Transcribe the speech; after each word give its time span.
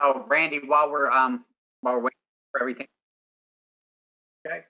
Oh, 0.00 0.24
Randy, 0.28 0.60
while 0.64 0.90
we're 0.90 1.10
um 1.10 1.44
while 1.82 1.94
we're 1.94 2.00
waiting 2.00 2.16
for 2.52 2.60
everything. 2.60 2.86
Okay. 4.46 4.64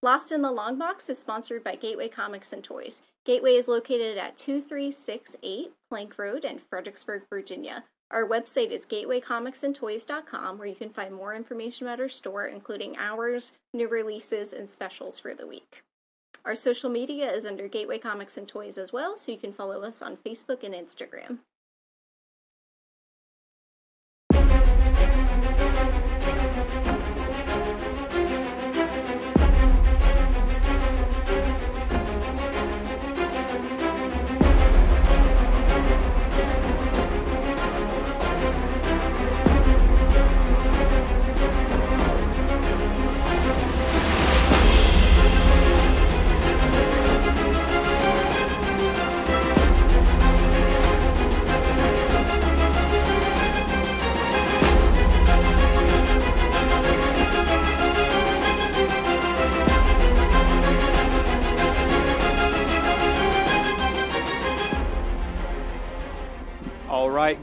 Lost 0.00 0.30
in 0.30 0.42
the 0.42 0.52
Long 0.52 0.78
Box 0.78 1.08
is 1.10 1.18
sponsored 1.18 1.64
by 1.64 1.74
Gateway 1.74 2.08
Comics 2.08 2.52
and 2.52 2.62
Toys. 2.62 3.02
Gateway 3.26 3.56
is 3.56 3.66
located 3.66 4.16
at 4.16 4.36
2368 4.36 5.72
Plank 5.90 6.16
Road 6.18 6.44
in 6.44 6.60
Fredericksburg, 6.60 7.22
Virginia. 7.28 7.84
Our 8.12 8.26
website 8.26 8.70
is 8.70 8.86
gatewaycomicsandtoys.com 8.86 10.56
where 10.56 10.68
you 10.68 10.76
can 10.76 10.90
find 10.90 11.12
more 11.12 11.34
information 11.34 11.86
about 11.86 12.00
our 12.00 12.08
store, 12.08 12.46
including 12.46 12.96
hours, 12.96 13.54
new 13.74 13.88
releases, 13.88 14.52
and 14.52 14.70
specials 14.70 15.18
for 15.18 15.34
the 15.34 15.46
week. 15.46 15.82
Our 16.44 16.54
social 16.54 16.88
media 16.88 17.30
is 17.32 17.44
under 17.44 17.68
Gateway 17.68 17.98
Comics 17.98 18.36
and 18.36 18.48
Toys 18.48 18.78
as 18.78 18.92
well, 18.92 19.16
so 19.16 19.32
you 19.32 19.38
can 19.38 19.52
follow 19.52 19.82
us 19.82 20.00
on 20.00 20.16
Facebook 20.16 20.62
and 20.62 20.74
Instagram. 20.74 21.38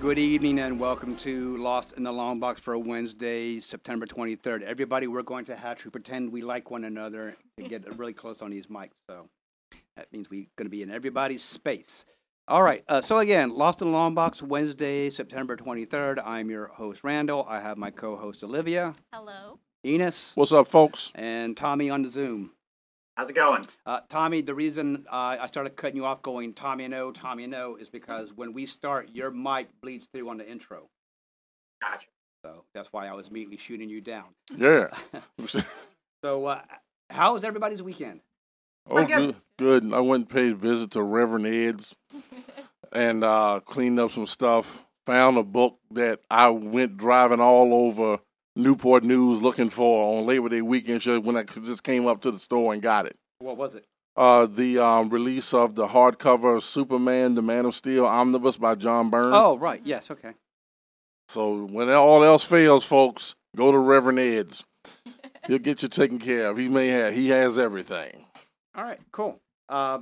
Good 0.06 0.20
evening 0.20 0.60
and 0.60 0.80
welcome 0.80 1.16
to 1.16 1.58
Lost 1.58 1.94
in 1.94 2.04
the 2.04 2.12
Long 2.12 2.40
Box 2.40 2.62
for 2.62 2.78
Wednesday, 2.78 3.60
September 3.60 4.06
23rd. 4.06 4.62
Everybody, 4.62 5.08
we're 5.08 5.24
going 5.24 5.46
to 5.46 5.56
have 5.56 5.82
to 5.82 5.90
pretend 5.90 6.32
we 6.32 6.44
like 6.44 6.70
one 6.70 6.84
another 6.84 7.36
and 7.58 7.68
get 7.68 7.84
really 7.98 8.14
close 8.14 8.44
on 8.44 8.52
these 8.52 8.68
mics. 8.68 9.02
So 9.10 9.28
that 9.98 10.14
means 10.14 10.30
we're 10.30 10.46
going 10.58 10.68
to 10.68 10.70
be 10.70 10.84
in 10.84 10.92
everybody's 10.92 11.44
space. 11.44 12.06
All 12.48 12.62
right, 12.62 12.84
uh, 12.88 13.02
so 13.02 13.18
again, 13.18 13.50
Lost 13.50 13.82
in 13.82 13.88
the 13.88 13.94
Long 13.94 14.14
Box, 14.14 14.44
Wednesday, 14.44 15.10
September 15.10 15.58
23rd. 15.58 16.22
I'm 16.24 16.52
your 16.52 16.68
host, 16.68 17.04
Randall. 17.04 17.44
I 17.50 17.60
have 17.60 17.76
my 17.76 17.90
co 17.90 18.16
host, 18.16 18.44
Olivia, 18.44 18.94
Hello. 19.12 19.58
Enos, 19.84 20.34
What's 20.36 20.52
up, 20.52 20.68
folks? 20.68 21.12
and 21.16 21.58
Tommy 21.58 21.90
on 21.90 22.04
the 22.04 22.10
Zoom. 22.10 22.52
How's 23.16 23.30
it 23.30 23.34
going? 23.34 23.66
Uh, 23.86 24.02
Tommy, 24.10 24.42
the 24.42 24.54
reason 24.54 25.06
uh, 25.10 25.38
I 25.40 25.48
started 25.48 25.78
cutting 25.78 25.96
you 25.96 26.06
off 26.06 26.22
going 26.22 26.54
Tommy 26.54 26.86
no, 26.90 27.12
Tommy 27.12 27.48
no 27.48 27.78
is 27.78 27.90
because 27.90 28.34
when 28.34 28.52
we 28.52 28.66
start, 28.66 29.10
your 29.14 29.32
mic 29.32 29.70
bleeds 29.82 30.08
through 30.12 30.30
on 30.30 30.38
the 30.38 30.50
intro. 30.50 30.90
Gotcha. 31.82 32.08
So 32.44 32.66
that's 32.74 32.92
why 32.92 33.08
I 33.08 33.14
was 33.14 33.30
immediately 33.30 33.58
shooting 33.58 33.90
you 33.90 34.02
down. 34.02 34.26
Yeah. 34.56 34.88
So, 36.24 36.48
uh, 36.48 36.62
how 37.12 37.34
was 37.34 37.44
everybody's 37.44 37.84
weekend? 37.84 38.22
oh, 38.90 39.06
good. 39.06 39.36
good. 39.60 39.84
Good. 39.84 39.94
I 39.94 40.00
went 40.00 40.22
and 40.22 40.30
paid 40.30 40.54
a 40.54 40.56
visit 40.56 40.90
to 40.92 41.04
Reverend 41.04 41.46
Ed's 41.46 41.96
and 42.92 43.24
uh, 43.24 43.60
cleaned 43.64 44.00
up 44.00 44.12
some 44.12 44.26
stuff. 44.26 44.84
Found 45.06 45.38
a 45.38 45.44
book 45.44 45.78
that 45.92 46.22
I 46.32 46.50
went 46.50 46.98
driving 46.98 47.40
all 47.40 47.76
over 47.76 48.18
Newport 48.56 49.04
News 49.04 49.42
looking 49.42 49.70
for 49.70 50.18
on 50.18 50.26
Labor 50.26 50.50
Day 50.50 50.62
weekend 50.62 51.02
show 51.02 51.20
when 51.20 51.36
I 51.36 51.44
just 51.44 51.84
came 51.84 52.08
up 52.08 52.22
to 52.22 52.32
the 52.32 52.40
store 52.40 52.74
and 52.74 52.82
got 52.82 53.06
it. 53.06 53.18
What 53.40 53.58
was 53.58 53.76
it? 53.76 53.86
Uh, 54.16 54.46
the 54.46 54.80
um, 54.80 55.10
release 55.10 55.54
of 55.54 55.76
the 55.76 55.88
hardcover 55.88 56.62
Superman, 56.62 57.36
the 57.36 57.42
Man 57.42 57.66
of 57.66 57.76
Steel 57.76 58.06
omnibus 58.06 58.56
by 58.56 58.76
John 58.76 59.10
Byrne. 59.10 59.34
Oh, 59.34 59.58
right. 59.58 59.82
Yes. 59.84 60.10
Okay. 60.10 60.32
So 61.28 61.66
when 61.66 61.90
all 61.90 62.24
else 62.24 62.44
fails, 62.44 62.86
folks, 62.86 63.36
go 63.58 63.72
to 63.74 63.78
Reverend 63.78 64.20
Ed's. 64.20 64.66
He'll 65.48 65.60
get 65.60 65.84
you 65.84 65.90
taken 65.90 66.18
care 66.18 66.48
of. 66.50 66.58
He 66.58 66.70
may 66.70 66.88
have. 66.88 67.14
He 67.14 67.30
has 67.30 67.60
everything. 67.60 68.26
All 68.74 68.86
right. 68.86 69.00
Cool. 69.12 69.40
Uh, 69.68 70.00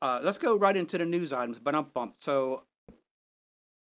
uh, 0.00 0.20
let's 0.22 0.38
go 0.38 0.56
right 0.56 0.76
into 0.76 0.96
the 0.96 1.04
news 1.04 1.32
items. 1.32 1.58
But 1.58 1.74
I'm 1.74 1.86
bumped. 1.92 2.22
So 2.22 2.62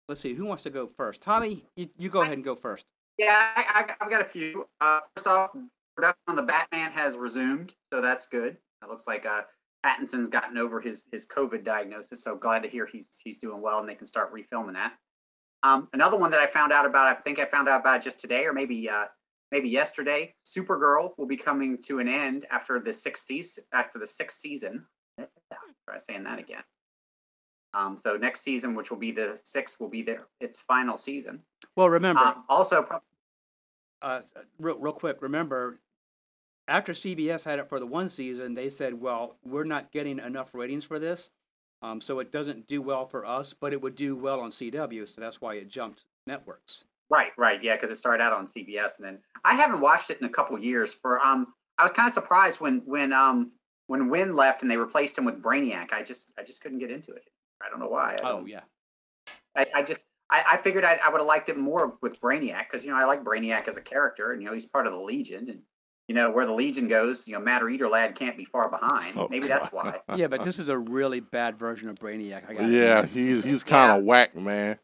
let's 0.08 0.22
see. 0.22 0.34
Who 0.34 0.46
wants 0.46 0.64
to 0.64 0.70
go 0.70 0.90
first? 0.96 1.20
Tommy, 1.22 1.66
you, 1.76 1.90
you 1.98 2.10
go 2.10 2.22
ahead 2.22 2.34
and 2.34 2.44
go 2.44 2.56
first. 2.56 2.86
Yeah, 3.18 3.50
I, 3.56 3.86
I've 4.00 4.10
got 4.10 4.22
a 4.22 4.26
few. 4.26 4.68
Uh, 4.82 5.00
first 5.16 5.28
off, 5.28 5.52
production 5.96 6.22
on 6.28 6.36
the 6.36 6.42
Batman 6.42 6.92
has 6.92 7.16
resumed, 7.18 7.74
so 7.92 8.02
that's 8.02 8.28
good. 8.28 8.58
It 8.84 8.90
looks 8.90 9.08
like 9.08 9.26
uh, 9.26 9.42
Pattinson's 9.86 10.30
gotten 10.30 10.58
over 10.58 10.82
his 10.82 11.08
his 11.12 11.26
COVID 11.26 11.64
diagnosis, 11.64 12.24
so 12.24 12.36
glad 12.36 12.64
to 12.64 12.70
hear 12.70 12.86
he's 12.86 13.18
he's 13.24 13.40
doing 13.40 13.62
well 13.62 13.80
and 13.80 13.88
they 13.88 13.96
can 13.96 14.08
start 14.08 14.34
refilming 14.34 14.74
that. 14.74 14.94
Um, 15.64 15.88
another 15.94 16.18
one 16.18 16.32
that 16.32 16.40
I 16.40 16.48
found 16.48 16.72
out 16.72 16.86
about, 16.86 17.08
I 17.08 17.20
think 17.22 17.40
I 17.40 17.46
found 17.46 17.68
out 17.68 17.80
about 17.80 18.04
just 18.04 18.20
today 18.20 18.46
or 18.46 18.54
maybe 18.54 18.90
uh, 18.90 19.06
maybe 19.52 19.70
yesterday. 19.70 20.34
Supergirl 20.46 21.12
will 21.18 21.26
be 21.26 21.38
coming 21.38 21.82
to 21.84 22.00
an 22.00 22.08
end 22.08 22.46
after 22.52 22.80
the 22.80 22.94
sixth 22.94 23.26
season. 23.26 23.64
After 23.74 23.98
the 23.98 24.08
sixth 24.08 24.38
season, 24.40 24.86
try 25.18 26.00
saying 26.00 26.24
that 26.26 26.40
again. 26.40 26.64
Um, 27.76 28.00
so 28.00 28.16
next 28.16 28.42
season, 28.42 28.74
which 28.74 28.90
will 28.90 28.98
be 28.98 29.12
the 29.12 29.34
sixth, 29.36 29.80
will 29.80 29.90
be 29.90 30.02
their 30.02 30.28
its 30.40 30.62
final 30.62 30.98
season. 30.98 31.42
Well, 31.76 31.90
remember, 31.90 32.22
Um, 32.22 32.46
also, 32.48 32.88
uh, 34.02 34.22
real, 34.60 34.80
real 34.80 34.94
quick, 34.94 35.22
remember, 35.22 35.80
after 36.70 36.94
CBS 36.94 37.44
had 37.44 37.60
it 37.60 37.68
for 37.68 37.80
the 37.80 37.86
one 37.86 38.08
season, 38.08 38.54
they 38.54 38.70
said, 38.70 38.94
well, 38.94 39.36
we're 39.44 39.66
not 39.66 39.92
getting 39.92 40.20
enough 40.20 40.54
ratings 40.54 40.86
for 40.86 41.00
this. 41.00 41.30
Um, 41.82 42.00
so 42.00 42.20
it 42.20 42.32
doesn't 42.32 42.66
do 42.66 42.82
well 42.82 43.06
for 43.06 43.26
us, 43.26 43.54
but 43.54 43.74
it 43.74 43.82
would 43.82 43.96
do 43.96 44.16
well 44.16 44.40
on 44.40 44.50
CW. 44.52 45.08
So 45.08 45.20
that's 45.20 45.42
why 45.42 45.56
it 45.56 45.68
jumped 45.68 46.06
networks. 46.26 46.86
Right, 47.10 47.32
right, 47.38 47.62
yeah, 47.62 47.76
because 47.76 47.92
it 47.92 47.98
started 47.98 48.24
out 48.24 48.34
on 48.34 48.48
CBS, 48.48 48.98
and 48.98 49.06
then 49.06 49.20
I 49.44 49.54
haven't 49.54 49.82
watched 49.82 50.10
it 50.10 50.20
in 50.20 50.26
a 50.26 50.30
couple 50.30 50.58
years. 50.58 50.92
For 50.94 51.20
um, 51.20 51.54
I 51.78 51.84
was 51.84 51.92
kind 51.92 52.08
of 52.08 52.14
surprised 52.14 52.62
when 52.62 52.82
when 52.86 53.14
um 53.14 53.52
when 53.86 54.10
Winn 54.10 54.34
left 54.36 54.64
and 54.64 54.72
they 54.72 54.78
replaced 54.78 55.16
him 55.16 55.26
with 55.26 55.40
Brainiac. 55.40 55.94
I 55.94 56.02
just 56.02 56.32
I 56.40 56.42
just 56.42 56.62
couldn't 56.62 56.80
get 56.80 56.90
into 56.90 57.12
it. 57.12 57.30
I 57.66 57.70
don't 57.70 57.80
know 57.80 57.88
why. 57.88 58.18
I 58.24 58.30
Oh, 58.30 58.46
yeah. 58.46 58.62
I, 59.56 59.66
I 59.76 59.82
just 59.84 60.04
I, 60.30 60.44
I 60.54 60.58
figured 60.58 60.84
I, 60.84 61.00
I 61.04 61.10
would 61.10 61.20
have 61.20 61.28
liked 61.28 61.50
it 61.50 61.58
more 61.58 61.98
with 62.02 62.20
Brainiac 62.20 62.66
because 62.70 62.86
you 62.86 62.92
know 62.92 62.98
I 62.98 63.06
like 63.06 63.24
Brainiac 63.24 63.68
as 63.68 63.78
a 63.78 63.82
character, 63.82 64.32
and 64.32 64.42
you 64.42 64.48
know 64.48 64.54
he's 64.54 64.66
part 64.66 64.88
of 64.88 64.94
the 64.94 65.00
Legion, 65.00 65.50
and 65.50 65.62
you 66.08 66.16
know 66.16 66.32
where 66.32 66.46
the 66.46 66.54
Legion 66.54 66.88
goes, 66.88 67.28
you 67.28 67.34
know 67.34 67.40
Matter 67.40 67.70
Eater 67.70 67.88
Lad 67.88 68.16
can't 68.16 68.38
be 68.38 68.46
far 68.46 68.70
behind. 68.70 69.18
Oh, 69.18 69.28
Maybe 69.30 69.48
that's 69.48 69.72
why. 69.72 70.00
Yeah, 70.16 70.28
but 70.28 70.44
this 70.44 70.60
is 70.60 70.70
a 70.70 70.78
really 70.78 71.20
bad 71.20 71.58
version 71.58 71.90
of 71.90 72.00
Brainiac. 72.00 72.50
I 72.50 72.54
got 72.54 72.70
Yeah, 72.70 73.06
he's 73.06 73.44
he's 73.44 73.64
kind 73.64 73.98
of 73.98 74.04
whack, 74.04 74.36
man. 74.36 74.80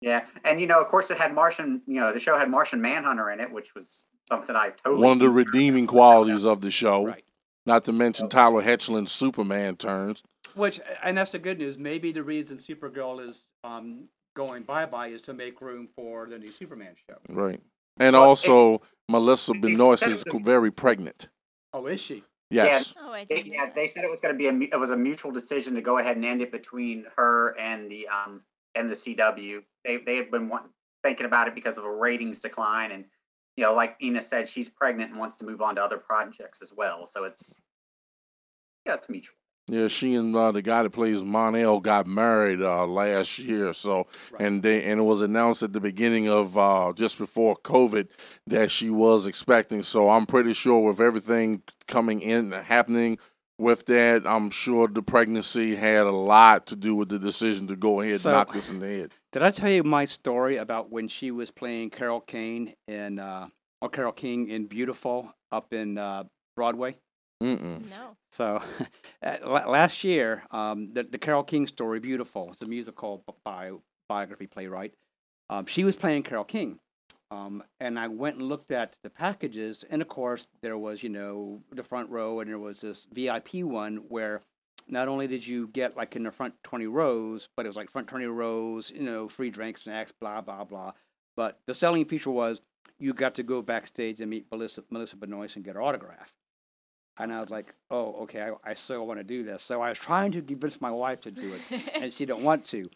Yeah, 0.00 0.24
and 0.44 0.60
you 0.60 0.66
know, 0.66 0.80
of 0.80 0.86
course, 0.88 1.10
it 1.10 1.18
had 1.18 1.34
Martian. 1.34 1.82
You 1.86 2.00
know, 2.00 2.12
the 2.12 2.20
show 2.20 2.38
had 2.38 2.50
Martian 2.50 2.80
Manhunter 2.80 3.30
in 3.30 3.40
it, 3.40 3.50
which 3.50 3.74
was 3.74 4.04
something 4.28 4.54
I 4.54 4.70
totally 4.70 5.02
One 5.02 5.12
of 5.12 5.18
the 5.20 5.30
redeeming 5.30 5.86
qualities 5.86 6.44
of 6.44 6.60
the 6.60 6.70
show. 6.70 7.06
Right. 7.06 7.24
Not 7.66 7.84
to 7.84 7.92
mention 7.92 8.26
oh. 8.26 8.28
Tyler 8.28 8.62
Hoechlin's 8.62 9.12
Superman 9.12 9.76
turns. 9.76 10.22
Which, 10.54 10.80
and 11.02 11.16
that's 11.16 11.32
the 11.32 11.38
good 11.38 11.58
news. 11.58 11.78
Maybe 11.78 12.12
the 12.12 12.22
reason 12.22 12.58
Supergirl 12.58 13.26
is 13.26 13.46
um, 13.64 14.08
going 14.34 14.62
bye 14.62 14.86
bye 14.86 15.08
is 15.08 15.22
to 15.22 15.34
make 15.34 15.60
room 15.60 15.86
for 15.86 16.26
the 16.28 16.38
new 16.38 16.50
Superman 16.50 16.94
show. 17.08 17.16
Right. 17.28 17.60
And 18.00 18.14
Well, 18.14 18.24
it- 18.24 18.26
also, 18.26 18.82
Melissa 19.08 19.54
Benoist 19.54 20.06
is 20.06 20.24
very 20.32 20.70
pregnant. 20.70 21.28
Oh, 21.72 21.86
is 21.86 22.00
she? 22.00 22.24
Yes. 22.50 22.94
Oh, 22.98 23.12
I 23.12 23.24
didn't 23.24 23.48
know 23.48 23.54
yeah, 23.54 23.64
that. 23.66 23.74
they 23.74 23.86
said 23.86 24.04
it 24.04 24.10
was 24.10 24.20
going 24.20 24.34
to 24.34 24.38
be 24.38 24.46
a 24.46 24.70
it 24.74 24.78
was 24.80 24.90
a 24.90 24.96
mutual 24.96 25.30
decision 25.32 25.74
to 25.74 25.82
go 25.82 25.98
ahead 25.98 26.16
and 26.16 26.24
end 26.24 26.40
it 26.40 26.50
between 26.50 27.04
her 27.16 27.58
and 27.58 27.90
the 27.90 28.08
um 28.08 28.42
and 28.74 28.88
the 28.90 28.94
CW. 28.94 29.62
They 29.84 29.98
they 29.98 30.16
had 30.16 30.30
been 30.30 30.48
want, 30.48 30.64
thinking 31.02 31.26
about 31.26 31.48
it 31.48 31.54
because 31.54 31.76
of 31.76 31.84
a 31.84 31.90
ratings 31.92 32.40
decline, 32.40 32.92
and 32.92 33.04
you 33.56 33.64
know, 33.64 33.74
like 33.74 33.96
Ina 34.02 34.22
said, 34.22 34.48
she's 34.48 34.68
pregnant 34.68 35.10
and 35.10 35.18
wants 35.18 35.36
to 35.38 35.44
move 35.44 35.60
on 35.60 35.74
to 35.74 35.82
other 35.82 35.98
projects 35.98 36.62
as 36.62 36.72
well. 36.72 37.04
So 37.06 37.24
it's 37.24 37.54
yeah, 38.86 38.94
it's 38.94 39.08
mutual. 39.10 39.34
Yeah, 39.70 39.88
she 39.88 40.14
and 40.14 40.34
uh, 40.34 40.50
the 40.52 40.62
guy 40.62 40.82
that 40.82 40.90
plays 40.90 41.22
Mon-El 41.22 41.80
got 41.80 42.06
married 42.06 42.62
uh, 42.62 42.86
last 42.86 43.38
year. 43.38 43.72
So, 43.74 44.06
Right. 44.32 44.40
and 44.46 44.62
they 44.62 44.82
and 44.84 44.98
it 44.98 45.02
was 45.02 45.20
announced 45.20 45.62
at 45.62 45.72
the 45.74 45.80
beginning 45.80 46.28
of 46.28 46.56
uh, 46.56 46.92
just 46.96 47.18
before 47.18 47.54
COVID 47.56 48.08
that 48.46 48.70
she 48.70 48.88
was 48.88 49.26
expecting. 49.26 49.82
So 49.82 50.08
I'm 50.08 50.24
pretty 50.26 50.54
sure 50.54 50.80
with 50.80 51.00
everything 51.00 51.62
coming 51.86 52.20
in 52.22 52.52
happening 52.52 53.18
with 53.58 53.84
that, 53.86 54.22
I'm 54.26 54.50
sure 54.50 54.88
the 54.88 55.02
pregnancy 55.02 55.74
had 55.76 56.06
a 56.06 56.12
lot 56.12 56.66
to 56.68 56.76
do 56.76 56.94
with 56.94 57.08
the 57.10 57.18
decision 57.18 57.66
to 57.66 57.76
go 57.76 58.00
ahead 58.00 58.20
So- 58.22 58.30
and 58.30 58.36
knock 58.38 58.52
this 58.54 58.70
in 58.70 58.78
the 58.78 58.86
head. 58.86 59.12
Did 59.32 59.42
I 59.42 59.50
tell 59.50 59.70
you 59.70 59.82
my 59.84 60.06
story 60.06 60.56
about 60.56 60.90
when 60.90 61.08
she 61.08 61.30
was 61.30 61.50
playing 61.50 61.90
Carol 61.90 62.20
Kane 62.20 62.72
in 62.86 63.18
uh, 63.18 63.48
or 63.82 63.90
Carole 63.90 64.12
King 64.12 64.48
in 64.48 64.64
Beautiful 64.66 65.34
up 65.52 65.74
in 65.74 65.98
uh, 65.98 66.24
Broadway? 66.56 66.96
Mm-mm. 67.42 67.90
No. 67.90 68.16
So 68.30 68.62
uh, 69.22 69.36
last 69.44 70.04
year, 70.04 70.44
um, 70.50 70.92
the, 70.92 71.02
the 71.04 71.18
Carole 71.18 71.44
King 71.44 71.66
story, 71.66 72.00
Beautiful, 72.00 72.50
it's 72.50 72.62
a 72.62 72.66
musical 72.66 73.24
bio, 73.44 73.82
biography 74.08 74.46
playwright. 74.46 74.94
Um, 75.50 75.66
she 75.66 75.84
was 75.84 75.96
playing 75.96 76.24
Carole 76.24 76.44
King. 76.44 76.78
Um, 77.30 77.62
and 77.80 77.98
I 77.98 78.08
went 78.08 78.36
and 78.36 78.48
looked 78.48 78.72
at 78.72 78.96
the 79.02 79.10
packages, 79.10 79.84
and 79.90 80.00
of 80.00 80.08
course, 80.08 80.46
there 80.62 80.78
was, 80.78 81.02
you 81.02 81.10
know, 81.10 81.60
the 81.72 81.82
front 81.82 82.08
row, 82.08 82.40
and 82.40 82.48
there 82.48 82.58
was 82.58 82.80
this 82.80 83.06
VIP 83.12 83.56
one 83.56 83.96
where 84.08 84.40
not 84.88 85.08
only 85.08 85.26
did 85.26 85.46
you 85.46 85.68
get 85.68 85.96
like 85.96 86.16
in 86.16 86.22
the 86.22 86.30
front 86.30 86.54
20 86.64 86.86
rows, 86.86 87.48
but 87.56 87.66
it 87.66 87.68
was 87.68 87.76
like 87.76 87.90
front 87.90 88.08
20 88.08 88.24
rows, 88.26 88.90
you 88.90 89.02
know, 89.02 89.28
free 89.28 89.50
drinks, 89.50 89.82
snacks, 89.82 90.12
blah, 90.18 90.40
blah, 90.40 90.64
blah. 90.64 90.92
But 91.36 91.58
the 91.66 91.74
selling 91.74 92.06
feature 92.06 92.30
was 92.30 92.62
you 92.98 93.12
got 93.12 93.34
to 93.34 93.42
go 93.42 93.62
backstage 93.62 94.20
and 94.20 94.30
meet 94.30 94.46
Melissa, 94.50 94.82
Melissa 94.90 95.16
Benoist 95.16 95.56
and 95.56 95.64
get 95.64 95.74
her 95.74 95.82
autograph. 95.82 96.32
And 97.18 97.32
I 97.32 97.40
was 97.40 97.50
like, 97.50 97.74
oh, 97.90 98.14
okay, 98.22 98.42
I, 98.42 98.70
I 98.70 98.74
still 98.74 99.06
want 99.06 99.18
to 99.20 99.24
do 99.24 99.42
this. 99.42 99.62
So 99.62 99.80
I 99.82 99.88
was 99.88 99.98
trying 99.98 100.32
to 100.32 100.42
convince 100.42 100.80
my 100.80 100.90
wife 100.90 101.20
to 101.22 101.30
do 101.30 101.54
it, 101.54 101.82
and 101.94 102.12
she 102.12 102.26
didn't 102.26 102.42
want 102.42 102.64
to. 102.66 102.88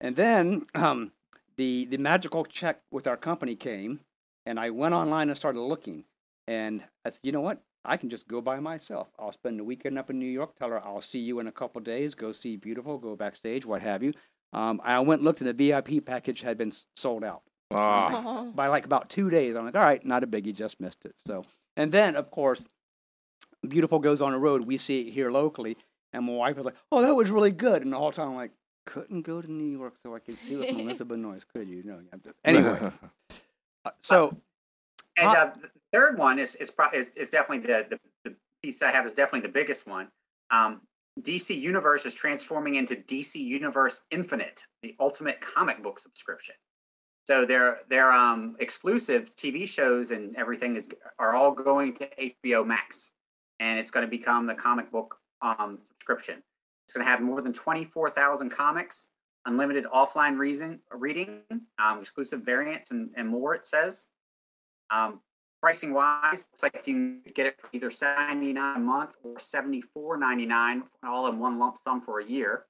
And 0.00 0.16
then 0.16 0.66
um, 0.74 1.12
the 1.56 1.84
the 1.86 1.98
magical 1.98 2.44
check 2.44 2.80
with 2.90 3.06
our 3.06 3.16
company 3.16 3.56
came, 3.56 4.00
and 4.46 4.58
I 4.58 4.70
went 4.70 4.94
online 4.94 5.28
and 5.28 5.36
started 5.36 5.60
looking. 5.60 6.04
And 6.48 6.82
I 7.04 7.10
said, 7.10 7.20
you 7.22 7.32
know 7.32 7.42
what? 7.42 7.62
I 7.84 7.96
can 7.96 8.10
just 8.10 8.28
go 8.28 8.40
by 8.40 8.60
myself. 8.60 9.08
I'll 9.18 9.32
spend 9.32 9.58
the 9.58 9.64
weekend 9.64 9.98
up 9.98 10.10
in 10.10 10.18
New 10.18 10.26
York. 10.26 10.56
Tell 10.58 10.70
her 10.70 10.84
I'll 10.84 11.00
see 11.00 11.20
you 11.20 11.38
in 11.40 11.46
a 11.46 11.52
couple 11.52 11.80
days. 11.80 12.14
Go 12.14 12.32
see 12.32 12.56
Beautiful. 12.56 12.98
Go 12.98 13.16
backstage. 13.16 13.64
What 13.64 13.82
have 13.82 14.02
you? 14.02 14.12
Um, 14.52 14.80
I 14.82 14.98
went 15.00 15.20
and 15.20 15.24
looked, 15.24 15.40
and 15.40 15.48
the 15.48 15.70
VIP 15.70 16.04
package 16.04 16.42
had 16.42 16.58
been 16.58 16.72
sold 16.96 17.24
out 17.24 17.42
by 18.54 18.66
like 18.66 18.84
about 18.84 19.08
two 19.08 19.30
days. 19.30 19.54
I'm 19.54 19.64
like, 19.64 19.76
all 19.76 19.82
right, 19.82 20.04
not 20.04 20.24
a 20.24 20.26
biggie, 20.26 20.54
just 20.54 20.80
missed 20.80 21.04
it. 21.04 21.14
So, 21.26 21.44
and 21.76 21.92
then 21.92 22.16
of 22.16 22.30
course, 22.30 22.66
Beautiful 23.68 23.98
goes 23.98 24.20
on 24.22 24.32
a 24.32 24.38
road. 24.38 24.62
We 24.66 24.78
see 24.78 25.00
it 25.08 25.12
here 25.12 25.30
locally, 25.30 25.76
and 26.12 26.24
my 26.24 26.32
wife 26.32 26.56
was 26.56 26.64
like, 26.66 26.76
"Oh, 26.90 27.02
that 27.02 27.14
was 27.14 27.30
really 27.30 27.50
good." 27.52 27.82
And 27.82 27.92
the 27.92 27.98
whole 27.98 28.10
time, 28.12 28.28
I'm 28.30 28.34
like, 28.36 28.52
couldn't 28.86 29.22
go 29.22 29.42
to 29.42 29.52
New 29.52 29.70
York 29.78 29.94
so 30.02 30.14
I 30.14 30.18
could 30.18 30.38
see 30.38 30.56
with 30.56 30.70
Melissa 30.76 31.04
Benoist, 31.04 31.46
could 31.52 31.68
you? 31.68 31.82
No. 31.84 31.98
you 31.98 32.08
have 32.10 32.22
to- 32.22 32.34
Anyway, 32.44 32.92
uh, 33.84 33.90
so 34.02 34.36
And 35.16 35.28
Huh? 35.28 35.36
uh, 35.36 35.54
the 35.60 35.70
third 35.92 36.18
one 36.18 36.38
is 36.38 36.54
is, 36.56 36.70
pro- 36.70 36.90
is 36.90 37.14
is 37.16 37.28
definitely 37.30 37.66
the, 37.66 37.86
the 37.90 37.98
the 38.30 38.36
piece 38.62 38.80
I 38.82 38.90
have 38.92 39.06
is 39.06 39.12
definitely 39.14 39.46
the 39.46 39.52
biggest 39.52 39.86
one. 39.86 40.08
Um, 40.50 40.80
DC 41.20 41.58
Universe 41.60 42.06
is 42.06 42.14
transforming 42.14 42.76
into 42.76 42.96
DC 42.96 43.34
Universe 43.34 44.00
Infinite, 44.10 44.64
the 44.82 44.96
ultimate 44.98 45.40
comic 45.42 45.82
book 45.82 45.98
subscription. 46.00 46.54
So 47.26 47.44
their 47.44 47.80
their 47.90 48.10
um, 48.10 48.56
exclusive 48.58 49.36
TV 49.36 49.68
shows 49.68 50.10
and 50.12 50.34
everything 50.36 50.76
is 50.76 50.88
are 51.18 51.34
all 51.34 51.52
going 51.52 51.94
to 51.96 52.08
HBO 52.18 52.66
Max, 52.66 53.12
and 53.60 53.78
it's 53.78 53.92
going 53.92 54.04
to 54.04 54.10
become 54.10 54.48
the 54.48 54.54
comic 54.54 54.90
book 54.90 55.18
um, 55.42 55.78
subscription. 55.86 56.42
It's 56.86 56.94
going 56.94 57.06
to 57.06 57.10
have 57.10 57.20
more 57.20 57.40
than 57.40 57.52
twenty 57.52 57.84
four 57.84 58.10
thousand 58.10 58.50
comics, 58.50 59.10
unlimited 59.46 59.84
offline 59.84 60.36
reason, 60.38 60.80
reading, 60.90 61.42
um, 61.78 62.00
exclusive 62.00 62.40
variants, 62.40 62.90
and, 62.90 63.10
and 63.16 63.28
more. 63.28 63.54
It 63.54 63.66
says. 63.66 64.06
Um, 64.90 65.20
pricing 65.62 65.92
wise, 65.92 66.46
looks 66.50 66.62
like 66.62 66.74
you 66.86 66.94
can 66.94 67.20
get 67.34 67.46
it 67.46 67.54
for 67.60 67.68
either 67.72 67.90
seventy 67.90 68.52
nine 68.52 68.76
a 68.76 68.80
month 68.80 69.12
or 69.22 69.38
seventy 69.38 69.80
four 69.80 70.16
ninety 70.16 70.46
nine, 70.46 70.82
all 71.04 71.28
in 71.28 71.38
one 71.38 71.58
lump 71.58 71.78
sum 71.78 72.00
for 72.00 72.18
a 72.18 72.24
year. 72.24 72.64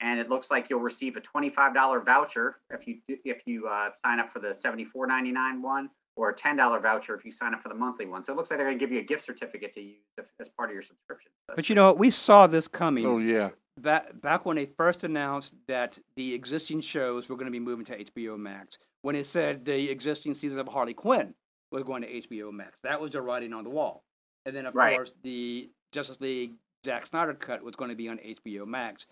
And 0.00 0.20
it 0.20 0.30
looks 0.30 0.48
like 0.48 0.70
you'll 0.70 0.80
receive 0.80 1.16
a 1.16 1.20
twenty 1.20 1.50
five 1.50 1.74
dollar 1.74 2.00
voucher 2.00 2.60
if 2.70 2.86
you 2.86 3.00
if 3.08 3.42
you 3.44 3.66
uh, 3.66 3.90
sign 4.04 4.20
up 4.20 4.32
for 4.32 4.38
the 4.38 4.54
seventy 4.54 4.84
four 4.84 5.06
ninety 5.06 5.32
nine 5.32 5.60
one, 5.60 5.90
or 6.18 6.30
a 6.30 6.34
ten 6.34 6.56
dollar 6.56 6.80
voucher 6.80 7.14
if 7.14 7.24
you 7.24 7.30
sign 7.32 7.54
up 7.54 7.62
for 7.62 7.68
the 7.68 7.74
monthly 7.74 8.04
one. 8.06 8.22
So 8.24 8.32
it 8.32 8.36
looks 8.36 8.50
like 8.50 8.58
they're 8.58 8.66
going 8.66 8.78
to 8.78 8.84
give 8.84 8.92
you 8.92 8.98
a 8.98 9.04
gift 9.04 9.22
certificate 9.24 9.72
to 9.74 9.80
use 9.80 9.96
if, 10.18 10.26
as 10.40 10.48
part 10.48 10.68
of 10.68 10.74
your 10.74 10.82
subscription. 10.82 11.30
That's 11.46 11.56
but 11.56 11.68
you 11.68 11.74
know 11.74 11.86
what? 11.86 11.98
We 11.98 12.10
saw 12.10 12.46
this 12.46 12.66
coming. 12.68 13.06
oh 13.06 13.18
yeah. 13.18 13.50
back 13.78 14.20
back 14.20 14.44
when 14.44 14.56
they 14.56 14.64
first 14.66 15.04
announced 15.04 15.54
that 15.68 15.98
the 16.16 16.34
existing 16.34 16.80
shows 16.80 17.28
were 17.28 17.36
going 17.36 17.46
to 17.46 17.52
be 17.52 17.60
moving 17.60 17.84
to 17.86 18.04
HBO 18.04 18.36
Max, 18.38 18.78
when 19.02 19.14
it 19.14 19.26
said 19.26 19.64
the 19.64 19.90
existing 19.90 20.34
season 20.34 20.58
of 20.58 20.66
Harley 20.68 20.94
Quinn 20.94 21.34
was 21.70 21.84
going 21.84 22.02
to 22.02 22.08
HBO 22.22 22.52
Max, 22.52 22.76
that 22.82 23.00
was 23.00 23.12
the 23.12 23.22
writing 23.22 23.52
on 23.52 23.62
the 23.64 23.70
wall. 23.70 24.02
And 24.44 24.56
then 24.56 24.66
of 24.66 24.74
Right. 24.74 24.96
course 24.96 25.12
the 25.22 25.70
Justice 25.92 26.20
League 26.20 26.54
Zack 26.84 27.06
Snyder 27.06 27.34
cut 27.34 27.62
was 27.62 27.76
going 27.76 27.90
to 27.90 27.96
be 27.96 28.08
on 28.08 28.18
HBO 28.18 28.66
Max. 28.66 29.06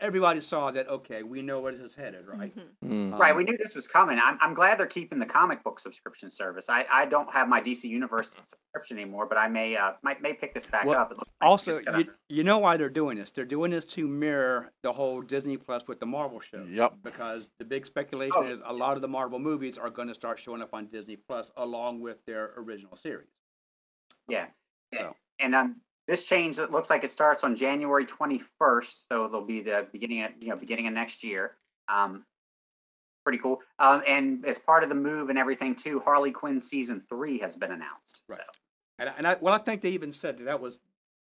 Everybody 0.00 0.40
saw 0.40 0.70
that. 0.70 0.88
Okay, 0.88 1.22
we 1.22 1.42
know 1.42 1.60
where 1.60 1.72
this 1.72 1.80
is 1.80 1.94
headed, 1.94 2.26
right? 2.26 2.54
Mhm. 2.56 3.12
Mm. 3.12 3.18
Right, 3.18 3.30
Um, 3.32 3.36
we 3.38 3.44
knew 3.44 3.56
this 3.56 3.74
was 3.74 3.86
coming. 3.86 4.18
I'm, 4.22 4.38
I'm 4.40 4.54
glad 4.54 4.78
they're 4.78 4.86
keeping 4.86 5.18
the 5.18 5.26
comic 5.26 5.62
book 5.64 5.80
subscription 5.80 6.30
service. 6.30 6.68
I, 6.68 6.84
I 6.90 7.06
don't 7.06 7.32
have 7.32 7.48
my 7.48 7.60
DC 7.60 7.84
Universe 7.84 8.30
subscription 8.50 8.98
anymore, 8.98 9.26
but 9.26 9.38
I 9.38 9.48
may 9.48 9.76
uh 9.76 9.92
might 10.02 10.20
may 10.22 10.32
pick 10.34 10.54
this 10.54 10.66
back 10.66 10.84
Well, 10.84 10.98
up. 10.98 11.10
It 11.12 11.18
looks 11.18 11.30
like 11.40 11.48
Also, 11.50 11.72
it's 11.72 11.82
gonna- 11.82 11.98
you, 12.00 12.12
you 12.28 12.44
know 12.44 12.58
why 12.58 12.76
they're 12.76 12.88
doing 12.88 13.16
this? 13.16 13.30
They're 13.30 13.44
doing 13.44 13.70
this 13.70 13.84
to 13.86 14.06
mirror 14.06 14.72
the 14.82 14.92
whole 14.92 15.22
Disney 15.22 15.56
Plus 15.56 15.86
with 15.88 16.00
the 16.00 16.06
Marvel 16.06 16.40
shows. 16.40 16.68
Yep. 16.70 16.94
Because 17.02 17.48
the 17.58 17.64
big 17.64 17.86
speculation 17.86 18.32
Oh. 18.36 18.46
is 18.46 18.60
a 18.64 18.72
lot 18.72 18.96
of 18.96 19.02
the 19.02 19.08
Marvel 19.08 19.38
movies 19.38 19.78
are 19.78 19.90
going 19.90 20.08
to 20.08 20.14
start 20.14 20.38
showing 20.38 20.62
up 20.62 20.74
on 20.74 20.86
Disney 20.86 21.16
Plus 21.16 21.50
along 21.56 22.00
with 22.00 22.18
their 22.26 22.52
original 22.56 22.96
series. 22.96 23.28
yeah. 24.28 24.46
So 24.94 25.14
And 25.38 25.54
um, 25.54 25.76
this 26.10 26.24
change 26.24 26.58
it 26.58 26.72
looks 26.72 26.90
like 26.90 27.04
it 27.04 27.10
starts 27.10 27.44
on 27.44 27.54
January 27.54 28.04
21st, 28.04 29.06
so 29.08 29.26
it'll 29.26 29.46
be 29.46 29.62
the 29.62 29.86
beginning 29.92 30.24
of 30.24 30.32
you 30.40 30.48
know 30.48 30.56
beginning 30.56 30.88
of 30.88 30.92
next 30.92 31.22
year. 31.22 31.52
Um, 31.88 32.24
pretty 33.22 33.38
cool. 33.38 33.60
Um, 33.78 34.02
and 34.08 34.44
as 34.44 34.58
part 34.58 34.82
of 34.82 34.88
the 34.88 34.96
move 34.96 35.30
and 35.30 35.38
everything 35.38 35.76
too, 35.76 36.00
Harley 36.00 36.32
Quinn 36.32 36.60
season 36.60 37.00
three 37.08 37.38
has 37.38 37.56
been 37.56 37.70
announced. 37.70 38.22
Right. 38.28 38.38
So 38.38 38.44
and 38.98 39.08
I, 39.08 39.12
and 39.18 39.26
I, 39.26 39.36
well, 39.40 39.54
I 39.54 39.58
think 39.58 39.82
they 39.82 39.90
even 39.90 40.10
said 40.10 40.38
that 40.38 40.44
that 40.44 40.60
was 40.60 40.80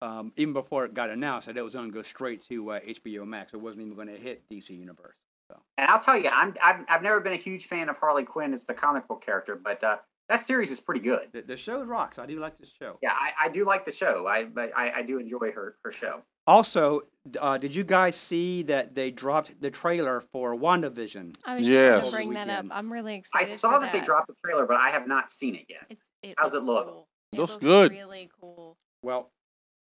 um, 0.02 0.34
even 0.38 0.54
before 0.54 0.86
it 0.86 0.96
got 0.96 1.12
announced 1.12 1.46
that 1.46 1.56
it 1.56 1.64
was 1.64 1.74
going 1.74 1.92
to 1.92 1.94
go 1.94 2.02
straight 2.02 2.44
to 2.48 2.72
uh, 2.72 2.80
HBO 2.80 3.28
Max. 3.28 3.54
It 3.54 3.58
wasn't 3.58 3.84
even 3.84 3.94
going 3.94 4.08
to 4.08 4.18
hit 4.18 4.42
DC 4.50 4.72
Universe. 4.72 5.18
So. 5.52 5.60
And 5.78 5.88
I'll 5.88 6.00
tell 6.00 6.18
you, 6.18 6.30
I'm 6.30 6.56
I've, 6.64 6.84
I've 6.90 7.04
never 7.04 7.20
been 7.20 7.34
a 7.34 7.38
huge 7.38 7.68
fan 7.68 7.90
of 7.90 7.98
Harley 7.98 8.24
Quinn 8.24 8.56
as 8.56 8.66
the 8.66 8.74
comic 8.74 9.08
book 9.08 9.24
character, 9.24 9.56
but 9.56 9.84
uh, 9.84 9.98
that 10.30 10.42
series 10.42 10.72
is 10.72 10.80
pretty 10.80 11.02
good. 11.02 11.28
The, 11.34 11.42
the 11.42 11.58
show 11.58 11.84
rocks. 11.84 12.18
I 12.20 12.26
do 12.26 12.40
like 12.40 12.58
the 12.58 12.68
show. 12.80 12.98
Yeah, 13.02 13.12
I, 13.12 13.48
I 13.48 13.50
do 13.50 13.66
like 13.66 13.86
the 13.86 13.92
show. 13.92 14.28
I 14.28 14.46
but 14.46 14.72
I, 14.76 14.92
I 14.98 15.02
do 15.04 15.20
enjoy 15.20 15.52
her 15.52 15.76
her 15.84 15.92
show. 15.92 16.22
Also, 16.46 17.04
uh, 17.40 17.58
did 17.58 17.74
you 17.74 17.84
guys 17.84 18.16
see 18.16 18.64
that 18.64 18.96
they 18.96 19.12
dropped 19.12 19.62
the 19.62 19.72
trailer 19.72 20.20
for 20.20 20.56
WandaVision? 20.56 21.36
I 21.46 21.60
was 21.60 21.68
Yes. 21.70 22.04
just 22.04 22.14
going 22.14 22.24
to 22.24 22.34
bring 22.34 22.48
that 22.48 22.66
up. 22.66 22.66
I'm 22.72 22.92
really 22.92 23.16
excited. 23.16 23.54
I 23.54 23.56
saw 23.56 23.76
for 23.76 23.80
that 23.86 23.94
they 23.94 24.02
dropped 24.02 24.28
the 24.28 24.36
trailer, 24.44 24.66
but 24.66 24.76
I 24.78 24.90
have 24.90 25.08
not 25.08 25.30
seen 25.30 25.56
it 25.56 25.66
yet. 25.70 25.86
It's, 25.90 26.02
it 26.22 26.36
How's 26.38 26.54
it 26.54 26.64
look? 26.64 26.86
Cool. 26.88 27.08
Looks 27.34 27.54
looks 27.54 27.64
good. 27.64 27.92
Really 27.92 28.30
cool. 28.42 28.76
Well, 29.02 29.32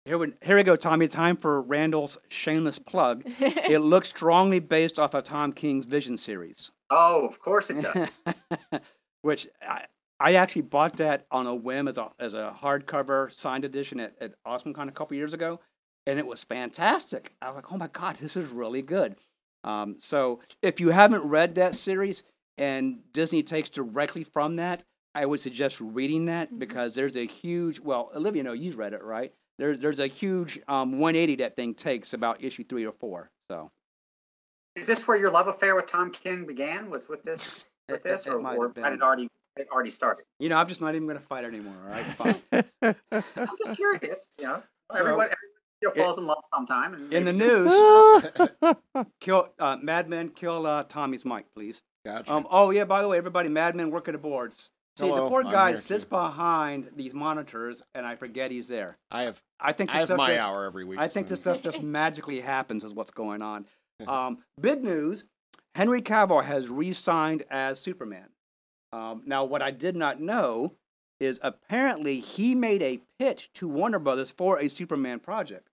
here 0.05 0.17
we, 0.17 0.33
here 0.43 0.57
we 0.57 0.63
go, 0.63 0.75
Tommy. 0.75 1.07
Time 1.07 1.37
for 1.37 1.61
Randall's 1.61 2.17
shameless 2.27 2.79
plug. 2.79 3.23
it 3.39 3.79
looks 3.79 4.09
strongly 4.09 4.59
based 4.59 4.99
off 4.99 5.13
of 5.13 5.23
Tom 5.23 5.53
King's 5.53 5.85
Vision 5.85 6.17
series. 6.17 6.71
Oh, 6.89 7.25
of 7.25 7.39
course 7.39 7.69
it 7.69 7.81
does. 7.81 8.09
Which 9.21 9.47
I, 9.61 9.85
I 10.19 10.33
actually 10.33 10.63
bought 10.63 10.97
that 10.97 11.25
on 11.31 11.47
a 11.47 11.55
whim 11.55 11.87
as 11.87 11.97
a 11.97 12.09
as 12.19 12.33
a 12.33 12.55
hardcover 12.61 13.33
signed 13.33 13.63
edition 13.65 13.99
at, 13.99 14.15
at 14.19 14.33
AwesomeCon 14.45 14.87
a 14.89 14.91
couple 14.91 15.15
years 15.15 15.33
ago, 15.33 15.59
and 16.05 16.19
it 16.19 16.25
was 16.27 16.43
fantastic. 16.43 17.33
I 17.41 17.47
was 17.47 17.55
like, 17.55 17.71
oh 17.71 17.77
my 17.77 17.87
god, 17.87 18.17
this 18.19 18.35
is 18.35 18.49
really 18.49 18.81
good. 18.81 19.15
Um, 19.63 19.95
so 19.99 20.41
if 20.61 20.79
you 20.79 20.89
haven't 20.89 21.23
read 21.23 21.55
that 21.55 21.75
series 21.75 22.23
and 22.57 22.99
Disney 23.13 23.43
takes 23.43 23.69
directly 23.69 24.23
from 24.23 24.55
that, 24.57 24.83
I 25.15 25.25
would 25.25 25.39
suggest 25.41 25.79
reading 25.81 26.25
that 26.25 26.51
Mhm. 26.53 26.59
because 26.59 26.93
there's 26.95 27.15
a 27.15 27.25
huge. 27.25 27.79
Well, 27.79 28.11
Olivia, 28.15 28.43
no, 28.43 28.53
you've 28.53 28.77
read 28.77 28.93
it, 28.93 29.03
right? 29.03 29.31
There's 29.57 29.79
there's 29.79 29.99
a 29.99 30.07
huge 30.07 30.59
um, 30.67 30.99
180 30.99 31.35
that 31.37 31.55
thing 31.55 31.73
takes 31.75 32.13
about 32.13 32.43
issue 32.43 32.63
three 32.63 32.85
or 32.85 32.93
four. 32.93 33.29
So 33.49 33.69
Is 34.75 34.87
this 34.87 35.07
where 35.07 35.17
your 35.17 35.31
love 35.31 35.47
affair 35.47 35.75
with 35.75 35.87
Tom 35.87 36.11
King 36.11 36.45
began? 36.45 36.89
Was 36.89 37.07
with 37.09 37.23
this 37.23 37.63
with 37.89 38.03
this, 38.03 38.25
it- 38.25 38.29
it 38.31 38.35
or, 38.35 38.39
might 38.41 38.57
or 38.57 38.71
had 38.75 38.93
it 38.93 39.01
already 39.01 39.29
it 39.59 39.67
already 39.71 39.89
started? 39.91 40.25
you 40.39 40.49
know, 40.49 40.57
I'm 40.57 40.67
just 40.67 40.81
not 40.81 40.95
even 40.95 41.07
going 41.07 41.17
to 41.19 41.23
fight 41.25 41.43
anymore. 41.45 41.75
All 41.85 41.91
right, 41.91 42.05
fine. 42.05 42.95
I'm 43.35 43.57
just 43.65 43.75
curious. 43.75 44.31
You 44.39 44.45
know, 44.47 44.63
So- 44.91 44.99
everyone, 44.99 45.25
everyone 45.25 45.37
you 45.81 45.87
know, 45.87 45.93
falls 45.95 46.17
in 46.17 46.25
love 46.25 46.43
sometime. 46.53 46.93
And 46.93 47.13
In 47.13 47.23
the 47.25 47.33
news, 47.33 48.75
kill 49.21 49.49
uh, 49.59 49.77
Madman, 49.81 50.29
kill 50.29 50.65
uh, 50.65 50.83
Tommy's 50.83 51.25
mic, 51.25 51.45
please. 51.53 51.81
Gotcha. 52.05 52.31
Um, 52.33 52.47
oh 52.49 52.71
yeah, 52.71 52.83
by 52.85 53.01
the 53.01 53.07
way, 53.07 53.17
everybody, 53.17 53.49
Madman 53.49 53.91
working 53.91 54.11
the 54.13 54.17
boards. 54.17 54.71
See, 54.97 55.05
the 55.07 55.13
Hello, 55.13 55.29
poor 55.29 55.43
I'm 55.45 55.51
guy 55.51 55.75
sits 55.75 56.03
too. 56.03 56.09
behind 56.09 56.89
these 56.95 57.13
monitors, 57.13 57.81
and 57.95 58.05
I 58.05 58.15
forget 58.17 58.51
he's 58.51 58.67
there. 58.67 58.97
I 59.11 59.21
have 59.23 59.41
I 59.59 59.71
think 59.71 59.93
I 59.95 60.01
this 60.01 60.09
have 60.09 60.17
my 60.17 60.29
just- 60.29 60.39
hour 60.41 60.65
every 60.65 60.83
week. 60.83 60.99
I 60.99 61.07
think 61.07 61.27
so- 61.27 61.35
this 61.35 61.41
stuff 61.41 61.61
just 61.61 61.81
magically 61.81 62.41
happens, 62.41 62.83
is 62.83 62.93
what's 62.93 63.11
going 63.11 63.41
on. 63.41 63.65
Um, 64.07 64.37
big 64.61 64.81
news: 64.81 65.25
Henry 65.75 66.01
Cavill 66.01 66.41
has 66.43 66.69
re-signed 66.69 67.43
as 67.51 67.81
Superman. 67.81 68.27
Um, 68.91 69.23
now, 69.25 69.43
what 69.45 69.61
I 69.61 69.71
did 69.71 69.95
not 69.95 70.19
know 70.19 70.73
is 71.19 71.39
apparently 71.43 72.19
he 72.19 72.55
made 72.55 72.81
a 72.81 72.99
pitch 73.19 73.49
to 73.55 73.67
Warner 73.67 73.99
Brothers 73.99 74.31
for 74.31 74.59
a 74.59 74.69
Superman 74.69 75.19
project 75.19 75.67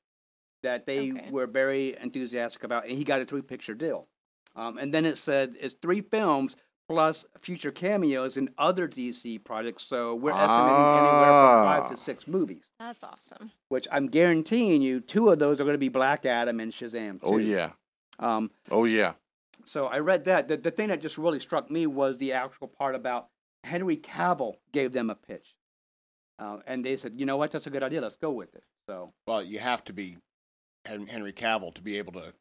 that 0.62 0.87
they 0.87 1.12
Okay. 1.12 1.30
were 1.30 1.46
very 1.46 1.96
enthusiastic 1.99 2.64
about, 2.64 2.87
and 2.87 2.96
he 2.99 3.04
got 3.04 3.20
a 3.20 3.25
three-picture 3.25 3.75
deal. 3.75 4.06
Um, 4.56 4.78
and 4.78 4.92
then 4.92 5.06
it 5.06 5.18
said 5.18 5.54
it's 5.61 5.75
three 5.80 6.00
films, 6.00 6.56
plus 6.88 7.25
future 7.42 7.70
cameos 7.70 8.37
in 8.37 8.49
other 8.58 8.88
DC 8.88 9.38
projects. 9.44 9.85
So 9.85 10.14
we're 10.14 10.30
estimating 10.32 10.87
anywhere 10.96 11.30
from 11.32 11.64
five 11.64 11.82
Ah. 11.85 11.88
to 11.88 11.96
six 11.96 12.26
movies, 12.28 12.64
That's 12.78 13.02
awesome. 13.04 13.50
which 13.68 13.87
I'm 13.90 14.06
guaranteeing 14.08 14.82
you, 14.82 15.00
two 15.00 15.28
of 15.30 15.38
those 15.38 15.61
are 15.61 15.64
going 15.64 15.75
to 15.75 15.78
be 15.78 15.88
Black 15.88 16.25
Adam 16.26 16.58
and 16.61 16.73
Shazam. 16.73 17.18
Oh 17.23 17.38
yeah. 17.38 17.73
Um, 18.18 18.50
Oh 18.70 18.85
yeah. 18.85 19.14
So 19.66 19.87
I 19.87 19.99
read 19.99 20.25
that. 20.25 20.49
The, 20.49 20.56
the 20.56 20.70
thing 20.70 20.88
that 20.88 21.00
just 21.00 21.18
really 21.18 21.40
struck 21.40 21.70
me 21.70 21.87
was 21.87 22.18
the 22.18 22.32
actual 22.32 22.68
part 22.68 22.94
about 22.94 23.28
Henry 23.64 23.96
Cavill 23.96 24.54
gave 24.73 24.92
them 24.92 25.11
a 25.11 25.14
pitch. 25.14 25.54
Uh, 26.38 26.58
and 26.66 26.85
they 26.85 26.96
said, 26.96 27.14
you 27.16 27.26
know 27.26 27.37
what, 27.37 27.50
that's 27.50 27.66
a 27.66 27.70
good 27.70 27.82
idea. 27.82 28.00
Let's 28.00 28.16
go 28.16 28.30
with 28.30 28.54
it. 28.54 28.64
So, 28.88 29.12
Well, 29.26 29.42
you 29.42 29.58
have 29.58 29.82
to 29.85 29.92
be 29.92 30.18
Henry 30.85 31.32
Cavill 31.32 31.75
to 31.75 31.82
be 31.82 31.99
able 31.99 32.12
to 32.12 32.32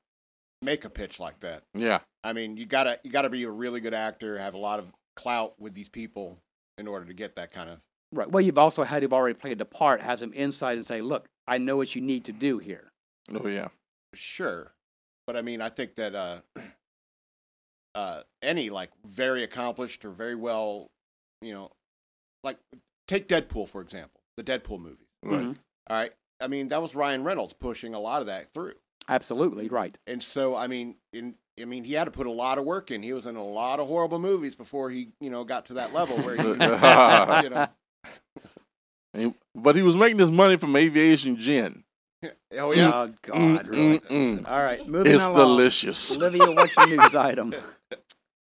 make 0.62 0.86
a 0.86 0.90
pitch 0.90 1.20
like 1.20 1.40
that. 1.40 1.64
Yeah. 1.74 2.00
I 2.24 2.34
mean, 2.34 2.58
you 2.58 2.66
gotta 2.66 3.00
you 3.04 3.12
gotta 3.12 3.30
be 3.30 3.44
a 3.44 3.50
really 3.50 3.80
good 3.80 3.94
actor, 3.94 4.38
have 4.38 4.54
a 4.54 4.60
lot 4.60 4.80
of 4.80 4.86
clout 5.16 5.54
with 5.60 5.74
these 5.74 5.90
people 5.90 6.38
in 6.78 6.88
order 6.88 7.06
to 7.06 7.14
get 7.14 7.36
that 7.38 7.52
kind 7.52 7.70
of. 7.70 7.80
right. 8.12 8.30
Well, 8.30 8.44
you've 8.44 8.58
also 8.58 8.84
had 8.84 9.04
him 9.04 9.14
already 9.14 9.36
played 9.36 9.58
the 9.58 9.66
part, 9.66 10.02
has 10.02 10.22
him 10.22 10.34
inside 10.34 10.78
and 10.78 10.86
say, 10.86 11.02
look, 11.02 11.28
I 11.48 11.58
know 11.58 11.78
what 11.78 11.96
you 11.96 12.02
need 12.02 12.26
to 12.26 12.32
do 12.32 12.58
here. 12.58 12.92
Oh 13.34 13.48
yeah. 13.48 13.70
Sure, 14.14 14.74
but 15.26 15.36
I 15.36 15.42
mean, 15.42 15.62
I 15.62 15.70
think 15.70 15.96
that 15.96 16.16
uh, 16.16 16.40
uh, 17.96 18.22
any 18.44 18.70
like 18.70 18.92
very 19.06 19.44
accomplished 19.44 20.06
or 20.06 20.12
very 20.12 20.36
well, 20.36 20.92
you 21.42 21.54
know, 21.54 21.72
like 22.44 22.58
take 23.08 23.28
Deadpool 23.28 23.68
for 23.70 23.82
example, 23.82 24.22
the 24.38 24.44
Deadpool 24.44 24.80
movies. 24.80 25.08
Right. 25.24 25.44
Mhm. 25.46 25.58
All 25.88 25.98
right, 25.98 26.12
I 26.40 26.48
mean 26.48 26.68
that 26.70 26.82
was 26.82 26.94
Ryan 26.94 27.24
Reynolds 27.24 27.54
pushing 27.54 27.94
a 27.94 28.00
lot 28.00 28.22
of 28.22 28.28
that 28.28 28.54
through. 28.54 28.74
Absolutely, 29.08 29.68
right. 29.70 29.96
And 30.08 30.22
so, 30.22 30.56
I 30.56 30.68
mean, 30.68 30.96
in 31.14 31.36
I 31.62 31.64
mean, 31.66 31.84
he 31.86 31.94
had 31.94 32.04
to 32.06 32.12
put 32.12 32.28
a 32.28 32.32
lot 32.32 32.58
of 32.58 32.66
work 32.66 32.92
in. 32.92 33.02
He 33.02 33.14
was 33.14 33.26
in 33.28 33.36
a 33.38 33.44
lot 33.44 33.80
of 33.80 33.88
horrible 33.88 34.20
movies 34.20 34.56
before 34.56 34.90
he, 34.90 35.10
you 35.22 35.30
know, 35.30 35.44
got 35.46 35.68
to 35.68 35.76
that 35.76 35.94
level 35.94 36.18
where 36.18 36.36
he, 36.36 36.44
you 37.44 37.50
know, 37.50 37.68
And- 39.14 39.36
but 39.56 39.76
he 39.76 39.82
was 39.82 39.96
making 39.96 40.20
his 40.20 40.32
money 40.32 40.58
from 40.58 40.76
aviation 40.76 41.38
gin. 41.38 41.84
oh 42.58 42.72
yeah. 42.74 42.92
Oh, 42.94 43.08
God, 43.22 43.36
Mm, 43.36 43.70
really. 43.70 44.00
mm, 44.00 44.40
mm. 44.42 44.50
All 44.52 44.62
right, 44.64 44.86
moving 44.88 45.14
It's 45.14 45.24
along. 45.26 45.36
delicious. 45.38 46.18
Olivia, 46.18 46.52
what's 46.52 46.76
your 46.76 46.88
news 46.88 47.16
item? 47.16 47.54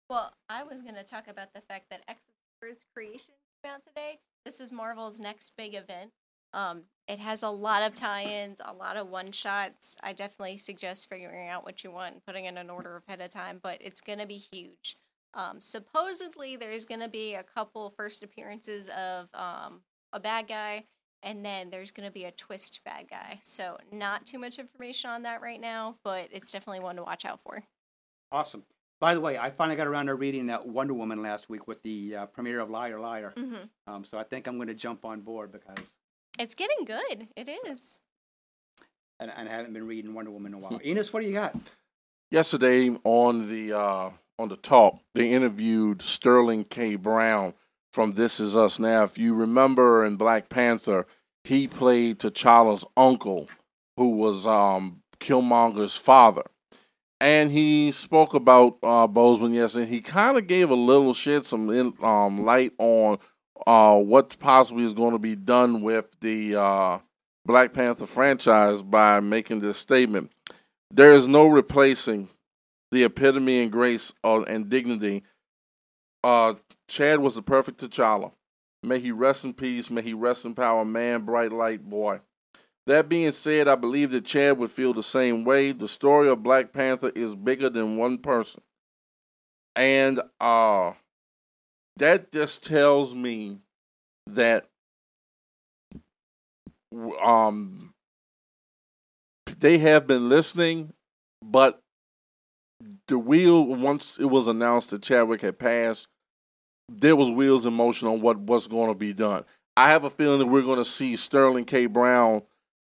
Well, 0.08 0.32
I 0.48 0.62
was 0.62 0.82
going 0.82 0.94
to 0.94 1.04
talk 1.04 1.26
about 1.26 1.52
the 1.52 1.60
fact 1.62 1.86
that 1.90 2.02
X 2.08 2.26
of 2.28 2.34
Swords 2.60 2.84
creation 2.94 3.34
came 3.62 3.72
out 3.72 3.82
today. 3.82 4.20
This 4.44 4.60
is 4.60 4.70
Marvel's 4.70 5.18
next 5.18 5.52
big 5.56 5.74
event. 5.74 6.12
Um, 6.52 6.82
it 7.08 7.18
has 7.18 7.42
a 7.42 7.50
lot 7.50 7.82
of 7.82 7.94
tie-ins, 7.94 8.60
a 8.64 8.72
lot 8.72 8.96
of 8.96 9.08
one-shots. 9.08 9.96
I 10.02 10.12
definitely 10.12 10.58
suggest 10.58 11.08
figuring 11.08 11.48
out 11.48 11.64
what 11.64 11.82
you 11.82 11.90
want 11.90 12.14
and 12.14 12.24
putting 12.24 12.44
in 12.44 12.56
an 12.56 12.70
order 12.70 13.02
ahead 13.06 13.20
of 13.20 13.30
time, 13.30 13.58
but 13.60 13.78
it's 13.80 14.00
going 14.00 14.20
to 14.20 14.26
be 14.26 14.38
huge. 14.38 14.96
Um, 15.34 15.60
supposedly, 15.60 16.56
there's 16.56 16.86
going 16.86 17.00
to 17.00 17.08
be 17.08 17.34
a 17.34 17.42
couple 17.42 17.92
first 17.96 18.22
appearances 18.22 18.88
of 18.88 19.28
um, 19.34 19.80
a 20.12 20.20
bad 20.20 20.46
guy, 20.46 20.84
and 21.22 21.44
then 21.44 21.68
there's 21.68 21.90
going 21.90 22.08
to 22.08 22.12
be 22.12 22.24
a 22.24 22.30
twist 22.30 22.80
bad 22.84 23.08
guy. 23.10 23.40
So, 23.42 23.76
not 23.92 24.24
too 24.24 24.38
much 24.38 24.58
information 24.60 25.10
on 25.10 25.22
that 25.22 25.42
right 25.42 25.60
now, 25.60 25.96
but 26.04 26.28
it's 26.30 26.52
definitely 26.52 26.80
one 26.80 26.96
to 26.96 27.02
watch 27.02 27.24
out 27.24 27.40
for. 27.42 27.64
Awesome. 28.32 28.62
By 29.00 29.14
the 29.14 29.20
way, 29.20 29.36
I 29.36 29.50
finally 29.50 29.76
got 29.76 29.86
around 29.86 30.06
to 30.06 30.14
reading 30.14 30.46
that 30.46 30.66
Wonder 30.66 30.94
Woman 30.94 31.20
last 31.22 31.50
week 31.50 31.68
with 31.68 31.82
the 31.82 32.16
uh, 32.16 32.26
premiere 32.26 32.60
of 32.60 32.70
Liar 32.70 32.98
Liar. 32.98 33.32
hmm 33.36 33.54
Um, 33.86 34.04
so 34.04 34.18
I 34.18 34.22
think 34.24 34.46
I'm 34.46 34.56
going 34.56 34.68
to 34.68 34.74
jump 34.74 35.04
on 35.04 35.20
board 35.20 35.52
because 35.52 35.96
It's 36.38 36.54
getting 36.54 36.84
good. 36.86 37.28
It 37.36 37.48
is. 37.66 37.98
and, 39.20 39.30
and 39.36 39.48
I 39.48 39.52
haven't 39.52 39.72
been 39.74 39.86
reading 39.86 40.14
Wonder 40.14 40.30
Woman 40.30 40.52
in 40.52 40.58
a 40.58 40.58
while. 40.58 40.80
Enos, 40.84 41.12
what 41.12 41.20
do 41.20 41.26
you 41.26 41.34
got? 41.34 41.54
Yesterday 42.30 42.96
on 43.04 43.48
the 43.48 43.72
uh, 43.72 44.10
on 44.38 44.48
the 44.48 44.56
talk, 44.56 44.98
they 45.14 45.30
interviewed 45.30 46.02
Sterling 46.02 46.64
K. 46.64 46.96
Brown 46.96 47.54
from 47.92 48.14
This 48.14 48.40
Is 48.40 48.56
Us. 48.56 48.78
Now, 48.78 49.04
if 49.04 49.16
you 49.16 49.34
remember 49.34 50.04
in 50.04 50.16
Black 50.16 50.48
Panther, 50.48 51.06
he 51.44 51.68
played 51.68 52.18
T'Challa's 52.18 52.84
uncle, 52.96 53.48
who 53.96 54.10
was 54.10 54.46
um, 54.46 55.02
Killmonger's 55.20 55.96
father. 55.96 56.42
And 57.20 57.50
he 57.50 57.92
spoke 57.92 58.34
about 58.34 58.78
uh, 58.82 59.08
Boseman 59.08 59.54
yesterday. 59.54 59.86
He 59.86 60.00
kind 60.00 60.36
of 60.36 60.46
gave 60.46 60.70
a 60.70 60.74
little 60.74 61.14
shed 61.14 61.44
some 61.44 61.70
in, 61.70 61.94
um, 62.02 62.44
light 62.44 62.72
on 62.78 63.18
uh, 63.66 63.98
what 63.98 64.38
possibly 64.38 64.84
is 64.84 64.92
going 64.92 65.12
to 65.12 65.18
be 65.18 65.34
done 65.34 65.80
with 65.82 66.06
the 66.20 66.56
uh, 66.56 66.98
Black 67.46 67.72
Panther 67.72 68.06
franchise 68.06 68.82
by 68.82 69.20
making 69.20 69.60
this 69.60 69.78
statement. 69.78 70.30
There 70.90 71.12
is 71.12 71.26
no 71.26 71.46
replacing 71.46 72.28
the 72.92 73.04
epitome 73.04 73.62
and 73.62 73.72
grace 73.72 74.12
uh, 74.22 74.42
and 74.42 74.68
dignity. 74.68 75.24
Uh, 76.22 76.54
Chad 76.88 77.20
was 77.20 77.34
the 77.34 77.42
perfect 77.42 77.80
T'Challa. 77.80 78.32
May 78.82 79.00
he 79.00 79.10
rest 79.10 79.44
in 79.44 79.54
peace. 79.54 79.90
May 79.90 80.02
he 80.02 80.12
rest 80.12 80.44
in 80.44 80.54
power. 80.54 80.84
Man, 80.84 81.22
bright 81.22 81.50
light 81.50 81.82
boy. 81.82 82.20
That 82.86 83.08
being 83.08 83.32
said, 83.32 83.66
I 83.66 83.74
believe 83.74 84.12
that 84.12 84.24
Chad 84.24 84.58
would 84.58 84.70
feel 84.70 84.92
the 84.92 85.02
same 85.02 85.44
way. 85.44 85.72
The 85.72 85.88
story 85.88 86.28
of 86.28 86.44
Black 86.44 86.72
Panther 86.72 87.10
is 87.14 87.34
bigger 87.34 87.68
than 87.68 87.96
one 87.96 88.18
person. 88.18 88.62
And 89.74 90.20
uh, 90.40 90.92
that 91.96 92.30
just 92.32 92.64
tells 92.64 93.14
me 93.14 93.58
that 94.28 94.66
um, 97.22 97.92
they 99.58 99.78
have 99.78 100.06
been 100.06 100.28
listening, 100.28 100.92
but 101.44 101.80
the 103.08 103.18
wheel 103.18 103.64
once 103.64 104.18
it 104.18 104.26
was 104.26 104.48
announced 104.48 104.90
that 104.90 105.02
Chadwick 105.02 105.40
had 105.40 105.58
passed, 105.58 106.08
there 106.88 107.16
was 107.16 107.30
wheels 107.30 107.66
in 107.66 107.74
motion 107.74 108.06
on 108.06 108.20
what 108.20 108.38
what's 108.38 108.68
going 108.68 108.88
to 108.88 108.94
be 108.94 109.12
done. 109.12 109.44
I 109.76 109.90
have 109.90 110.04
a 110.04 110.10
feeling 110.10 110.38
that 110.38 110.46
we're 110.46 110.62
going 110.62 110.78
to 110.78 110.84
see 110.84 111.16
Sterling 111.16 111.64
K. 111.64 111.86
Brown 111.86 112.42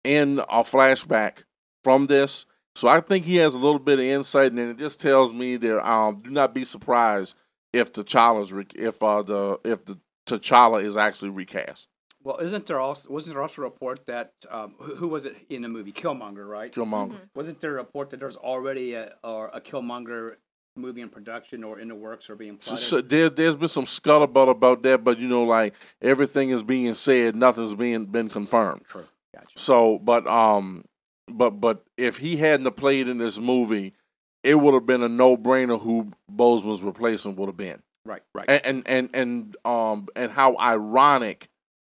in 0.05 0.39
a 0.39 0.63
flashback 0.63 1.43
from 1.83 2.05
this. 2.05 2.45
So 2.75 2.87
I 2.87 2.99
think 2.99 3.25
he 3.25 3.37
has 3.37 3.55
a 3.55 3.59
little 3.59 3.79
bit 3.79 3.99
of 3.99 4.05
insight, 4.05 4.51
and 4.51 4.59
it 4.59 4.77
just 4.77 4.99
tells 4.99 5.31
me 5.31 5.55
that 5.57 5.87
um, 5.89 6.21
do 6.21 6.29
not 6.29 6.53
be 6.53 6.63
surprised 6.65 7.35
if 7.71 7.93
T'Challa's 7.93 8.51
re- 8.51 8.65
if 8.75 9.01
uh, 9.01 9.21
the 9.23 9.59
if 9.63 9.85
the 9.85 9.97
T'Challa 10.27 10.83
is 10.83 10.97
actually 10.97 11.29
recast. 11.29 11.87
Well, 12.23 12.37
isn't 12.37 12.65
there 12.65 12.79
also 12.79 13.09
wasn't 13.09 13.35
there 13.35 13.41
also 13.43 13.61
a 13.61 13.65
report 13.65 14.05
that 14.07 14.33
um, 14.49 14.75
who, 14.79 14.95
who 14.95 15.07
was 15.07 15.25
it 15.25 15.35
in 15.49 15.61
the 15.61 15.69
movie 15.69 15.93
Killmonger, 15.93 16.45
right? 16.47 16.73
Killmonger. 16.73 17.19
Wasn't 17.35 17.61
there 17.61 17.71
a 17.71 17.75
report 17.75 18.09
that 18.09 18.19
there's 18.19 18.35
already 18.35 18.93
a 18.95 19.13
or 19.23 19.49
a 19.53 19.61
Killmonger 19.61 20.35
movie 20.75 20.99
in 21.01 21.07
production 21.07 21.63
or 21.63 21.79
in 21.79 21.87
the 21.87 21.95
works 21.95 22.29
or 22.29 22.35
being 22.35 22.57
So, 22.59 22.71
plotted? 22.71 22.85
so 22.85 23.01
there, 23.01 23.29
there's 23.29 23.55
been 23.55 23.69
some 23.69 23.85
scuttlebutt 23.85 24.49
about 24.49 24.81
that, 24.83 25.05
but 25.05 25.19
you 25.19 25.27
know, 25.29 25.43
like 25.43 25.73
everything 26.01 26.49
is 26.49 26.63
being 26.63 26.93
said, 26.95 27.35
nothing's 27.35 27.75
being 27.75 28.05
been 28.07 28.27
confirmed. 28.29 28.81
True. 28.89 29.05
Gotcha. 29.35 29.59
So, 29.59 29.99
but 29.99 30.25
um, 30.27 30.85
but 31.27 31.51
but 31.51 31.83
if 31.97 32.17
he 32.17 32.37
hadn't 32.37 32.71
played 32.75 33.07
in 33.07 33.17
this 33.17 33.37
movie, 33.37 33.93
it 34.43 34.55
would 34.55 34.73
have 34.73 34.85
been 34.85 35.03
a 35.03 35.09
no 35.09 35.35
brainer 35.35 35.81
who 35.81 36.11
Boseman's 36.31 36.81
replacement 36.81 37.37
would 37.37 37.47
have 37.47 37.57
been. 37.57 37.81
Right. 38.05 38.21
Right. 38.33 38.45
And 38.47 38.61
and 38.65 38.83
and, 38.87 39.09
and 39.13 39.57
um 39.65 40.07
and 40.15 40.31
how 40.31 40.57
ironic 40.57 41.49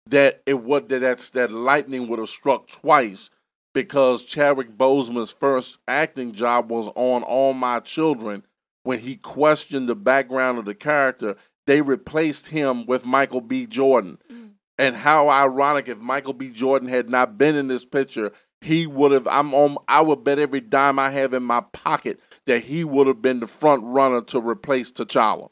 that 0.06 0.42
it 0.46 0.62
would 0.62 0.88
that 0.88 1.00
that's 1.00 1.30
that 1.30 1.52
lightning 1.52 2.08
would 2.08 2.18
have 2.18 2.28
struck 2.28 2.66
twice 2.66 3.30
because 3.72 4.24
Chadwick 4.24 4.76
Boseman's 4.76 5.30
first 5.30 5.78
acting 5.86 6.32
job 6.32 6.70
was 6.70 6.88
on 6.96 7.22
All 7.22 7.52
My 7.52 7.78
Children 7.80 8.44
when 8.82 8.98
he 8.98 9.16
questioned 9.16 9.88
the 9.88 9.94
background 9.94 10.58
of 10.58 10.64
the 10.64 10.74
character. 10.74 11.36
They 11.66 11.80
replaced 11.82 12.48
him 12.48 12.84
with 12.86 13.06
Michael 13.06 13.40
B. 13.40 13.66
Jordan. 13.66 14.18
And 14.80 14.96
how 14.96 15.28
ironic 15.28 15.88
if 15.88 15.98
Michael 15.98 16.32
B. 16.32 16.48
Jordan 16.48 16.88
had 16.88 17.10
not 17.10 17.36
been 17.36 17.54
in 17.54 17.68
this 17.68 17.84
picture, 17.84 18.32
he 18.62 18.86
would 18.86 19.12
have. 19.12 19.26
I'm 19.28 19.52
on. 19.54 19.76
I 19.86 20.00
would 20.00 20.24
bet 20.24 20.38
every 20.38 20.62
dime 20.62 20.98
I 20.98 21.10
have 21.10 21.34
in 21.34 21.42
my 21.42 21.60
pocket 21.60 22.18
that 22.46 22.64
he 22.64 22.82
would 22.82 23.06
have 23.06 23.20
been 23.20 23.40
the 23.40 23.46
front 23.46 23.82
runner 23.84 24.22
to 24.22 24.40
replace 24.40 24.90
T'Challa, 24.90 25.50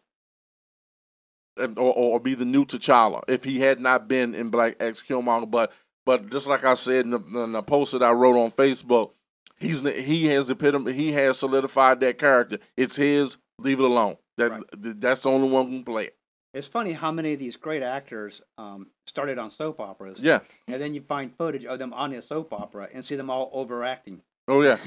or, 1.58 1.92
or 1.94 2.20
be 2.20 2.35
the 2.35 2.47
new 2.47 2.64
T'Challa 2.64 3.23
if 3.28 3.44
he 3.44 3.61
had 3.61 3.80
not 3.80 4.08
been 4.08 4.35
in 4.35 4.49
Black 4.49 4.76
X 4.80 5.02
Killmonger. 5.06 5.50
But 5.50 5.73
but 6.06 6.30
just 6.30 6.47
like 6.47 6.64
I 6.64 6.73
said 6.75 7.04
in 7.04 7.11
the, 7.11 7.20
in 7.44 7.52
the 7.52 7.62
post 7.62 7.92
that 7.92 8.02
I 8.02 8.12
wrote 8.12 8.42
on 8.42 8.50
Facebook, 8.50 9.11
he's 9.58 9.80
he 9.80 10.26
has 10.28 10.49
epitome. 10.49 10.94
He 10.94 11.12
has 11.12 11.38
solidified 11.38 12.00
that 12.00 12.18
character. 12.18 12.58
It's 12.78 12.97
his. 12.97 13.37
Leave 13.58 13.80
it 13.80 13.85
alone. 13.85 14.16
That 14.38 14.52
Right. 14.52 14.62
that's 14.73 15.23
the 15.23 15.30
only 15.30 15.50
one 15.50 15.66
who 15.66 15.73
can 15.73 15.85
play 15.85 16.04
it. 16.06 16.17
It's 16.55 16.69
funny 16.69 16.93
how 16.93 17.12
many 17.12 17.35
of 17.35 17.38
these 17.38 17.57
great 17.57 17.83
actors 17.83 18.40
um, 18.57 18.88
started 19.07 19.38
on 19.38 19.50
soap 19.50 19.81
operas. 19.81 20.21
Yeah. 20.21 20.40
And 20.67 20.81
then 20.81 20.95
you 20.95 21.02
find 21.02 21.35
footage 21.35 21.64
of 21.64 21.78
them 21.78 21.93
on 21.93 22.12
a 22.12 22.23
soap 22.23 22.52
opera 22.52 22.88
and 22.93 23.05
see 23.05 23.17
them 23.17 23.31
all 23.31 23.50
overacting. 23.52 24.23
Oh 24.47 24.62
yeah. 24.62 24.78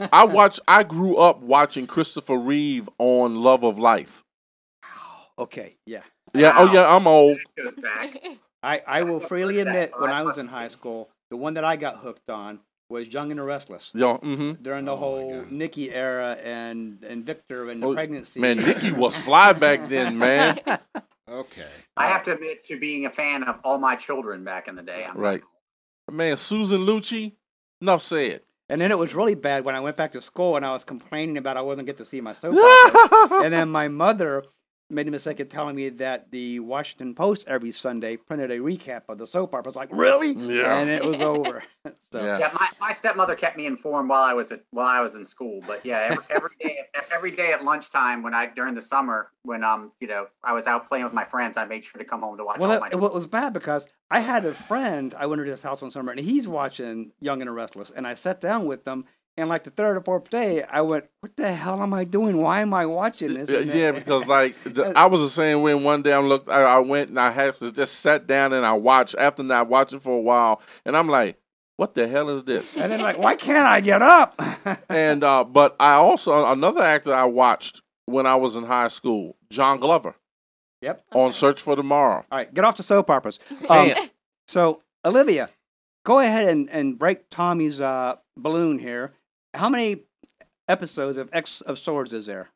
I 0.12 0.24
watch. 0.24 0.58
I 0.66 0.82
grew 0.82 1.16
up 1.18 1.40
watching 1.40 1.86
Christopher 1.86 2.38
Reeve 2.38 2.88
on 2.98 3.36
Love 3.36 3.62
of 3.62 3.78
Life. 3.78 4.24
okay, 5.38 5.76
yeah. 5.84 6.02
Yeah. 6.32 6.54
Oh 6.56 6.72
yeah. 6.72 6.94
I'm 6.94 7.06
old. 7.06 7.38
That 7.56 7.62
goes 7.62 7.74
back. 7.74 8.18
I, 8.62 8.82
I 8.86 9.02
will 9.02 9.20
freely 9.20 9.60
admit, 9.60 9.92
when 9.98 10.10
I 10.10 10.20
I 10.20 10.22
was 10.22 10.38
in 10.38 10.48
high 10.48 10.68
school, 10.68 11.10
the 11.30 11.36
one 11.36 11.54
that 11.54 11.64
I 11.64 11.76
got 11.76 11.98
hooked 11.98 12.30
on 12.30 12.60
was 12.88 13.08
Young 13.08 13.30
and 13.30 13.40
the 13.40 13.44
Restless 13.44 13.90
Yo, 13.94 14.18
mm-hmm. 14.18 14.62
during 14.62 14.84
the 14.84 14.92
Oh, 14.92 14.96
whole 14.96 15.44
Nikki 15.50 15.90
era 15.92 16.38
and 16.42 17.02
and 17.04 17.24
Victor 17.26 17.68
and 17.70 17.82
the 17.82 17.86
Oh, 17.88 17.94
pregnancy. 17.94 18.40
Man, 18.40 18.58
Nikki 18.58 18.92
was 18.92 19.16
fly 19.16 19.52
back 19.52 19.88
then, 19.88 20.18
man. 20.18 20.60
Okay. 21.28 21.66
I 21.96 22.06
have 22.06 22.22
to 22.22 22.34
admit 22.34 22.62
to 22.64 22.78
being 22.78 23.04
a 23.04 23.10
fan 23.10 23.42
of 23.42 23.56
All 23.64 23.78
My 23.78 23.96
Children 23.96 24.44
back 24.44 24.68
in 24.68 24.76
the 24.76 24.82
day. 24.82 25.04
I'm 25.04 25.16
Right. 25.18 25.42
Man, 26.08 26.36
Susan 26.36 26.82
Lucci, 26.86 27.32
enough 27.80 28.00
said. 28.02 28.42
And 28.68 28.80
then 28.80 28.92
it 28.92 28.98
was 28.98 29.12
really 29.12 29.34
bad 29.34 29.64
when 29.64 29.74
I 29.74 29.80
went 29.80 29.96
back 29.96 30.12
to 30.12 30.20
school 30.20 30.56
and 30.56 30.64
I 30.64 30.70
was 30.72 30.84
complaining 30.84 31.36
about 31.36 31.56
I 31.56 31.62
wasn't 31.62 31.86
get 31.86 31.96
to 31.98 32.04
see 32.04 32.20
my 32.20 32.32
soap 32.32 32.54
opera. 32.94 33.42
and 33.42 33.52
then 33.52 33.68
my 33.70 33.88
mother 33.88 34.44
made 34.88 35.08
a 35.08 35.10
mistake 35.10 35.40
of 35.40 35.48
telling 35.48 35.74
me 35.74 35.88
that 35.88 36.30
the 36.30 36.60
Washington 36.60 37.14
Post 37.14 37.44
every 37.48 37.72
Sunday 37.72 38.16
printed 38.16 38.50
a 38.50 38.58
recap 38.58 39.02
of 39.08 39.18
the 39.18 39.26
soap 39.26 39.54
opera. 39.54 39.64
I 39.64 39.68
was 39.68 39.76
like, 39.76 39.88
really? 39.92 40.32
Yeah. 40.32 40.78
And 40.78 40.88
it 40.88 41.04
was 41.04 41.20
over. 41.20 41.62
so, 41.86 41.92
Yeah. 42.12 42.38
Yeah, 42.38 42.50
my, 42.58 42.68
my 42.80 42.92
stepmother 42.92 43.34
kept 43.34 43.56
me 43.56 43.66
informed 43.66 44.08
while 44.08 44.22
I 44.22 44.32
was 44.32 44.52
at, 44.52 44.62
while 44.70 44.86
I 44.86 45.00
was 45.00 45.14
in 45.16 45.24
school. 45.24 45.60
But 45.66 45.84
yeah, 45.84 46.08
every, 46.10 46.24
every 46.30 46.50
day 46.60 46.78
every 47.12 47.30
day 47.30 47.52
at 47.52 47.64
lunchtime 47.64 48.22
when 48.22 48.34
I 48.34 48.46
during 48.46 48.74
the 48.74 48.82
summer 48.82 49.30
when 49.42 49.64
um 49.64 49.92
you 50.00 50.08
know 50.08 50.26
I 50.42 50.52
was 50.52 50.66
out 50.66 50.86
playing 50.86 51.04
with 51.04 51.12
my 51.12 51.24
friends, 51.24 51.56
I 51.56 51.64
made 51.64 51.84
sure 51.84 51.98
to 51.98 52.04
come 52.04 52.20
home 52.20 52.36
to 52.36 52.44
watch 52.44 52.58
Well, 52.58 52.70
all 52.70 52.76
it, 52.76 52.80
my. 52.80 52.88
it 52.90 52.98
was 53.14 53.26
bad 53.26 53.52
because 53.52 53.86
I 54.10 54.20
had 54.20 54.44
a 54.44 54.54
friend. 54.54 55.14
I 55.18 55.26
went 55.26 55.42
to 55.42 55.50
his 55.50 55.62
house 55.62 55.82
one 55.82 55.90
summer, 55.90 56.12
and 56.12 56.20
he's 56.20 56.46
watching 56.46 57.12
Young 57.20 57.40
and 57.40 57.48
the 57.48 57.52
Restless. 57.52 57.90
And 57.90 58.06
I 58.06 58.14
sat 58.14 58.40
down 58.40 58.66
with 58.66 58.84
them, 58.84 59.04
and 59.36 59.48
like 59.48 59.64
the 59.64 59.70
third 59.70 59.96
or 59.96 60.00
fourth 60.00 60.30
day, 60.30 60.62
I 60.62 60.80
went, 60.82 61.04
"What 61.20 61.36
the 61.36 61.52
hell 61.52 61.82
am 61.82 61.92
I 61.92 62.04
doing? 62.04 62.38
Why 62.38 62.60
am 62.60 62.72
I 62.72 62.86
watching 62.86 63.34
this?" 63.34 63.48
Yeah, 63.50 63.58
And 63.58 63.68
yeah, 63.68 63.88
it- 63.90 63.94
because 63.96 64.26
like 64.26 64.60
the, 64.64 64.92
I 64.96 65.06
was 65.06 65.20
the 65.20 65.28
same 65.28 65.62
way. 65.62 65.74
One 65.74 66.02
day 66.02 66.12
I 66.12 66.20
looked, 66.20 66.48
I, 66.48 66.62
I 66.62 66.78
went 66.78 67.10
and 67.10 67.20
I 67.20 67.30
had 67.30 67.54
to 67.56 67.70
just 67.72 68.00
sat 68.00 68.26
down 68.26 68.52
and 68.52 68.64
I 68.64 68.72
watched. 68.72 69.14
After 69.18 69.42
not 69.42 69.68
watching 69.68 70.00
for 70.00 70.12
a 70.16 70.20
while, 70.20 70.60
and 70.84 70.96
I'm 70.96 71.08
like, 71.08 71.38
"What 71.76 71.94
the 71.94 72.08
hell 72.08 72.30
is 72.30 72.44
this?" 72.44 72.76
and 72.76 72.90
then 72.90 73.00
like, 73.00 73.18
why 73.18 73.36
can't 73.36 73.66
I 73.66 73.80
get 73.80 74.02
up? 74.02 74.40
and 74.88 75.22
uh, 75.22 75.44
but 75.44 75.76
I 75.78 75.92
also 75.94 76.46
another 76.46 76.82
actor 76.82 77.12
I 77.14 77.24
watched 77.24 77.82
when 78.06 78.26
I 78.26 78.36
was 78.36 78.56
in 78.56 78.64
high 78.64 78.88
school, 78.88 79.36
John 79.50 79.80
Glover, 79.80 80.14
yep. 80.80 81.02
on 81.12 81.32
Search 81.32 81.60
for 81.60 81.76
Tomorrow. 81.76 82.24
All 82.30 82.38
right, 82.38 82.52
get 82.54 82.64
off 82.64 82.76
the 82.76 82.82
soap 82.82 83.10
operas. 83.10 83.38
Um, 83.68 83.90
so 84.48 84.82
Olivia, 85.04 85.50
go 86.04 86.20
ahead 86.20 86.48
and, 86.48 86.70
and 86.70 86.96
break 86.98 87.28
Tommy's 87.30 87.80
uh, 87.80 88.16
balloon 88.36 88.78
here. 88.78 89.12
How 89.56 89.68
many 89.70 90.02
episodes 90.68 91.18
of 91.18 91.30
X 91.32 91.60
of 91.62 91.78
Swords 91.78 92.12
is 92.12 92.26
there? 92.26 92.48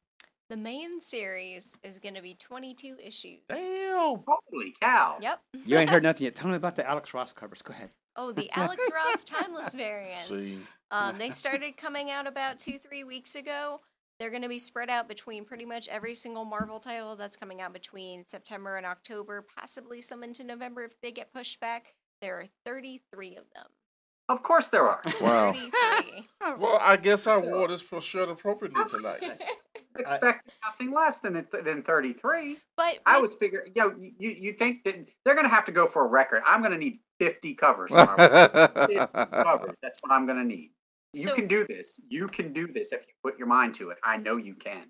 The 0.51 0.57
main 0.57 1.01
series 1.01 1.75
is 1.83 1.99
going 1.99 2.15
to 2.17 2.23
be 2.23 2.35
22 2.35 2.97
issues. 3.03 3.39
damn. 3.49 4.23
Holy 4.27 4.75
cow! 4.81 5.17
Yep. 5.21 5.41
You 5.65 5.79
ain't 5.79 5.89
heard 5.91 6.03
nothing 6.09 6.25
yet. 6.25 6.35
Tell 6.35 6.51
me 6.51 6.57
about 6.57 6.77
the 6.77 6.89
Alex 6.89 7.15
Ross 7.15 7.33
covers. 7.33 7.63
Go 7.63 7.73
ahead. 7.73 7.91
Oh, 8.17 8.33
the 8.33 8.51
Alex 8.57 8.87
Ross 8.93 9.25
timeless 9.25 9.75
variants. 9.75 10.29
See, 10.29 10.59
Um, 10.91 11.19
they 11.19 11.31
started 11.31 11.77
coming 11.77 12.11
out 12.11 12.27
about 12.27 12.59
two, 12.59 12.79
three 12.79 13.05
weeks 13.05 13.35
ago. 13.37 13.81
They're 14.19 14.31
going 14.31 14.43
to 14.43 14.49
be 14.49 14.59
spread 14.59 14.91
out 14.91 15.09
between 15.09 15.45
pretty 15.47 15.65
much 15.65 15.89
every 15.89 16.15
single 16.15 16.45
Marvel 16.45 16.81
title 16.81 17.17
that's 17.17 17.37
coming 17.37 17.63
out 17.63 17.73
between 17.73 18.27
September 18.27 18.77
and 18.77 18.85
October, 18.85 19.47
possibly 19.57 20.03
some 20.03 20.23
into 20.23 20.45
November 20.45 20.85
if 20.85 21.01
they 21.01 21.13
get 21.13 21.33
pushed 21.33 21.61
back. 21.61 21.95
There 22.21 22.35
are 22.37 22.47
33 22.67 23.37
of 23.37 23.45
them. 23.55 23.67
Of 24.31 24.45
course 24.45 24.69
there 24.69 24.89
are. 24.89 25.03
wow. 25.21 25.55
Well, 26.59 26.79
I 26.81 26.97
guess 26.97 27.27
I 27.27 27.37
wore 27.37 27.67
this 27.67 27.83
for 27.83 28.01
shirt 28.01 28.29
appropriately 28.29 28.83
tonight. 28.89 29.23
Expect 29.99 30.53
nothing 30.65 30.95
less 30.95 31.19
than 31.19 31.47
than 31.65 31.83
thirty 31.83 32.13
three. 32.13 32.59
but 32.77 33.01
I 33.07 33.21
was 33.21 33.35
figuring, 33.35 33.73
you 33.75 33.83
know, 33.83 33.95
you, 34.19 34.31
you 34.31 34.53
think 34.53 34.85
that 34.85 34.95
they're 35.25 35.35
going 35.35 35.47
to 35.49 35.55
have 35.55 35.65
to 35.65 35.73
go 35.73 35.89
for 35.89 36.05
a 36.05 36.09
record. 36.09 36.43
I'm 36.47 36.61
going 36.61 36.73
to 36.73 36.79
need 36.79 37.01
50 37.19 37.55
covers. 37.55 37.91
Marvel. 37.91 38.17
50 38.17 38.95
covers. 39.33 39.75
That's 39.83 39.99
what 40.01 40.13
I'm 40.13 40.27
going 40.27 40.39
to 40.39 40.45
need. 40.45 40.71
You 41.13 41.25
So- 41.25 41.35
can 41.35 41.49
do 41.49 41.67
this. 41.67 42.01
You 42.09 42.29
can 42.29 42.53
do 42.53 42.69
this 42.69 42.93
if 42.93 43.01
you 43.01 43.15
put 43.23 43.37
your 43.37 43.49
mind 43.49 43.75
to 43.75 43.91
it. 43.91 43.99
I 44.05 44.17
know 44.17 44.37
you 44.37 44.55
can. 44.55 44.85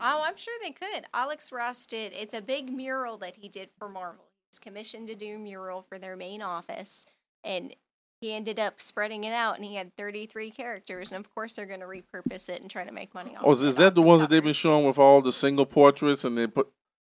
Oh, 0.00 0.22
I'm 0.24 0.36
sure 0.36 0.54
they 0.62 0.72
could. 0.72 1.04
Alex 1.12 1.52
Ross 1.52 1.84
did. 1.84 2.12
It's 2.14 2.34
a 2.34 2.40
big 2.40 2.72
mural 2.72 3.18
that 3.18 3.36
he 3.36 3.48
did 3.50 3.68
for 3.78 3.88
Marvel. 3.88 4.24
He's 4.50 4.58
commissioned 4.58 5.08
to 5.08 5.14
do 5.14 5.34
a 5.34 5.38
mural 5.38 5.82
for 5.82 5.98
their 5.98 6.16
main 6.16 6.40
office, 6.40 7.04
and 7.44 7.74
he 8.20 8.32
ended 8.34 8.58
up 8.58 8.80
spreading 8.80 9.24
it 9.24 9.32
out, 9.32 9.56
and 9.56 9.64
he 9.64 9.74
had 9.76 9.94
33 9.96 10.50
characters. 10.50 11.12
And 11.12 11.24
of 11.24 11.32
course, 11.34 11.54
they're 11.54 11.66
going 11.66 11.80
to 11.80 11.86
repurpose 11.86 12.48
it 12.48 12.60
and 12.60 12.70
try 12.70 12.84
to 12.84 12.92
make 12.92 13.14
money 13.14 13.36
off. 13.36 13.42
oh, 13.44 13.52
of 13.52 13.62
is 13.62 13.76
it 13.76 13.78
that 13.78 13.94
the 13.94 14.00
some 14.00 14.06
ones 14.08 14.20
that 14.22 14.30
they've 14.30 14.42
been 14.42 14.52
showing 14.52 14.86
with 14.86 14.98
all 14.98 15.20
the 15.22 15.32
single 15.32 15.66
portraits 15.66 16.24
and 16.24 16.36
they 16.36 16.46
put? 16.46 16.68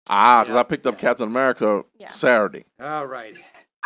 Ah, 0.08 0.42
because 0.42 0.54
Yeah. 0.54 0.60
I 0.60 0.62
picked 0.64 0.86
up 0.86 0.98
Captain 0.98 1.26
America 1.26 1.84
Yeah. 1.98 2.10
Saturday. 2.10 2.64
All 2.80 3.06
right. 3.06 3.34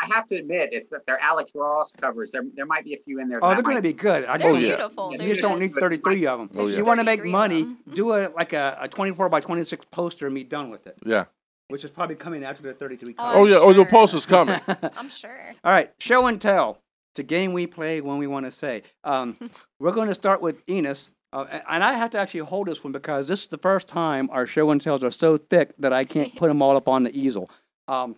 I 0.02 0.06
have 0.14 0.26
to 0.28 0.36
admit, 0.36 0.70
if 0.72 0.84
they're 1.06 1.18
Alex 1.20 1.52
Ross 1.54 1.92
covers, 1.92 2.30
there, 2.30 2.42
there 2.54 2.64
might 2.64 2.84
be 2.84 2.94
a 2.94 2.98
few 3.04 3.20
in 3.20 3.28
there. 3.28 3.38
Oh, 3.42 3.50
they're 3.52 3.62
going 3.62 3.76
to 3.76 3.82
be 3.82 3.92
good. 3.92 4.24
I 4.24 4.38
They're 4.38 4.48
Oh, 4.50 4.54
just, 4.54 4.66
yeah. 4.66 4.76
beautiful. 4.76 5.12
You 5.12 5.18
They're 5.18 5.26
you 5.28 5.34
just 5.34 5.42
don't 5.42 5.58
need 5.60 5.72
33 5.72 6.26
of 6.26 6.38
them. 6.38 6.50
Oh, 6.56 6.68
If 6.68 6.78
you 6.78 6.84
want 6.86 7.00
to 7.00 7.04
make 7.04 7.22
money, 7.22 7.76
do 7.94 8.14
a 8.14 8.28
like 8.34 8.54
a, 8.54 8.78
a 8.80 8.88
24 8.88 9.28
by 9.28 9.40
26 9.40 9.84
poster 9.90 10.24
and 10.26 10.34
be 10.34 10.42
done 10.44 10.70
with 10.70 10.86
it, 10.86 10.96
Yeah. 11.04 11.26
which 11.68 11.84
is 11.84 11.90
probably 11.90 12.16
coming 12.16 12.44
after 12.44 12.62
the 12.62 12.72
33 12.72 13.14
Oh, 13.18 13.22
covers. 13.22 13.36
Oh 13.36 13.42
I'm 13.44 13.48
yeah. 13.50 13.56
Oh, 13.58 13.66
your 13.72 13.84
sure. 13.84 13.90
poster's 13.90 14.24
coming. 14.26 14.58
I'm 14.96 15.10
sure. 15.10 15.52
All 15.64 15.70
right, 15.72 15.90
show 15.98 16.26
and 16.26 16.40
tell. 16.40 16.78
It's 17.12 17.18
a 17.18 17.24
game 17.24 17.52
we 17.52 17.66
play 17.66 18.00
when 18.00 18.18
we 18.18 18.26
want 18.26 18.46
to 18.46 18.52
say. 18.52 18.82
Um, 19.04 19.36
we're 19.80 19.92
going 19.92 20.08
to 20.08 20.14
start 20.14 20.40
with 20.40 20.68
Enos. 20.68 21.10
Uh, 21.32 21.60
and 21.68 21.84
I 21.84 21.94
have 21.94 22.10
to 22.10 22.18
actually 22.18 22.40
hold 22.40 22.66
this 22.66 22.82
one 22.82 22.92
because 22.92 23.28
this 23.28 23.42
is 23.42 23.48
the 23.48 23.58
first 23.58 23.86
time 23.86 24.28
our 24.32 24.46
show 24.46 24.70
and 24.70 24.80
tells 24.80 25.02
are 25.02 25.10
so 25.12 25.36
thick 25.36 25.74
that 25.78 25.92
I 25.92 26.04
can't 26.04 26.34
put 26.34 26.48
them 26.48 26.60
all 26.60 26.76
up 26.76 26.88
on 26.88 27.04
the 27.04 27.16
easel. 27.16 27.48
Um, 27.86 28.16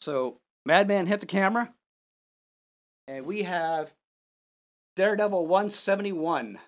so, 0.00 0.38
Madman 0.64 1.06
hit 1.06 1.20
the 1.20 1.26
camera. 1.26 1.72
And 3.08 3.24
we 3.26 3.42
have 3.42 3.92
Daredevil 4.96 5.46
171. 5.46 6.58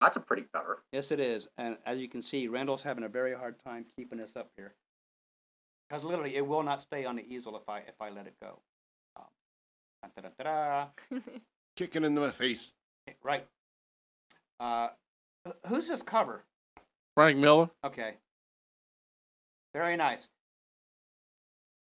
That's 0.00 0.16
a 0.16 0.20
pretty 0.20 0.44
cover. 0.52 0.82
Yes, 0.92 1.12
it 1.12 1.20
is. 1.20 1.48
And 1.56 1.78
as 1.86 2.00
you 2.00 2.08
can 2.08 2.22
see, 2.22 2.48
Randall's 2.48 2.82
having 2.82 3.04
a 3.04 3.08
very 3.08 3.34
hard 3.34 3.56
time 3.64 3.86
keeping 3.96 4.18
this 4.18 4.36
up 4.36 4.50
here. 4.56 4.74
Because 5.88 6.04
literally, 6.04 6.36
it 6.36 6.46
will 6.46 6.62
not 6.62 6.80
stay 6.80 7.04
on 7.04 7.16
the 7.16 7.34
easel 7.34 7.56
if 7.56 7.68
I 7.68 7.78
if 7.80 8.00
I 8.00 8.10
let 8.10 8.26
it 8.26 8.34
go. 8.42 8.58
Kicking 11.76 12.04
in 12.04 12.14
the 12.14 12.32
face. 12.32 12.72
Right. 13.22 13.46
Uh, 14.60 14.88
who's 15.66 15.88
this 15.88 16.02
cover? 16.02 16.44
Frank 17.16 17.38
Miller. 17.38 17.70
Okay. 17.84 18.14
Very 19.74 19.96
nice. 19.96 20.28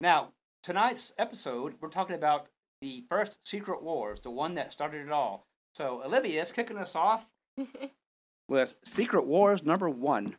Now, 0.02 0.30
tonight's 0.64 1.14
episode, 1.18 1.76
we're 1.82 1.90
talking 1.90 2.16
about 2.16 2.48
the 2.82 3.04
first 3.10 3.40
Secret 3.46 3.84
Wars, 3.84 4.22
the 4.22 4.32
one 4.32 4.56
that 4.56 4.72
started 4.72 5.06
it 5.06 5.12
all. 5.12 5.46
So, 5.74 6.02
Olivia 6.06 6.42
is 6.42 6.52
kicking 6.52 6.78
us 6.78 6.96
off 6.96 7.30
with 8.48 8.76
Secret 8.86 9.26
Wars 9.26 9.64
number 9.64 9.90
one. 9.90 10.36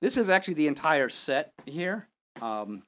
This 0.00 0.16
is 0.16 0.30
actually 0.30 0.54
the 0.54 0.66
entire 0.66 1.08
set 1.08 1.52
here. 1.66 2.08
Um, 2.40 2.84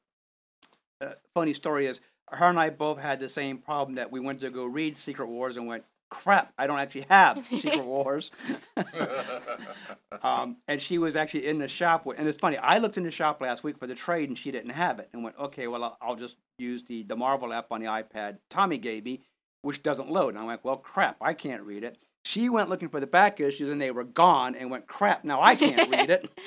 uh, 1.01 1.14
funny 1.35 1.53
story 1.53 1.87
is, 1.87 2.01
her 2.33 2.47
and 2.47 2.59
I 2.59 2.71
both 2.71 2.99
had 2.99 3.21
the 3.21 3.29
same 3.29 3.59
problem 3.59 3.97
that 3.97 4.11
we 4.11 4.21
went 4.21 4.40
to 4.40 4.51
go 4.51 4.64
read 4.66 4.97
Secret 4.97 5.27
Wars 5.29 5.57
and 5.57 5.66
went, 5.66 5.85
crap, 6.11 6.53
I 6.59 6.66
don't 6.66 6.79
actually 6.79 7.07
have 7.09 7.47
Secret 7.51 7.85
Wars. 7.85 8.31
um, 10.23 10.57
and 10.68 10.81
she 10.81 10.99
was 10.99 11.16
actually 11.16 11.47
in 11.47 11.59
the 11.59 11.68
shop. 11.68 12.05
with- 12.07 12.18
And 12.18 12.29
it's 12.29 12.38
funny, 12.38 12.59
I 12.59 12.79
looked 12.79 12.97
in 12.97 13.05
the 13.05 13.11
shop 13.11 13.40
last 13.40 13.64
week 13.64 13.79
for 13.79 13.87
the 13.87 13.95
trade 13.95 14.29
and 14.29 14.38
she 14.38 14.51
didn't 14.51 14.71
have 14.71 14.99
it. 14.99 15.09
And 15.12 15.25
went, 15.25 15.38
okay, 15.38 15.66
well, 15.68 15.85
I'll, 15.85 15.99
I'll 16.01 16.16
just 16.16 16.37
use 16.59 16.83
the, 16.85 17.03
the 17.03 17.16
Marvel 17.16 17.53
app 17.53 17.73
on 17.73 17.81
the 17.81 17.87
iPad 17.87 18.38
Tommy 18.51 18.79
gave 18.79 19.05
me, 19.05 19.21
which 19.62 19.83
doesn't 19.83 20.11
load. 20.11 20.31
And 20.31 20.38
I'm 20.38 20.47
like, 20.47 20.64
well, 20.64 20.77
crap, 20.77 21.16
I 21.21 21.35
can't 21.35 21.62
read 21.62 21.85
it. 21.85 21.99
She 22.25 22.49
went 22.49 22.68
looking 22.68 22.88
for 22.88 23.01
the 23.01 23.07
back 23.07 23.40
issues 23.40 23.68
and 23.71 23.81
they 23.81 23.90
were 23.90 24.05
gone 24.05 24.55
and 24.55 24.71
went, 24.71 24.87
crap, 24.87 25.25
now 25.25 25.40
I 25.40 25.57
can't 25.57 25.90
read 25.90 26.11
it. 26.11 26.31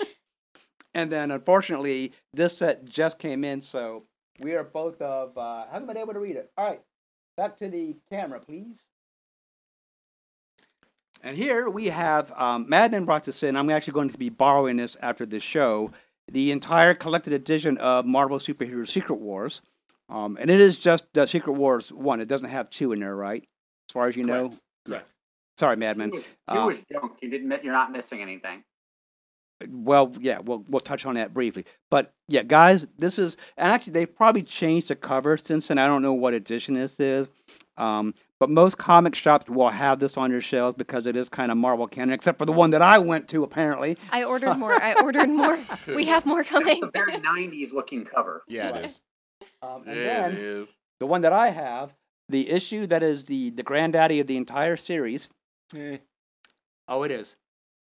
And 0.97 1.11
then 1.11 1.29
unfortunately, 1.29 2.13
this 2.33 2.57
set 2.59 2.85
just 2.85 3.19
came 3.19 3.43
in, 3.43 3.61
so 3.61 4.05
we 4.41 4.53
are 4.55 4.63
both 4.63 5.01
of 5.01 5.37
uh, 5.37 5.65
haven't 5.71 5.87
been 5.87 5.97
able 5.97 6.13
to 6.13 6.19
read 6.19 6.35
it. 6.35 6.51
All 6.57 6.65
right, 6.65 6.81
back 7.37 7.57
to 7.59 7.69
the 7.69 7.95
camera, 8.09 8.39
please. 8.39 8.83
And 11.23 11.35
here 11.35 11.69
we 11.69 11.87
have 11.87 12.31
um, 12.35 12.69
Madman 12.69 13.05
brought 13.05 13.23
this 13.23 13.41
in. 13.41 13.55
I'm 13.55 13.69
actually 13.69 13.93
going 13.93 14.09
to 14.09 14.17
be 14.17 14.29
borrowing 14.29 14.77
this 14.77 14.95
after 15.01 15.25
the 15.25 15.39
show. 15.39 15.91
The 16.31 16.51
entire 16.51 16.93
collected 16.93 17.33
edition 17.33 17.77
of 17.77 18.05
Marvel 18.05 18.39
Superhero 18.39 18.87
Secret 18.87 19.19
Wars, 19.19 19.61
um, 20.09 20.37
and 20.39 20.49
it 20.49 20.59
is 20.59 20.77
just 20.77 21.17
uh, 21.17 21.25
Secret 21.25 21.53
Wars 21.53 21.91
one. 21.91 22.19
It 22.19 22.27
doesn't 22.27 22.49
have 22.49 22.69
two 22.69 22.91
in 22.93 22.99
there, 22.99 23.15
right? 23.15 23.43
As 23.89 23.93
far 23.93 24.07
as 24.07 24.15
you 24.15 24.23
know. 24.23 24.53
Correct. 24.87 25.07
Sorry, 25.57 25.75
Two 25.75 25.79
Madman. 25.79 26.11
two 26.11 26.21
Uh, 26.47 26.65
was 26.65 26.83
junk. 26.91 27.13
You 27.21 27.29
didn't. 27.29 27.63
You're 27.63 27.73
not 27.73 27.91
missing 27.91 28.21
anything. 28.21 28.63
Well, 29.69 30.13
yeah, 30.19 30.39
we'll 30.39 30.65
we'll 30.67 30.81
touch 30.81 31.05
on 31.05 31.15
that 31.15 31.33
briefly. 31.33 31.65
But 31.89 32.13
yeah, 32.27 32.43
guys, 32.43 32.85
this 32.97 33.17
is 33.17 33.37
and 33.57 33.71
actually 33.71 33.93
they've 33.93 34.13
probably 34.15 34.43
changed 34.43 34.89
the 34.89 34.95
cover 34.95 35.37
since 35.37 35.67
then. 35.69 35.77
I 35.77 35.87
don't 35.87 36.01
know 36.01 36.13
what 36.13 36.33
edition 36.33 36.73
this 36.73 36.99
is. 36.99 37.29
Um, 37.77 38.13
but 38.39 38.49
most 38.49 38.77
comic 38.77 39.15
shops 39.15 39.49
will 39.49 39.69
have 39.69 39.99
this 39.99 40.17
on 40.17 40.31
their 40.31 40.41
shelves 40.41 40.75
because 40.77 41.05
it 41.05 41.15
is 41.15 41.29
kind 41.29 41.51
of 41.51 41.57
Marvel 41.57 41.87
canon, 41.87 42.13
except 42.13 42.37
for 42.37 42.45
the 42.45 42.51
one 42.53 42.69
that 42.71 42.81
I 42.81 42.97
went 42.99 43.27
to 43.29 43.43
apparently. 43.43 43.97
I 44.11 44.23
ordered 44.23 44.55
more. 44.55 44.73
I 44.73 44.93
ordered 45.01 45.29
more. 45.29 45.57
We 45.87 46.05
have 46.05 46.25
more 46.25 46.43
coming. 46.43 46.73
It's 46.75 46.83
a 46.83 46.91
very 46.93 47.13
90s 47.13 47.73
looking 47.73 48.03
cover. 48.05 48.43
Yeah, 48.47 48.69
it 48.75 48.85
is. 48.87 49.01
Um, 49.61 49.83
and 49.87 49.97
Yeah, 49.97 50.29
then 50.29 50.37
is. 50.37 50.67
the 50.99 51.05
one 51.07 51.21
that 51.21 51.33
I 51.33 51.49
have, 51.49 51.93
the 52.29 52.49
issue 52.49 52.87
that 52.87 53.03
is 53.03 53.23
the 53.25 53.49
the 53.51 53.63
granddaddy 53.63 54.19
of 54.19 54.27
the 54.27 54.37
entire 54.37 54.75
series. 54.77 55.29
Eh, 55.75 55.97
Oh, 56.87 57.03
it 57.03 57.11
is. 57.11 57.35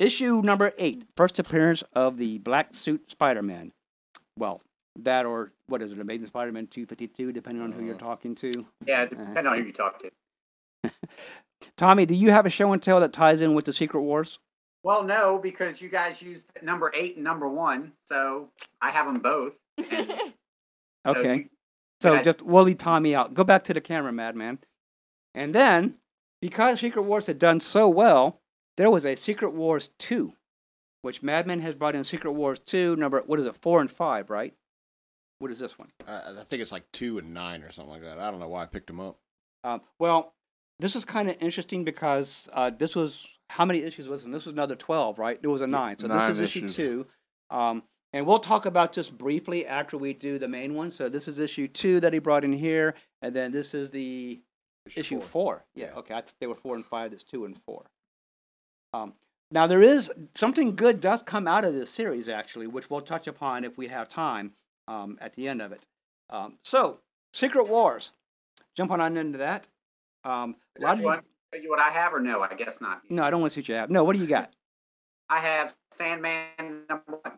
Issue 0.02 0.42
number 0.42 0.72
eight, 0.78 1.04
first 1.16 1.38
appearance 1.38 1.84
of 1.94 2.16
the 2.16 2.38
black 2.38 2.74
suit 2.74 3.08
Spider 3.08 3.40
Man. 3.40 3.70
Well, 4.36 4.60
that 4.98 5.26
or 5.26 5.52
what 5.68 5.80
is 5.80 5.92
it, 5.92 6.00
Amazing 6.00 6.26
Spider 6.26 6.50
Man 6.50 6.66
252, 6.66 7.30
depending 7.30 7.62
on 7.62 7.70
who 7.70 7.84
you're 7.84 7.94
Uh-huh. 7.94 8.04
talking 8.06 8.34
to. 8.34 8.66
Yeah, 8.84 9.06
depending 9.06 9.46
on 9.46 9.58
who 9.58 9.64
you 9.64 9.72
talk 9.72 10.00
to. 10.00 10.10
Tommy, 11.76 12.04
do 12.04 12.16
you 12.16 12.32
have 12.32 12.46
a 12.46 12.50
show 12.50 12.72
and 12.72 12.82
tell 12.82 12.98
that 12.98 13.12
ties 13.12 13.40
in 13.40 13.54
with 13.54 13.64
the 13.64 13.72
Secret 13.72 14.00
Wars? 14.00 14.40
Well, 14.82 15.04
no, 15.04 15.38
because 15.38 15.80
you 15.80 15.88
guys 15.88 16.20
used 16.20 16.48
number 16.62 16.90
eight 16.96 17.14
and 17.14 17.22
number 17.22 17.48
one, 17.48 17.92
so 18.04 18.48
I 18.80 18.90
have 18.90 19.06
them 19.06 19.20
both. 19.20 19.56
And 19.78 20.08
so 21.06 21.12
Okay. 21.12 21.36
you- 21.36 21.48
So 22.00 22.16
guys- 22.16 22.24
just 22.24 22.42
we'll 22.42 22.74
Tommy 22.74 23.14
out. 23.14 23.34
Go 23.34 23.44
back 23.44 23.62
to 23.64 23.72
the 23.74 23.80
camera, 23.80 24.10
Madman. 24.12 24.58
And 25.32 25.54
then, 25.54 25.98
because 26.40 26.80
Secret 26.80 27.02
Wars 27.02 27.26
had 27.28 27.38
done 27.38 27.60
so 27.60 27.88
well, 27.88 28.40
there 28.76 28.90
was 28.90 29.04
a 29.04 29.16
Secret 29.16 29.50
Wars 29.52 29.90
2, 29.98 30.32
which 31.02 31.22
Madman 31.22 31.60
has 31.60 31.74
brought 31.74 31.94
in 31.94 32.04
Secret 32.04 32.32
Wars 32.32 32.58
2, 32.60 32.96
number, 32.96 33.22
what 33.26 33.38
is 33.38 33.46
it, 33.46 33.54
4 33.56 33.80
and 33.80 33.90
5, 33.90 34.30
right? 34.30 34.54
What 35.38 35.50
is 35.50 35.58
this 35.58 35.78
one? 35.78 35.88
I, 36.06 36.40
I 36.40 36.44
think 36.44 36.62
it's 36.62 36.70
like 36.72 36.84
two 36.92 37.18
and 37.18 37.34
nine 37.34 37.62
or 37.62 37.72
something 37.72 37.92
like 37.92 38.02
that. 38.02 38.18
I 38.20 38.30
don't 38.30 38.38
know 38.38 38.48
why 38.48 38.62
I 38.62 38.66
picked 38.66 38.86
them 38.86 39.00
up. 39.00 39.18
Um, 39.64 39.80
well, 39.98 40.34
this 40.78 40.94
was 40.94 41.04
kind 41.04 41.28
of 41.28 41.36
interesting 41.40 41.82
because 41.84 42.48
uh, 42.52 42.70
this 42.70 42.94
was, 42.94 43.26
how 43.50 43.64
many 43.64 43.82
issues 43.82 44.06
was 44.08 44.24
it? 44.24 44.30
This 44.30 44.46
was 44.46 44.52
another 44.52 44.76
12, 44.76 45.18
right? 45.18 45.42
There 45.42 45.50
was 45.50 45.60
a 45.60 45.66
9. 45.66 45.98
So 45.98 46.06
Nine 46.06 46.36
this 46.36 46.56
is 46.56 46.56
issue 46.56 46.68
2. 46.68 47.06
Um, 47.50 47.82
and 48.12 48.24
we'll 48.26 48.38
talk 48.38 48.66
about 48.66 48.92
this 48.92 49.10
briefly 49.10 49.66
after 49.66 49.96
we 49.98 50.12
do 50.12 50.38
the 50.38 50.46
main 50.48 50.74
one. 50.74 50.90
So 50.92 51.08
this 51.08 51.26
is 51.26 51.38
issue 51.40 51.66
2 51.66 52.00
that 52.00 52.12
he 52.12 52.20
brought 52.20 52.44
in 52.44 52.52
here. 52.52 52.94
And 53.20 53.34
then 53.34 53.50
this 53.50 53.74
is 53.74 53.90
the 53.90 54.40
issue 54.94 55.20
four. 55.20 55.64
Yeah, 55.74 55.86
Yeah. 55.86 55.98
okay. 55.98 56.14
I 56.14 56.20
thought 56.20 56.34
they 56.40 56.46
were 56.46 56.54
four 56.54 56.74
and 56.76 56.84
five. 56.84 57.10
That's 57.10 57.22
two 57.24 57.44
and 57.44 57.56
four. 57.64 57.84
Um, 58.94 59.14
now 59.50 59.66
there 59.66 59.82
is 59.82 60.10
something 60.34 60.74
good 60.76 61.00
does 61.00 61.22
come 61.22 61.46
out 61.46 61.64
of 61.64 61.74
this 61.74 61.90
series 61.90 62.28
actually, 62.28 62.66
which 62.66 62.90
we'll 62.90 63.00
touch 63.00 63.26
upon 63.26 63.64
if 63.64 63.76
we 63.76 63.88
have 63.88 64.08
time 64.08 64.52
um, 64.88 65.18
at 65.20 65.34
the 65.34 65.48
end 65.48 65.62
of 65.62 65.72
it. 65.72 65.86
Um, 66.30 66.58
so, 66.64 67.00
Secret 67.32 67.68
Wars. 67.68 68.12
Jump 68.74 68.90
on 68.90 69.16
into 69.16 69.38
that. 69.38 69.66
Um, 70.24 70.56
a 70.78 70.82
lot 70.82 70.96
That's 70.96 70.98
of 71.00 71.04
what, 71.04 71.24
you, 71.62 71.68
what 71.68 71.80
I 71.80 71.90
have, 71.90 72.14
or 72.14 72.20
no? 72.20 72.40
I 72.40 72.54
guess 72.54 72.80
not. 72.80 73.02
no, 73.10 73.22
I 73.22 73.30
don't 73.30 73.40
want 73.42 73.52
to 73.52 73.54
see 73.54 73.60
what 73.60 73.68
you 73.68 73.74
have. 73.74 73.90
No, 73.90 74.04
what 74.04 74.16
do 74.16 74.22
you 74.22 74.28
got? 74.28 74.50
I 75.28 75.40
have 75.40 75.74
Sandman 75.90 76.46
number 76.88 77.18
one. 77.22 77.34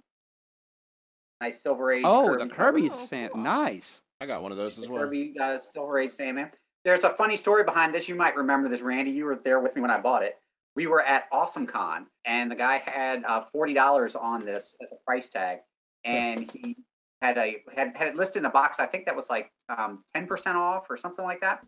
Nice 1.41 1.61
Silver 1.61 1.93
Age. 1.93 2.03
oh, 2.05 2.37
the 2.37 2.47
Kirby 2.47 2.91
Oh, 2.93 2.97
sand. 3.07 3.33
cool. 3.33 3.43
Nice. 3.43 4.03
I 4.21 4.27
got 4.27 4.43
one 4.43 4.53
of 4.53 4.59
those 4.59 4.79
as 4.79 4.89
well. 4.89 5.03
Kirby 5.03 5.35
uh, 5.41 5.59
Silver 5.59 5.99
Age 5.99 6.11
Sandman. 6.13 6.51
There's 6.85 7.03
a 7.05 7.11
funny 7.11 7.37
story 7.37 7.65
behind 7.65 7.95
this. 7.95 8.09
You 8.09 8.15
might 8.15 8.37
remember 8.37 8.69
this, 8.69 8.81
Randy. 8.81 9.11
You 9.11 9.25
were 9.25 9.37
there 9.43 9.59
with 9.61 9.75
me 9.75 9.83
when 9.83 9.91
I 9.91 9.99
bought 10.01 10.23
it. 10.23 10.39
We 10.77 10.87
were 10.87 11.03
at 11.03 11.25
Awesome 11.31 11.67
Con, 11.67 12.07
and 12.25 12.51
the 12.51 12.57
guy 12.57 12.79
had 12.79 13.25
uh, 13.25 13.43
forty 13.53 13.75
dollars 13.75 14.17
on 14.17 14.45
this 14.45 14.77
as 14.83 14.93
a 14.93 14.97
price 15.07 15.31
tag, 15.31 15.59
and 16.05 16.51
he 16.51 16.77
had 17.23 17.39
a 17.39 17.63
had, 17.75 17.97
had 17.97 18.09
it 18.09 18.17
listed 18.17 18.41
in 18.41 18.47
a 18.47 18.51
box. 18.51 18.81
I 18.81 18.87
think 18.87 19.07
that 19.07 19.15
was 19.17 19.31
like 19.31 19.51
um, 19.69 20.03
ten 20.15 20.27
percent 20.27 20.57
off 20.57 20.91
or 20.91 20.97
something 20.97 21.25
like 21.25 21.41
that. 21.43 21.65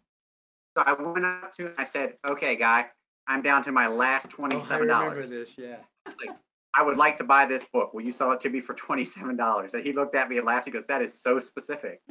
So 0.76 0.82
I 0.84 0.92
went 0.92 1.24
up 1.24 1.52
to 1.52 1.62
him. 1.62 1.68
and 1.68 1.76
I 1.78 1.84
said, 1.84 2.14
"Okay, 2.28 2.56
guy, 2.56 2.86
I'm 3.28 3.42
down 3.42 3.62
to 3.64 3.72
my 3.72 3.86
last 3.86 4.30
twenty-seven 4.30 4.88
dollars." 4.88 5.06
I 5.06 5.14
remember 5.14 5.26
this. 5.28 5.56
Yeah. 5.56 5.76
Like, 6.06 6.36
I 6.78 6.82
would 6.82 6.98
like 6.98 7.16
to 7.18 7.24
buy 7.24 7.46
this 7.46 7.64
book. 7.64 7.94
Will 7.94 8.02
you 8.02 8.12
sell 8.12 8.32
it 8.32 8.40
to 8.40 8.50
me 8.50 8.60
for 8.60 8.74
twenty-seven 8.74 9.36
dollars? 9.36 9.72
And 9.74 9.82
he 9.84 9.92
looked 9.92 10.14
at 10.14 10.28
me 10.28 10.36
and 10.36 10.46
laughed. 10.46 10.66
He 10.66 10.70
goes, 10.72 10.86
"That 10.86 11.00
is 11.00 11.20
so 11.20 11.38
specific." 11.38 12.00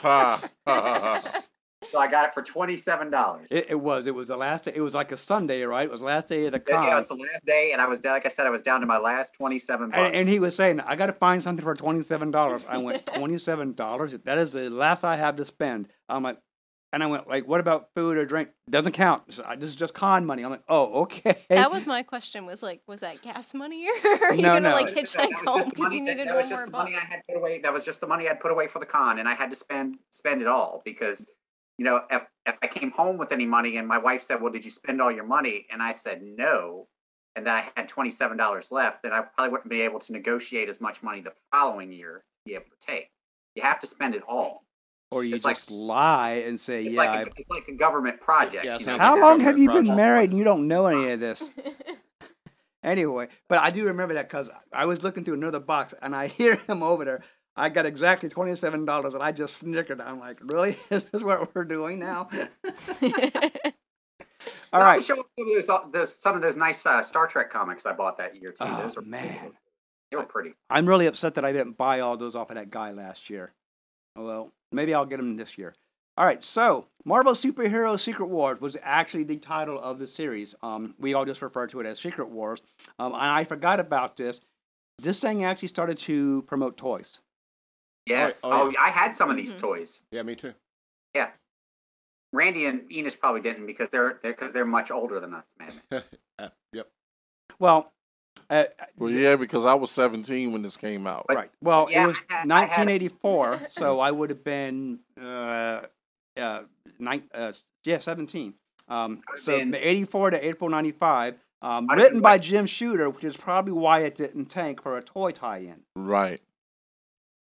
Ha, 0.00 0.40
ha, 0.64 0.80
ha, 0.80 1.20
ha. 1.24 1.37
So 1.98 2.02
I 2.02 2.08
got 2.08 2.26
it 2.28 2.34
for 2.34 2.42
twenty-seven 2.42 3.10
dollars. 3.10 3.48
It, 3.50 3.66
it 3.70 3.74
was. 3.80 4.06
It 4.06 4.14
was 4.14 4.28
the 4.28 4.36
last. 4.36 4.64
Day, 4.66 4.72
it 4.74 4.80
was 4.80 4.94
like 4.94 5.10
a 5.10 5.16
Sunday, 5.16 5.62
right? 5.62 5.84
It 5.84 5.90
was 5.90 5.98
the 6.00 6.06
last 6.06 6.28
day 6.28 6.46
of 6.46 6.52
the 6.52 6.60
con. 6.60 6.84
Yeah, 6.84 6.92
it 6.92 6.94
was 6.94 7.08
the 7.08 7.14
last 7.14 7.44
day, 7.44 7.72
and 7.72 7.82
I 7.82 7.86
was 7.88 8.00
down. 8.00 8.12
Like 8.12 8.24
I 8.26 8.28
said, 8.28 8.46
I 8.46 8.50
was 8.50 8.62
down 8.62 8.80
to 8.80 8.86
my 8.86 8.98
last 8.98 9.34
twenty-seven 9.34 9.90
bucks. 9.90 9.98
And, 9.98 10.14
and 10.14 10.28
he 10.28 10.38
was 10.38 10.54
saying, 10.54 10.78
I 10.80 10.94
got 10.94 11.06
to 11.06 11.12
find 11.12 11.42
something 11.42 11.64
for 11.64 11.74
twenty-seven 11.74 12.30
dollars. 12.30 12.64
I 12.68 12.78
went 12.78 13.04
twenty-seven 13.14 13.74
dollars. 13.74 14.14
That 14.24 14.38
is 14.38 14.52
the 14.52 14.70
last 14.70 15.02
I 15.04 15.16
have 15.16 15.36
to 15.36 15.44
spend. 15.44 15.88
I'm 16.08 16.22
like, 16.22 16.38
and 16.92 17.02
I 17.02 17.06
went 17.06 17.28
like, 17.28 17.46
what 17.48 17.60
about 17.60 17.88
food 17.94 18.16
or 18.16 18.24
drink? 18.24 18.48
Doesn't 18.70 18.92
count. 18.92 19.24
So 19.34 19.44
I- 19.46 19.56
this 19.56 19.68
is 19.68 19.76
just 19.76 19.92
con 19.92 20.24
money. 20.24 20.42
I'm 20.42 20.50
like, 20.50 20.62
oh, 20.70 21.02
okay. 21.02 21.36
That 21.50 21.70
was 21.70 21.86
my 21.86 22.02
question. 22.02 22.46
Was 22.46 22.62
like, 22.62 22.80
was 22.86 23.00
that 23.00 23.20
gas 23.22 23.52
money, 23.54 23.88
or 23.88 24.08
are 24.24 24.34
you 24.34 24.40
No, 24.42 24.48
gonna 24.54 24.60
no. 24.60 24.70
like 24.74 24.94
That 24.94 25.00
was 25.02 25.10
hitchhike 25.14 25.30
just 25.32 25.44
home 25.46 25.68
because 25.68 25.92
you 25.94 26.00
money- 26.02 26.14
needed 26.14 26.28
that, 26.28 26.34
that 26.34 26.36
was 26.42 26.48
just 26.48 26.60
more 26.60 26.66
the 26.66 26.70
buck? 26.72 26.84
money 26.84 26.96
I 26.96 27.00
had 27.00 27.20
put 27.28 27.36
away. 27.36 27.60
That 27.60 27.72
was 27.74 27.84
just 27.84 28.00
the 28.00 28.06
money 28.06 28.28
I'd 28.28 28.40
put 28.40 28.52
away 28.52 28.68
for 28.68 28.78
the 28.78 28.86
con, 28.86 29.18
and 29.18 29.28
I 29.28 29.34
had 29.34 29.50
to 29.50 29.56
spend 29.56 29.98
spend 30.12 30.40
it 30.40 30.46
all 30.48 30.80
because, 30.84 31.26
you 31.78 31.84
know, 31.84 32.02
if 32.10 32.26
if 32.44 32.58
I 32.62 32.66
came 32.66 32.90
home 32.90 33.16
with 33.18 33.32
any 33.32 33.46
money 33.46 33.76
and 33.76 33.86
my 33.88 33.98
wife 33.98 34.22
said, 34.22 34.42
"Well, 34.42 34.52
did 34.52 34.64
you 34.64 34.70
spend 34.70 35.00
all 35.00 35.10
your 35.12 35.24
money?" 35.26 35.66
and 35.72 35.82
I 35.82 35.92
said 35.92 36.22
no, 36.22 36.88
and 37.36 37.46
then 37.46 37.54
I 37.54 37.68
had 37.76 37.88
twenty 37.88 38.10
seven 38.10 38.36
dollars 38.36 38.70
left, 38.72 39.02
then 39.02 39.12
I 39.12 39.20
probably 39.22 39.52
wouldn't 39.52 39.70
be 39.70 39.80
able 39.82 40.00
to 40.00 40.12
negotiate 40.12 40.68
as 40.68 40.80
much 40.80 41.02
money 41.02 41.20
the 41.20 41.32
following 41.52 41.92
year 41.92 42.18
to 42.18 42.50
be 42.50 42.54
able 42.54 42.66
to 42.78 42.86
take. 42.86 43.10
You 43.54 43.62
have 43.62 43.78
to 43.80 43.86
spend 43.86 44.14
it 44.14 44.22
all. 44.28 44.64
or 45.10 45.24
you 45.24 45.34
it's 45.34 45.44
like- 45.44 45.56
just 45.56 45.70
lie 45.70 46.42
and 46.46 46.60
say, 46.60 46.84
It's 46.84 46.94
yeah. 46.94 46.98
like 46.98 47.08
I- 47.10 47.22
a, 47.22 47.26
it's 47.36 47.48
like 47.48 47.66
a 47.68 47.72
government 47.72 48.20
project. 48.20 48.64
Yeah, 48.64 48.76
you 48.78 48.84
know? 48.86 48.98
How 48.98 49.14
like 49.14 49.22
long 49.22 49.40
have 49.40 49.56
government 49.56 49.86
you 49.86 49.90
been 49.90 49.96
married 49.96 50.30
and 50.30 50.38
you 50.38 50.44
don't 50.44 50.68
know 50.68 50.86
any 50.86 51.12
of 51.12 51.20
this? 51.20 51.48
Anyway, 52.84 53.26
but 53.48 53.58
I 53.58 53.70
do 53.70 53.84
remember 53.86 54.14
that 54.14 54.28
because 54.28 54.48
I 54.72 54.86
was 54.86 55.02
looking 55.02 55.24
through 55.24 55.34
another 55.34 55.58
box 55.58 55.94
and 56.00 56.14
I 56.14 56.26
hear 56.38 56.56
him 56.56 56.82
over 56.82 57.04
there. 57.04 57.22
I 57.58 57.68
got 57.68 57.86
exactly 57.86 58.28
twenty-seven 58.28 58.84
dollars, 58.84 59.14
and 59.14 59.22
I 59.22 59.32
just 59.32 59.56
snickered. 59.56 60.00
I'm 60.00 60.20
like, 60.20 60.38
"Really? 60.42 60.76
Is 60.90 61.04
this 61.04 61.22
what 61.22 61.54
we're 61.54 61.64
doing 61.64 61.98
now?" 61.98 62.28
All 64.72 64.82
right. 64.82 65.02
show 65.02 65.14
some 65.16 65.24
of 65.38 65.46
those, 65.54 65.68
uh, 65.68 65.78
those 65.90 66.16
some 66.16 66.36
of 66.36 66.42
those 66.42 66.56
nice 66.56 66.84
uh, 66.86 67.02
Star 67.02 67.26
Trek 67.26 67.50
comics 67.50 67.86
I 67.86 67.92
bought 67.92 68.18
that 68.18 68.36
year 68.36 68.50
too. 68.52 68.58
Oh, 68.60 68.82
those 68.82 68.96
are 68.96 69.02
man. 69.02 69.52
they 70.10 70.16
were 70.16 70.24
pretty. 70.24 70.54
I'm 70.70 70.86
really 70.86 71.06
upset 71.06 71.34
that 71.34 71.44
I 71.44 71.52
didn't 71.52 71.76
buy 71.76 72.00
all 72.00 72.16
those 72.16 72.36
off 72.36 72.50
of 72.50 72.56
that 72.56 72.70
guy 72.70 72.92
last 72.92 73.30
year. 73.30 73.52
Well, 74.14 74.50
maybe 74.72 74.94
I'll 74.94 75.06
get 75.06 75.16
them 75.16 75.36
this 75.36 75.58
year. 75.58 75.74
All 76.16 76.24
right, 76.26 76.42
so 76.42 76.88
Marvel 77.04 77.32
Superhero 77.34 77.98
Secret 77.98 78.26
Wars 78.26 78.60
was 78.60 78.76
actually 78.82 79.22
the 79.22 79.36
title 79.36 79.80
of 79.80 80.00
the 80.00 80.06
series. 80.06 80.54
Um, 80.62 80.96
we 80.98 81.14
all 81.14 81.24
just 81.24 81.40
refer 81.42 81.68
to 81.68 81.80
it 81.80 81.86
as 81.86 82.00
Secret 82.00 82.28
Wars. 82.28 82.60
Um, 82.98 83.12
and 83.12 83.22
I 83.22 83.44
forgot 83.44 83.78
about 83.78 84.16
this. 84.16 84.40
This 84.98 85.20
thing 85.20 85.44
actually 85.44 85.68
started 85.68 85.96
to 86.00 86.42
promote 86.42 86.76
toys. 86.76 87.20
Yes. 88.08 88.40
oh, 88.44 88.50
Oh, 88.52 88.68
yeah. 88.70 88.80
I 88.80 88.88
had 88.90 89.14
some 89.14 89.30
of 89.30 89.36
these 89.36 89.54
Mhm. 89.54 89.58
toys. 89.60 90.02
Yeah, 90.10 90.22
me 90.22 90.34
too. 90.34 90.54
Yeah. 91.14 91.30
Randy 92.32 92.66
and 92.66 92.90
Enos 92.92 93.16
probably 93.16 93.40
didn't 93.40 93.66
because 93.66 93.88
they're 93.90 94.18
they're 94.22 94.32
because 94.32 94.52
they're 94.52 94.64
much 94.66 94.90
older 94.90 95.20
than 95.20 95.34
us, 95.34 95.44
man. 95.58 95.80
Uh, 96.38 96.50
yep. 96.72 96.88
Well, 97.58 97.92
uh, 98.48 98.66
Well, 98.96 99.10
yeah, 99.10 99.34
because 99.34 99.66
I 99.66 99.74
was 99.74 99.90
17 99.90 100.52
when 100.52 100.62
this 100.62 100.76
came 100.76 101.04
out. 101.04 101.24
But- 101.26 101.36
right. 101.36 101.50
Well, 101.60 101.88
yeah, 101.90 102.04
it 102.04 102.06
was 102.06 102.18
I 102.30 102.34
had- 102.34 102.40
I 102.52 102.60
1984, 102.60 103.60
so 103.68 103.98
I 103.98 104.12
would 104.12 104.30
have 104.30 104.44
been 104.44 105.00
uh, 105.20 105.82
uh, 106.36 106.62
nine, 107.00 107.24
uh, 107.34 107.52
yeah, 107.84 107.98
17. 107.98 108.54
Um, 108.86 109.20
so 109.34 109.58
been- 109.58 109.74
84 109.74 110.30
to 110.30 110.46
April 110.46 110.70
95. 110.70 111.40
Um, 111.60 111.88
written 111.88 112.20
by 112.20 112.38
Jim 112.38 112.66
Shooter, 112.66 113.10
which 113.10 113.24
is 113.24 113.36
probably 113.36 113.72
why 113.72 114.00
it 114.02 114.14
didn't 114.14 114.46
tank 114.46 114.80
for 114.80 114.96
a 114.96 115.02
toy 115.02 115.32
tie-in. 115.32 115.82
Right. 115.96 116.40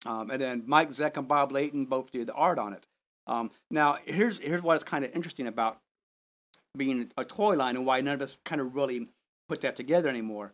Um, 0.05 0.29
and 0.31 0.41
then 0.41 0.63
Mike 0.65 0.89
Zeck 0.89 1.17
and 1.17 1.27
Bob 1.27 1.51
Layton 1.51 1.85
both 1.85 2.11
did 2.11 2.27
the 2.27 2.33
art 2.33 2.59
on 2.59 2.73
it. 2.73 2.87
Um, 3.25 3.51
now, 3.71 3.97
here's 4.03 4.37
here's 4.39 4.61
what's 4.61 4.83
kind 4.83 5.05
of 5.05 5.13
interesting 5.15 5.47
about 5.47 5.77
being 6.77 7.11
a 7.17 7.23
toy 7.23 7.55
line 7.55 7.75
and 7.75 7.85
why 7.85 8.01
none 8.01 8.15
of 8.15 8.21
us 8.21 8.37
kind 8.43 8.59
of 8.59 8.75
really 8.75 9.07
put 9.47 9.61
that 9.61 9.75
together 9.75 10.09
anymore. 10.09 10.53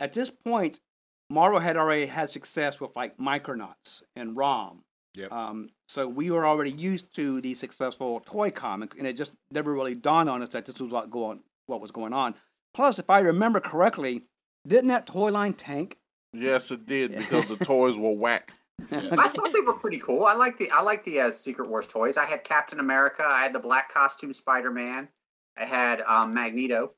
At 0.00 0.12
this 0.12 0.30
point, 0.30 0.80
Marvel 1.28 1.60
had 1.60 1.76
already 1.76 2.06
had 2.06 2.30
success 2.30 2.80
with 2.80 2.94
like 2.96 3.18
Micronauts 3.18 4.02
and 4.14 4.36
ROM. 4.36 4.82
Yep. 5.14 5.32
Um, 5.32 5.70
so 5.88 6.06
we 6.06 6.30
were 6.30 6.46
already 6.46 6.70
used 6.70 7.14
to 7.14 7.40
the 7.40 7.54
successful 7.54 8.20
toy 8.26 8.50
comics, 8.50 8.96
and 8.96 9.06
it 9.06 9.14
just 9.14 9.32
never 9.50 9.72
really 9.72 9.94
dawned 9.94 10.28
on 10.28 10.42
us 10.42 10.50
that 10.50 10.66
this 10.66 10.78
was 10.78 10.90
what 10.90 11.10
going 11.10 11.40
what 11.66 11.80
was 11.80 11.90
going 11.90 12.12
on. 12.12 12.34
Plus, 12.74 12.98
if 12.98 13.08
I 13.10 13.20
remember 13.20 13.60
correctly, 13.60 14.24
didn't 14.66 14.88
that 14.88 15.06
toy 15.06 15.30
line 15.30 15.54
tank? 15.54 15.96
Yes, 16.32 16.70
it 16.70 16.86
did 16.86 17.16
because 17.16 17.46
the 17.46 17.56
toys 17.56 17.98
were 17.98 18.12
whack. 18.12 18.52
I 18.92 19.28
thought 19.28 19.52
they 19.52 19.60
were 19.60 19.74
pretty 19.74 19.98
cool. 19.98 20.24
I 20.24 20.34
like 20.34 20.58
the 20.58 20.70
I 20.70 20.82
like 20.82 21.04
the 21.04 21.20
uh, 21.20 21.30
Secret 21.30 21.68
Wars 21.68 21.86
toys. 21.86 22.16
I 22.16 22.26
had 22.26 22.44
Captain 22.44 22.80
America. 22.80 23.24
I 23.26 23.42
had 23.42 23.52
the 23.52 23.58
black 23.58 23.92
costume 23.92 24.32
Spider 24.32 24.70
Man. 24.70 25.08
I 25.56 25.64
had 25.64 26.02
um, 26.02 26.34
Magneto. 26.34 26.92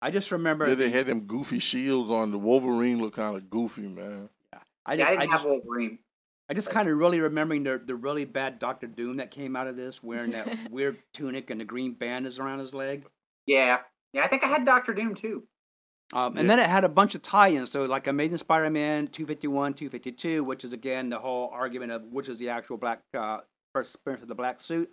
I 0.00 0.10
just 0.10 0.30
remember. 0.30 0.68
Yeah, 0.68 0.74
they 0.74 0.90
had 0.90 1.06
them 1.06 1.22
goofy 1.22 1.58
shields 1.58 2.10
on. 2.10 2.30
The 2.30 2.38
Wolverine 2.38 3.00
looked 3.00 3.16
kind 3.16 3.36
of 3.36 3.50
goofy, 3.50 3.88
man. 3.88 4.28
I 4.86 4.96
just, 4.96 5.08
I 5.08 5.12
I 5.12 5.16
didn't 5.16 5.30
just, 5.32 5.42
have 5.44 5.50
Wolverine. 5.50 5.98
I 6.48 6.54
just 6.54 6.70
kind 6.70 6.88
of 6.88 6.96
really 6.96 7.20
remembering 7.20 7.64
the 7.64 7.80
the 7.84 7.94
really 7.94 8.24
bad 8.24 8.58
Doctor 8.58 8.86
Doom 8.86 9.16
that 9.16 9.30
came 9.30 9.56
out 9.56 9.66
of 9.66 9.76
this, 9.76 10.02
wearing 10.02 10.32
that 10.32 10.48
weird 10.70 10.98
tunic 11.12 11.50
and 11.50 11.60
the 11.60 11.64
green 11.64 11.94
bandage 11.94 12.38
around 12.38 12.60
his 12.60 12.72
leg. 12.72 13.06
Yeah, 13.46 13.78
yeah. 14.12 14.24
I 14.24 14.28
think 14.28 14.44
I 14.44 14.48
had 14.48 14.64
Doctor 14.64 14.94
Doom 14.94 15.14
too. 15.14 15.44
Um, 16.12 16.38
and 16.38 16.48
Yeah. 16.48 16.56
then 16.56 16.58
it 16.60 16.70
had 16.70 16.84
a 16.84 16.88
bunch 16.88 17.14
of 17.14 17.22
tie-ins, 17.22 17.70
so 17.70 17.84
like 17.84 18.06
Amazing 18.06 18.38
Spider-Man 18.38 19.08
251, 19.08 19.74
252, 19.74 20.42
which 20.42 20.64
is 20.64 20.72
again 20.72 21.10
the 21.10 21.18
whole 21.18 21.48
argument 21.52 21.92
of 21.92 22.04
which 22.04 22.28
is 22.28 22.38
the 22.38 22.48
actual 22.48 22.76
Black 22.78 23.00
uh, 23.14 23.40
first 23.74 23.94
appearance 23.94 24.22
of 24.22 24.28
the 24.28 24.34
black 24.34 24.60
suit. 24.60 24.90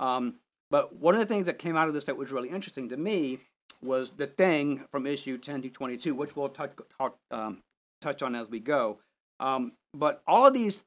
Um, 0.00 0.34
but 0.70 0.96
one 0.96 1.14
of 1.14 1.20
the 1.20 1.26
things 1.26 1.46
that 1.46 1.58
came 1.58 1.76
out 1.76 1.88
of 1.88 1.94
this 1.94 2.04
that 2.04 2.16
was 2.16 2.32
really 2.32 2.48
interesting 2.50 2.88
to 2.88 2.96
me 2.96 3.38
was 3.80 4.10
the 4.10 4.26
thing 4.26 4.84
from 4.90 5.06
issue 5.06 5.38
10 5.38 5.62
to 5.62 5.70
22, 5.70 6.14
which 6.14 6.34
we'll 6.34 6.48
touch, 6.48 6.72
talk, 6.98 7.16
um, 7.30 7.62
touch 8.00 8.22
on 8.22 8.34
as 8.34 8.48
we 8.48 8.58
go. 8.58 8.98
Um, 9.38 9.72
but 9.94 10.20
all 10.26 10.44
of 10.46 10.52
these 10.54 10.82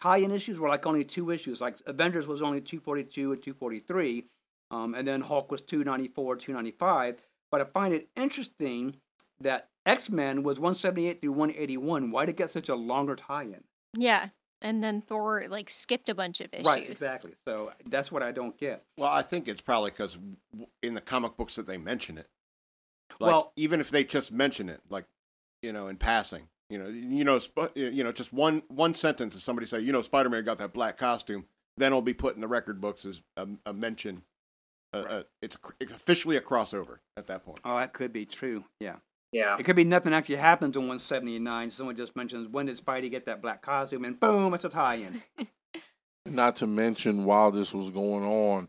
tie-in 0.00 0.30
issues 0.30 0.60
were 0.60 0.68
like 0.68 0.86
only 0.86 1.02
two 1.02 1.30
issues. 1.32 1.60
Like 1.60 1.76
Avengers 1.86 2.28
was 2.28 2.40
only 2.40 2.60
242 2.60 3.32
and 3.32 3.42
243, 3.42 4.24
um, 4.70 4.94
and 4.94 5.06
then 5.06 5.20
Hulk 5.20 5.50
was 5.50 5.60
294, 5.62 6.36
295. 6.36 7.20
But 7.50 7.60
I 7.60 7.64
find 7.64 7.92
it 7.92 8.08
interesting 8.16 8.96
that 9.40 9.68
X 9.84 10.10
Men 10.10 10.42
was 10.42 10.58
178 10.58 11.20
through 11.20 11.32
181. 11.32 12.10
Why 12.10 12.24
did 12.26 12.32
it 12.32 12.36
get 12.38 12.50
such 12.50 12.68
a 12.68 12.74
longer 12.74 13.16
tie-in? 13.16 13.64
Yeah. 13.94 14.28
And 14.62 14.82
then 14.82 15.00
Thor 15.02 15.44
like 15.48 15.68
skipped 15.68 16.08
a 16.08 16.14
bunch 16.14 16.40
of 16.40 16.48
issues. 16.52 16.66
Right, 16.66 16.88
exactly. 16.88 17.34
So 17.46 17.72
that's 17.86 18.10
what 18.10 18.22
I 18.22 18.32
don't 18.32 18.56
get. 18.58 18.82
Well, 18.98 19.10
I 19.10 19.22
think 19.22 19.48
it's 19.48 19.60
probably 19.60 19.90
because 19.90 20.16
in 20.82 20.94
the 20.94 21.00
comic 21.00 21.36
books 21.36 21.56
that 21.56 21.66
they 21.66 21.76
mention 21.76 22.18
it. 22.18 22.26
Like, 23.20 23.30
Well- 23.32 23.52
even 23.56 23.80
if 23.80 23.90
they 23.90 24.02
just 24.04 24.32
mention 24.32 24.68
it, 24.68 24.80
like 24.88 25.04
you 25.62 25.72
know, 25.72 25.88
in 25.88 25.96
passing, 25.96 26.48
you 26.70 26.78
know, 26.78 26.88
you 26.88 27.24
know, 27.24 27.38
Sp- 27.40 27.72
you 27.74 28.02
know, 28.04 28.12
just 28.12 28.32
one 28.32 28.62
one 28.68 28.94
sentence, 28.94 29.36
if 29.36 29.42
somebody 29.42 29.66
say, 29.66 29.80
you 29.80 29.92
know, 29.92 30.02
Spider 30.02 30.28
Man 30.30 30.44
got 30.44 30.58
that 30.58 30.72
black 30.72 30.96
costume, 30.96 31.46
then 31.76 31.88
it'll 31.88 32.02
be 32.02 32.14
put 32.14 32.34
in 32.34 32.40
the 32.40 32.48
record 32.48 32.80
books 32.80 33.04
as 33.04 33.22
a, 33.36 33.46
a 33.66 33.72
mention. 33.72 34.22
Uh, 34.92 34.96
uh, 34.98 35.22
it's 35.42 35.56
cr- 35.56 35.72
officially 35.90 36.36
a 36.36 36.40
crossover 36.40 36.98
at 37.16 37.26
that 37.26 37.44
point. 37.44 37.60
Oh, 37.64 37.76
that 37.76 37.92
could 37.92 38.12
be 38.12 38.24
true. 38.24 38.64
Yeah. 38.80 38.96
Yeah. 39.32 39.56
It 39.58 39.64
could 39.64 39.76
be 39.76 39.84
nothing 39.84 40.12
actually 40.12 40.36
happens 40.36 40.76
in 40.76 40.82
179. 40.82 41.70
Someone 41.70 41.96
just 41.96 42.16
mentions 42.16 42.48
when 42.48 42.66
did 42.66 42.78
Spidey 42.78 43.10
get 43.10 43.26
that 43.26 43.42
black 43.42 43.62
costume, 43.62 44.04
and 44.04 44.18
boom, 44.18 44.54
it's 44.54 44.64
a 44.64 44.68
tie-in. 44.68 45.22
Not 46.26 46.56
to 46.56 46.66
mention, 46.66 47.24
while 47.24 47.50
this 47.50 47.72
was 47.72 47.90
going 47.90 48.24
on, 48.24 48.68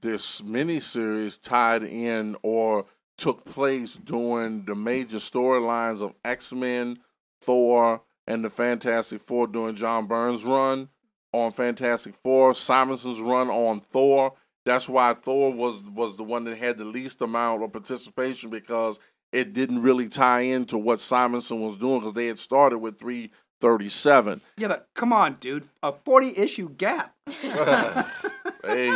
this 0.00 0.40
miniseries 0.42 1.40
tied 1.40 1.82
in 1.82 2.36
or 2.42 2.86
took 3.16 3.44
place 3.44 3.96
during 3.96 4.64
the 4.64 4.74
major 4.74 5.18
storylines 5.18 6.02
of 6.02 6.14
X 6.24 6.52
Men, 6.52 6.98
Thor, 7.40 8.02
and 8.26 8.44
the 8.44 8.50
Fantastic 8.50 9.20
Four 9.20 9.46
during 9.46 9.74
John 9.74 10.06
Byrne's 10.06 10.44
run 10.44 10.88
on 11.32 11.52
Fantastic 11.52 12.14
Four, 12.22 12.52
Simonson's 12.52 13.20
run 13.20 13.48
on 13.48 13.80
Thor. 13.80 14.34
That's 14.64 14.88
why 14.88 15.14
Thor 15.14 15.52
was 15.52 15.82
was 15.82 16.16
the 16.16 16.22
one 16.22 16.44
that 16.44 16.58
had 16.58 16.76
the 16.76 16.84
least 16.84 17.20
amount 17.20 17.62
of 17.62 17.72
participation 17.72 18.50
because 18.50 19.00
it 19.32 19.52
didn't 19.54 19.80
really 19.80 20.08
tie 20.08 20.40
into 20.40 20.76
what 20.78 21.00
Simonson 21.00 21.60
was 21.60 21.78
doing 21.78 22.00
because 22.00 22.12
they 22.14 22.26
had 22.26 22.38
started 22.38 22.78
with 22.78 22.98
337. 22.98 24.40
yeah, 24.58 24.68
but 24.68 24.88
come 24.94 25.12
on, 25.12 25.36
dude, 25.40 25.68
a 25.82 25.92
40 25.92 26.36
issue 26.36 26.68
gap. 26.68 27.14
hey, 27.26 28.92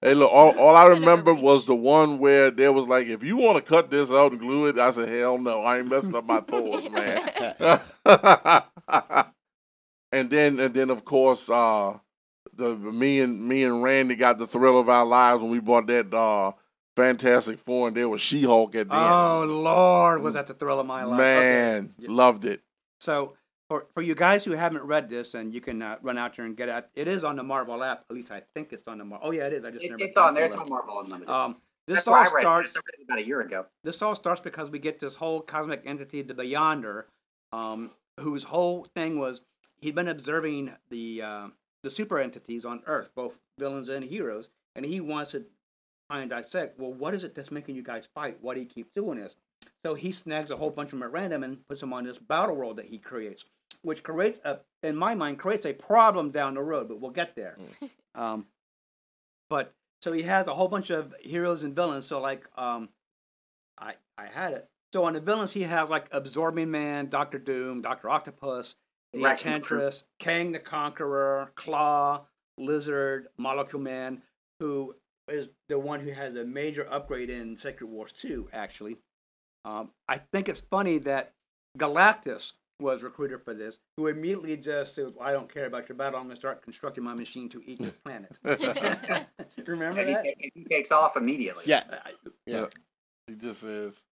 hey, 0.00 0.14
look, 0.14 0.30
all, 0.30 0.56
all 0.58 0.76
I 0.76 0.86
remember 0.86 1.34
was 1.34 1.66
the 1.66 1.74
one 1.74 2.18
where 2.18 2.50
there 2.50 2.72
was 2.72 2.86
like, 2.86 3.08
if 3.08 3.24
you 3.24 3.36
want 3.36 3.56
to 3.56 3.62
cut 3.62 3.90
this 3.90 4.10
out 4.12 4.32
and 4.32 4.40
glue 4.40 4.66
it, 4.66 4.78
I 4.78 4.90
said, 4.90 5.08
hell 5.08 5.38
no, 5.38 5.62
I 5.62 5.78
ain't 5.78 5.88
messing 5.88 6.14
up 6.14 6.24
my 6.24 6.40
thoughts, 6.40 6.88
man. 6.90 7.80
and 10.12 10.30
then, 10.30 10.60
and 10.60 10.72
then 10.72 10.90
of 10.90 11.04
course, 11.04 11.50
uh, 11.50 11.98
the 12.54 12.76
me 12.76 13.20
and 13.20 13.48
me 13.48 13.64
and 13.64 13.82
Randy 13.82 14.14
got 14.14 14.38
the 14.38 14.46
thrill 14.46 14.78
of 14.78 14.88
our 14.88 15.06
lives 15.06 15.42
when 15.42 15.50
we 15.50 15.60
bought 15.60 15.86
that 15.88 16.12
uh, 16.12 16.52
Fantastic 17.00 17.58
Four, 17.58 17.88
and 17.88 17.96
there 17.96 18.08
was 18.08 18.20
She 18.20 18.42
Hulk 18.42 18.74
at 18.74 18.88
the 18.88 18.94
end. 18.94 19.02
Oh 19.12 19.44
Lord, 19.46 20.22
was 20.22 20.34
that 20.34 20.46
the 20.46 20.54
thrill 20.54 20.80
of 20.80 20.86
my 20.86 21.04
life? 21.04 21.18
Man, 21.18 21.76
Okay. 21.84 21.92
Yeah. 22.00 22.08
loved 22.10 22.44
it. 22.44 22.60
So 23.00 23.34
for 23.68 23.86
for 23.94 24.02
you 24.02 24.14
guys 24.14 24.44
who 24.44 24.52
haven't 24.52 24.82
read 24.84 25.08
this, 25.08 25.34
and 25.34 25.54
you 25.54 25.60
can 25.60 25.80
uh, 25.80 25.96
run 26.02 26.18
out 26.18 26.36
there 26.36 26.44
and 26.44 26.56
get 26.56 26.68
it. 26.68 26.88
It 26.94 27.08
is 27.08 27.24
on 27.24 27.36
the 27.36 27.42
Marvel 27.42 27.82
app. 27.82 28.04
At 28.10 28.14
least 28.16 28.30
I 28.30 28.42
think 28.54 28.72
it's 28.72 28.86
on 28.88 28.98
the 28.98 29.04
Marvel. 29.04 29.28
Oh 29.28 29.32
yeah, 29.32 29.46
it 29.46 29.52
is. 29.54 29.64
I 29.64 29.70
just 29.70 29.84
It- 29.84 29.90
never. 29.90 30.02
it's 30.04 30.16
on 30.16 30.28
got 30.28 30.34
there. 30.34 30.44
It's 30.46 30.56
on 30.56 30.68
Marvel 30.68 31.00
Unlimited. 31.00 31.28
Um, 31.30 31.52
this 31.86 31.96
That's 31.96 32.08
all 32.08 32.12
where 32.14 32.20
I 32.22 32.24
read 32.34 32.40
starts. 32.42 32.76
I 32.76 32.78
read 32.80 33.00
it 33.00 33.04
about 33.04 33.18
a 33.18 33.26
year 33.26 33.40
ago. 33.40 33.66
this 33.82 34.00
all 34.02 34.14
starts 34.14 34.40
because 34.40 34.70
we 34.70 34.78
get 34.78 35.00
this 35.00 35.14
whole 35.16 35.40
cosmic 35.40 35.82
entity, 35.86 36.22
the 36.22 36.34
Beyonder, 36.34 37.04
um, 37.52 37.90
whose 38.20 38.44
whole 38.44 38.86
thing 38.94 39.18
was 39.18 39.40
he'd 39.80 39.94
been 39.94 40.06
observing 40.08 40.72
the 40.90 41.22
uh, 41.22 41.48
the 41.82 41.90
super 41.90 42.18
entities 42.20 42.64
on 42.66 42.82
Earth, 42.86 43.10
both 43.16 43.38
villains 43.58 43.88
and 43.88 44.04
heroes, 44.04 44.50
and 44.76 44.84
he 44.84 45.00
wants 45.00 45.30
to 45.32 45.46
try 46.10 46.20
and 46.20 46.30
dissect. 46.30 46.78
Well, 46.78 46.92
what 46.92 47.14
is 47.14 47.24
it 47.24 47.34
that's 47.34 47.50
making 47.50 47.76
you 47.76 47.82
guys 47.82 48.08
fight? 48.14 48.38
Why 48.40 48.54
do 48.54 48.60
you 48.60 48.66
keep 48.66 48.92
doing 48.94 49.18
this? 49.18 49.36
So 49.84 49.94
he 49.94 50.12
snags 50.12 50.50
a 50.50 50.56
whole 50.56 50.70
bunch 50.70 50.88
of 50.88 50.98
them 50.98 51.02
at 51.02 51.12
random 51.12 51.44
and 51.44 51.66
puts 51.68 51.80
them 51.80 51.92
on 51.92 52.04
this 52.04 52.18
battle 52.18 52.56
world 52.56 52.76
that 52.76 52.86
he 52.86 52.98
creates, 52.98 53.44
which 53.82 54.02
creates 54.02 54.40
a, 54.44 54.58
in 54.82 54.96
my 54.96 55.14
mind, 55.14 55.38
creates 55.38 55.66
a 55.66 55.72
problem 55.72 56.30
down 56.30 56.54
the 56.54 56.62
road. 56.62 56.88
But 56.88 57.00
we'll 57.00 57.10
get 57.10 57.36
there. 57.36 57.56
Um, 58.14 58.46
but 59.48 59.72
so 60.02 60.12
he 60.12 60.22
has 60.22 60.46
a 60.48 60.54
whole 60.54 60.68
bunch 60.68 60.90
of 60.90 61.14
heroes 61.20 61.62
and 61.62 61.74
villains. 61.74 62.06
So 62.06 62.20
like, 62.20 62.44
um, 62.56 62.88
I 63.78 63.94
I 64.18 64.26
had 64.26 64.52
it. 64.52 64.68
So 64.92 65.04
on 65.04 65.12
the 65.12 65.20
villains, 65.20 65.52
he 65.52 65.62
has 65.62 65.88
like 65.90 66.08
Absorbing 66.10 66.70
Man, 66.70 67.08
Doctor 67.08 67.38
Doom, 67.38 67.82
Doctor 67.82 68.08
Octopus, 68.08 68.74
the 69.12 69.22
Wrecking 69.22 69.52
Enchantress, 69.52 70.04
Kang 70.18 70.52
the 70.52 70.58
Conqueror, 70.58 71.52
Klaw, 71.54 72.22
Lizard, 72.58 73.28
Molecule 73.38 73.82
Man, 73.82 74.22
who 74.58 74.94
is 75.30 75.48
the 75.68 75.78
one 75.78 76.00
who 76.00 76.10
has 76.12 76.34
a 76.34 76.44
major 76.44 76.86
upgrade 76.90 77.30
in 77.30 77.56
Secret 77.56 77.86
Wars 77.88 78.12
2, 78.12 78.48
actually. 78.52 78.96
Um, 79.64 79.90
I 80.08 80.18
think 80.32 80.48
it's 80.48 80.60
funny 80.62 80.98
that 80.98 81.32
Galactus 81.78 82.52
was 82.80 83.02
recruited 83.02 83.42
for 83.44 83.52
this, 83.52 83.78
who 83.98 84.06
immediately 84.06 84.56
just 84.56 84.94
says, 84.94 85.12
well, 85.14 85.28
I 85.28 85.32
don't 85.32 85.52
care 85.52 85.66
about 85.66 85.88
your 85.88 85.96
battle. 85.96 86.18
I'm 86.18 86.24
going 86.26 86.34
to 86.36 86.40
start 86.40 86.62
constructing 86.62 87.04
my 87.04 87.14
machine 87.14 87.48
to 87.50 87.62
eat 87.66 87.78
this 87.78 87.96
planet. 88.04 88.38
Remember 89.66 90.00
And 90.00 90.08
he, 90.08 90.14
that? 90.14 90.24
ta- 90.24 90.48
he 90.54 90.64
takes 90.64 90.90
off 90.90 91.16
immediately. 91.16 91.64
Yeah, 91.66 91.84
yeah. 92.46 92.66
He 93.26 93.34
just 93.34 93.60
says, 93.60 94.02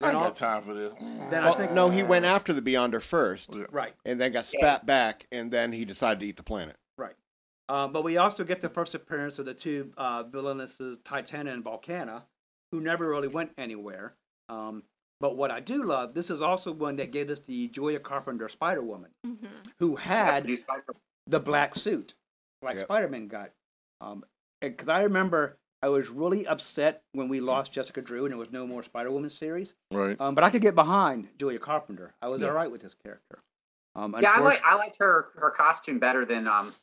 I 0.00 0.06
And 0.08 0.14
ain't 0.14 0.22
all- 0.22 0.28
got 0.30 0.36
time 0.36 0.62
for 0.62 0.74
this. 0.74 0.92
Then 1.30 1.42
I 1.42 1.54
think 1.56 1.72
no, 1.72 1.90
he 1.90 2.02
went 2.04 2.24
after 2.24 2.52
the 2.52 2.62
Beyonder 2.62 3.02
first, 3.02 3.50
Yeah. 3.54 3.64
right. 3.72 3.94
and 4.04 4.20
then 4.20 4.32
got 4.32 4.44
spat 4.44 4.86
back, 4.86 5.26
and 5.32 5.50
then 5.50 5.72
he 5.72 5.84
decided 5.84 6.20
to 6.20 6.26
eat 6.26 6.36
the 6.36 6.42
planet. 6.44 6.76
Right. 7.68 7.74
Uh, 7.84 7.88
but 7.88 8.04
we 8.04 8.16
also 8.16 8.44
get 8.44 8.60
the 8.60 8.68
first 8.68 8.94
appearance 8.94 9.38
of 9.38 9.46
the 9.46 9.54
two 9.54 9.92
uh, 9.96 10.24
villainesses, 10.24 10.98
Titania 11.04 11.52
and 11.52 11.64
Volcana, 11.64 12.22
who 12.72 12.80
never 12.80 13.08
really 13.08 13.28
went 13.28 13.52
anywhere. 13.58 14.14
Um, 14.48 14.82
but 15.20 15.36
what 15.36 15.50
I 15.50 15.60
do 15.60 15.82
love, 15.84 16.14
this 16.14 16.30
is 16.30 16.42
also 16.42 16.72
one 16.72 16.96
that 16.96 17.10
gave 17.10 17.30
us 17.30 17.40
the 17.46 17.68
Julia 17.68 17.98
Carpenter 17.98 18.48
Spider 18.48 18.82
Woman, 18.82 19.10
Mhm. 19.26 19.48
who 19.78 19.96
had 19.96 20.46
the 21.26 21.40
black 21.40 21.74
suit, 21.74 22.14
like 22.62 22.76
Yep. 22.76 22.84
Spider 22.84 23.08
Man 23.08 23.28
got. 23.28 23.50
Um, 24.00 24.24
because 24.60 24.88
I 24.88 25.02
remember 25.02 25.56
I 25.82 25.88
was 25.88 26.08
really 26.08 26.46
upset 26.46 27.02
when 27.12 27.28
we 27.28 27.40
lost 27.40 27.72
Jessica 27.72 28.00
Drew 28.02 28.24
and 28.24 28.32
there 28.32 28.38
was 28.38 28.50
no 28.50 28.66
more 28.66 28.82
Spider 28.82 29.10
Woman 29.10 29.30
series. 29.30 29.74
Right. 29.92 30.18
Um, 30.20 30.34
but 30.34 30.42
I 30.44 30.50
could 30.50 30.62
get 30.62 30.74
behind 30.74 31.28
Julia 31.38 31.58
Carpenter. 31.58 32.14
I 32.22 32.28
was 32.28 32.40
Yeah. 32.40 32.48
all 32.48 32.54
right 32.54 32.70
with 32.70 32.80
this 32.82 32.94
character. 32.94 33.38
Um, 33.94 34.12
Yeah, 34.12 34.30
I 34.30 34.34
unfortunately- 34.36 34.44
like 34.44 34.64
I 34.64 34.74
liked 34.76 34.96
her 34.98 35.30
her 35.36 35.50
costume 35.50 35.98
better 35.98 36.24
than 36.24 36.46
um, 36.46 36.74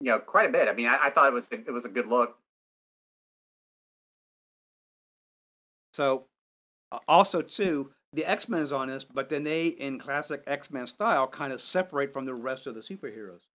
you 0.00 0.10
know, 0.10 0.18
quite 0.18 0.48
a 0.48 0.52
bit. 0.52 0.68
I 0.68 0.72
mean, 0.72 0.86
I, 0.86 1.06
I 1.06 1.10
thought 1.10 1.28
it 1.28 1.34
was 1.34 1.48
it 1.50 1.70
was 1.70 1.84
a 1.84 1.88
good 1.88 2.06
look. 2.06 2.36
So, 5.92 6.26
also 7.08 7.42
too, 7.42 7.90
the 8.12 8.24
X 8.24 8.48
Men 8.48 8.62
is 8.62 8.72
on 8.72 8.88
this, 8.88 9.04
but 9.04 9.28
then 9.28 9.42
they, 9.42 9.68
in 9.68 9.98
classic 9.98 10.42
X 10.46 10.70
Men 10.70 10.86
style, 10.86 11.26
kind 11.26 11.52
of 11.52 11.60
separate 11.60 12.12
from 12.12 12.24
the 12.24 12.34
rest 12.34 12.66
of 12.66 12.74
the 12.74 12.80
superheroes, 12.80 13.46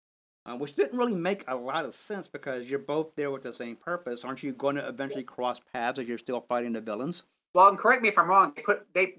uh, 0.46 0.56
which 0.56 0.76
didn't 0.76 0.98
really 0.98 1.16
make 1.16 1.44
a 1.48 1.56
lot 1.56 1.86
of 1.86 1.94
sense 1.94 2.28
because 2.28 2.66
you're 2.66 2.80
both 2.80 3.16
there 3.16 3.32
with 3.32 3.44
the 3.44 3.54
same 3.54 3.76
purpose. 3.76 4.26
Aren't 4.26 4.44
you 4.44 4.52
going 4.52 4.76
to 4.76 4.88
eventually 4.88 5.24
cross 5.24 5.62
paths 5.74 6.00
if 6.00 6.08
you're 6.08 6.18
still 6.18 6.42
fighting 6.42 6.74
the 6.74 6.82
villains? 6.82 7.24
Well, 7.56 7.70
and 7.70 7.78
correct 7.78 8.02
me 8.02 8.10
if 8.10 8.18
I'm 8.18 8.30
wrong. 8.30 8.54
They 8.56 8.62
put 8.62 8.86
they 8.94 9.16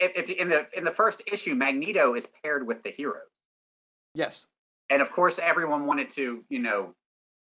if, 0.00 0.28
if 0.28 0.30
in 0.30 0.48
the 0.48 0.66
in 0.76 0.84
the 0.84 0.90
first 0.90 1.22
issue, 1.26 1.54
Magneto 1.54 2.14
is 2.14 2.26
paired 2.42 2.66
with 2.66 2.82
the 2.82 2.90
heroes, 2.90 3.28
Yes. 4.14 4.46
And 4.92 5.00
of 5.00 5.10
course, 5.10 5.38
everyone 5.38 5.86
wanted 5.86 6.10
to 6.10 6.44
you 6.48 6.58
know 6.58 6.94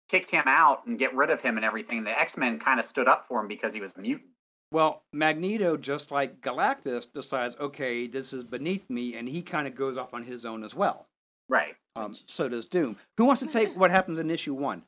kick 0.09 0.29
him 0.29 0.43
out 0.45 0.85
and 0.85 0.99
get 0.99 1.15
rid 1.15 1.29
of 1.29 1.41
him 1.41 1.57
and 1.57 1.65
everything. 1.65 2.03
The 2.03 2.17
X 2.17 2.37
Men 2.37 2.59
kind 2.59 2.79
of 2.79 2.85
stood 2.85 3.07
up 3.07 3.25
for 3.27 3.41
him 3.41 3.47
because 3.47 3.73
he 3.73 3.81
was 3.81 3.93
a 3.97 4.01
mutant. 4.01 4.29
Well, 4.71 5.03
Magneto, 5.13 5.77
just 5.77 6.11
like 6.11 6.41
Galactus, 6.41 7.05
decides, 7.11 7.55
okay, 7.59 8.07
this 8.07 8.33
is 8.33 8.43
beneath 8.43 8.89
me, 8.89 9.15
and 9.15 9.29
he 9.29 9.43
kind 9.43 9.67
of 9.67 9.75
goes 9.75 9.97
off 9.97 10.15
on 10.15 10.23
his 10.23 10.45
own 10.45 10.63
as 10.63 10.73
well. 10.73 11.07
Right. 11.47 11.75
Um, 11.95 12.15
so 12.25 12.49
does 12.49 12.65
Doom. 12.65 12.97
Who 13.17 13.25
wants 13.25 13.41
to 13.41 13.47
take 13.47 13.75
what 13.77 13.91
happens 13.91 14.17
in 14.17 14.31
issue 14.31 14.53
one? 14.53 14.83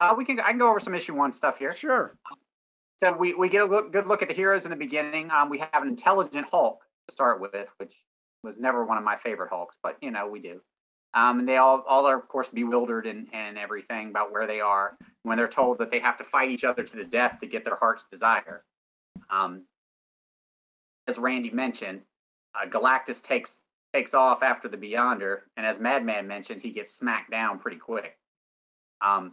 Uh, 0.00 0.14
we 0.16 0.24
can 0.24 0.38
I 0.40 0.50
can 0.50 0.58
go 0.58 0.68
over 0.68 0.80
some 0.80 0.94
issue 0.94 1.14
one 1.14 1.32
stuff 1.32 1.58
here. 1.58 1.74
Sure. 1.74 2.16
So 2.98 3.16
we, 3.16 3.32
we 3.34 3.48
get 3.48 3.62
a 3.62 3.64
look, 3.64 3.92
good 3.92 4.06
look 4.06 4.22
at 4.22 4.28
the 4.28 4.34
heroes 4.34 4.64
in 4.64 4.70
the 4.70 4.76
beginning. 4.76 5.30
Um, 5.30 5.48
we 5.50 5.58
have 5.58 5.82
an 5.82 5.88
intelligent 5.88 6.48
Hulk 6.50 6.80
to 7.08 7.12
start 7.12 7.40
with, 7.40 7.70
which 7.76 7.94
was 8.42 8.58
never 8.58 8.84
one 8.84 8.98
of 8.98 9.04
my 9.04 9.16
favorite 9.16 9.50
Hulks, 9.50 9.76
but 9.82 9.96
you 10.00 10.10
know 10.10 10.28
we 10.28 10.40
do. 10.40 10.60
Um, 11.14 11.40
and 11.40 11.48
they 11.48 11.56
all 11.56 11.84
all 11.88 12.06
are 12.06 12.18
of 12.18 12.28
course 12.28 12.48
bewildered 12.48 13.06
and 13.06 13.28
and 13.32 13.56
everything 13.56 14.10
about 14.10 14.30
where 14.30 14.46
they 14.46 14.60
are 14.60 14.96
when 15.22 15.38
they're 15.38 15.48
told 15.48 15.78
that 15.78 15.90
they 15.90 16.00
have 16.00 16.16
to 16.18 16.24
fight 16.24 16.50
each 16.50 16.64
other 16.64 16.82
to 16.82 16.96
the 16.96 17.04
death 17.04 17.38
to 17.40 17.46
get 17.46 17.64
their 17.64 17.76
heart's 17.76 18.04
desire. 18.04 18.64
Um, 19.30 19.64
as 21.06 21.18
Randy 21.18 21.50
mentioned, 21.50 22.02
uh, 22.54 22.66
Galactus 22.68 23.22
takes 23.22 23.60
takes 23.94 24.12
off 24.12 24.42
after 24.42 24.68
the 24.68 24.76
Beyonder, 24.76 25.40
and 25.56 25.64
as 25.64 25.78
Madman 25.78 26.26
mentioned, 26.26 26.60
he 26.60 26.70
gets 26.70 26.94
smacked 26.94 27.30
down 27.30 27.58
pretty 27.58 27.78
quick. 27.78 28.18
Um, 29.00 29.32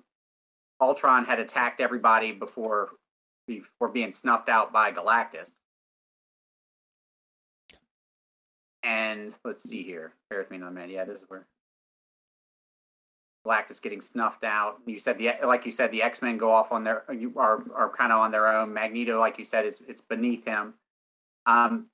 Ultron 0.81 1.25
had 1.25 1.39
attacked 1.39 1.81
everybody 1.81 2.31
before 2.31 2.91
before 3.47 3.89
being 3.89 4.11
snuffed 4.11 4.49
out 4.49 4.71
by 4.71 4.91
Galactus. 4.91 5.51
And 8.83 9.33
let's 9.43 9.63
see 9.63 9.83
here. 9.83 10.13
Bear 10.29 10.39
with 10.39 10.51
me 10.51 10.57
another 10.57 10.71
minute. 10.71 10.91
Yeah, 10.91 11.05
this 11.05 11.19
is 11.19 11.25
where 11.27 11.47
Galactus 13.45 13.81
getting 13.81 14.01
snuffed 14.01 14.43
out. 14.43 14.79
You 14.85 14.99
said 14.99 15.17
the 15.17 15.33
like 15.43 15.65
you 15.65 15.71
said 15.71 15.91
the 15.91 16.01
X 16.01 16.21
Men 16.21 16.37
go 16.37 16.51
off 16.51 16.71
on 16.71 16.83
their 16.83 17.03
you 17.13 17.33
are 17.37 17.63
are 17.75 17.89
kind 17.89 18.11
of 18.11 18.19
on 18.19 18.31
their 18.31 18.47
own. 18.47 18.73
Magneto, 18.73 19.19
like 19.19 19.37
you 19.37 19.45
said, 19.45 19.65
is 19.65 19.83
it's 19.87 20.01
beneath 20.01 20.45
him. 20.45 20.73
Um, 21.45 21.87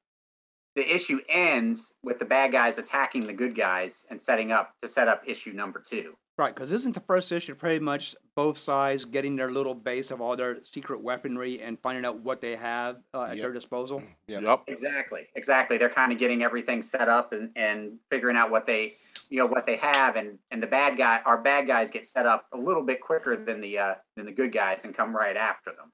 the 0.75 0.93
issue 0.93 1.19
ends 1.27 1.93
with 2.01 2.19
the 2.19 2.25
bad 2.25 2.51
guys 2.51 2.77
attacking 2.77 3.25
the 3.25 3.33
good 3.33 3.55
guys 3.55 4.05
and 4.09 4.21
setting 4.21 4.51
up 4.51 4.73
to 4.81 4.87
set 4.87 5.09
up 5.09 5.23
issue 5.27 5.51
number 5.51 5.79
two. 5.79 6.13
Right, 6.41 6.55
because 6.55 6.71
isn't 6.71 6.95
the 6.95 7.01
first 7.01 7.31
issue 7.31 7.53
pretty 7.53 7.77
much 7.77 8.15
both 8.35 8.57
sides 8.57 9.05
getting 9.05 9.35
their 9.35 9.51
little 9.51 9.75
base 9.75 10.09
of 10.09 10.21
all 10.21 10.35
their 10.35 10.57
secret 10.63 10.99
weaponry 10.99 11.61
and 11.61 11.79
finding 11.79 12.03
out 12.03 12.21
what 12.21 12.41
they 12.41 12.55
have 12.55 12.97
uh, 13.13 13.25
at 13.25 13.35
Yep. 13.37 13.43
their 13.43 13.53
disposal? 13.53 14.01
Yep. 14.25 14.41
Yep. 14.41 14.63
Exactly, 14.65 15.27
exactly. 15.35 15.77
They're 15.77 15.87
kind 15.87 16.11
of 16.11 16.17
getting 16.17 16.41
everything 16.41 16.81
set 16.81 17.07
up 17.07 17.31
and, 17.31 17.51
and 17.55 17.99
figuring 18.09 18.37
out 18.37 18.49
what 18.49 18.65
they, 18.65 18.89
you 19.29 19.37
know, 19.37 19.47
what 19.49 19.67
they 19.67 19.75
have, 19.75 20.15
and 20.15 20.39
and 20.49 20.63
the 20.63 20.65
bad 20.65 20.97
guy, 20.97 21.21
our 21.27 21.37
bad 21.37 21.67
guys 21.67 21.91
get 21.91 22.07
set 22.07 22.25
up 22.25 22.47
a 22.53 22.57
little 22.57 22.81
bit 22.81 23.01
quicker 23.01 23.37
than 23.37 23.61
the 23.61 23.77
uh, 23.77 23.95
than 24.15 24.25
the 24.25 24.31
good 24.31 24.51
guys 24.51 24.83
and 24.83 24.95
come 24.95 25.15
right 25.15 25.37
after 25.37 25.69
them. 25.69 25.91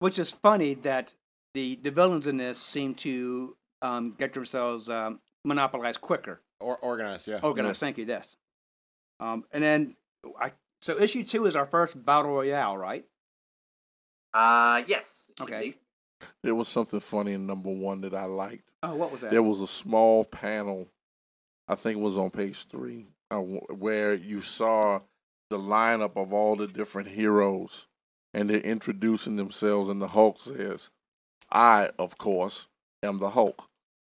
Which 0.00 0.18
is 0.18 0.30
funny 0.30 0.74
that 0.74 1.14
the 1.54 1.76
the 1.82 1.90
villains 1.90 2.26
in 2.26 2.36
this 2.36 2.62
seem 2.62 2.94
to 2.96 3.56
um, 3.80 4.14
get 4.18 4.34
themselves 4.34 4.90
um, 4.90 5.18
monopolized 5.46 6.02
quicker. 6.02 6.42
Or 6.60 6.76
organized, 6.76 7.26
yeah. 7.26 7.40
Organized, 7.42 7.80
thank 7.80 7.96
you. 7.96 8.04
Yes. 8.04 8.36
Um, 9.20 9.44
and 9.52 9.62
then 9.62 9.96
I 10.40 10.52
so 10.82 10.98
issue 10.98 11.24
two 11.24 11.46
is 11.46 11.56
our 11.56 11.66
first 11.66 12.04
battle 12.04 12.32
royale, 12.32 12.76
right? 12.76 13.04
Uh, 14.32 14.82
yes. 14.86 15.30
Okay. 15.40 15.70
be. 15.70 15.76
There 16.42 16.54
was 16.54 16.68
something 16.68 17.00
funny 17.00 17.32
in 17.32 17.46
number 17.46 17.70
one 17.70 18.02
that 18.02 18.14
I 18.14 18.24
liked. 18.24 18.70
Oh, 18.82 18.94
what 18.94 19.12
was 19.12 19.22
that? 19.22 19.30
There 19.30 19.42
was 19.42 19.60
a 19.60 19.66
small 19.66 20.24
panel, 20.24 20.88
I 21.68 21.74
think 21.74 21.98
it 21.98 22.02
was 22.02 22.18
on 22.18 22.30
page 22.30 22.66
three, 22.66 23.06
uh, 23.30 23.38
where 23.38 24.14
you 24.14 24.40
saw 24.40 25.00
the 25.48 25.58
lineup 25.58 26.16
of 26.16 26.32
all 26.32 26.56
the 26.56 26.66
different 26.66 27.08
heroes, 27.08 27.86
and 28.32 28.48
they're 28.48 28.60
introducing 28.60 29.36
themselves, 29.36 29.88
and 29.88 30.00
the 30.00 30.08
Hulk 30.08 30.38
says, 30.38 30.90
"I, 31.50 31.90
of 31.98 32.18
course, 32.18 32.68
am 33.02 33.18
the 33.18 33.30
Hulk." 33.30 33.69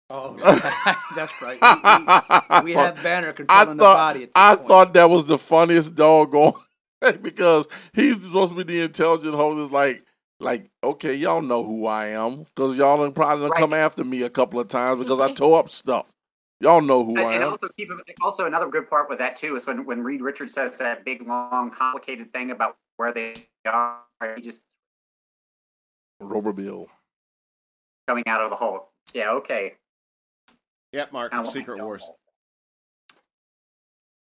Oh, 0.09 0.35
that's 1.15 1.33
right. 1.41 1.57
We, 1.61 2.07
we, 2.59 2.65
we 2.65 2.73
have 2.73 3.01
Banner 3.03 3.33
I 3.49 3.65
controlling 3.65 3.77
the 3.77 3.89
body. 3.93 4.23
At 4.23 4.29
this 4.29 4.33
I 4.35 4.55
point. 4.55 4.67
thought 4.67 4.93
that 4.93 5.09
was 5.09 5.25
the 5.25 5.37
funniest 5.37 5.95
doggone 5.95 6.53
because 7.21 7.67
he's 7.93 8.23
supposed 8.23 8.51
to 8.55 8.57
be 8.57 8.63
the 8.63 8.81
intelligent 8.85 9.35
Hulk. 9.35 9.57
Is 9.59 9.71
like, 9.71 10.03
like, 10.39 10.69
okay, 10.83 11.15
y'all 11.15 11.41
know 11.41 11.63
who 11.63 11.85
I 11.87 12.07
am 12.07 12.43
because 12.43 12.77
y'all 12.77 12.97
done 12.97 13.13
probably 13.13 13.43
done 13.43 13.51
Right. 13.51 13.59
come 13.59 13.73
after 13.73 14.03
me 14.03 14.23
a 14.23 14.29
couple 14.29 14.59
of 14.59 14.67
times 14.69 15.03
because 15.03 15.19
I 15.19 15.27
mm-hmm. 15.27 15.35
tore 15.35 15.59
up 15.59 15.69
stuff. 15.69 16.07
Y'all 16.61 16.81
know 16.81 17.05
who 17.05 17.17
And, 17.17 17.27
I 17.27 17.35
and 17.35 17.43
am. 17.43 17.51
also 17.51 17.69
keep 17.77 17.89
also 18.21 18.45
another 18.45 18.67
good 18.69 18.89
part 18.89 19.09
with 19.09 19.19
that 19.19 19.35
too 19.37 19.55
is 19.55 19.65
when 19.67 19.85
when 19.85 20.03
Reed 20.03 20.21
Richards 20.21 20.53
says 20.53 20.77
that 20.79 21.05
big 21.05 21.25
long 21.27 21.71
complicated 21.71 22.33
thing 22.33 22.51
about 22.51 22.77
where 22.97 23.13
they 23.13 23.33
are, 23.65 23.99
he 24.35 24.41
just 24.41 24.63
Robert 26.19 26.53
Bill. 26.53 26.87
coming 28.07 28.23
out 28.27 28.41
of 28.41 28.49
the 28.49 28.57
Hulk. 28.57 28.89
Yeah, 29.13 29.31
okay. 29.31 29.75
Yep, 30.93 31.13
Mark. 31.13 31.33
I 31.33 31.43
Secret 31.43 31.77
dumb 31.77 31.85
Wars. 31.85 32.03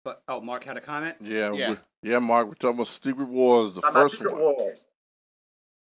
But 0.04 0.22
oh, 0.28 0.42
Mark 0.42 0.64
had 0.64 0.78
a 0.78 0.82
comment. 0.82 1.18
Yeah, 1.22 1.52
Yeah. 1.54 1.70
we- 1.72 2.10
yeah, 2.12 2.20
Mark. 2.20 2.48
We're 2.48 2.54
talking 2.56 2.76
about 2.76 2.88
Secret 2.88 3.28
Wars, 3.28 3.74
the 3.74 3.82
How 3.82 3.90
about 3.90 4.04
first 4.04 4.18
Secret 4.18 4.34
one. 4.34 4.42
Wars? 4.42 4.88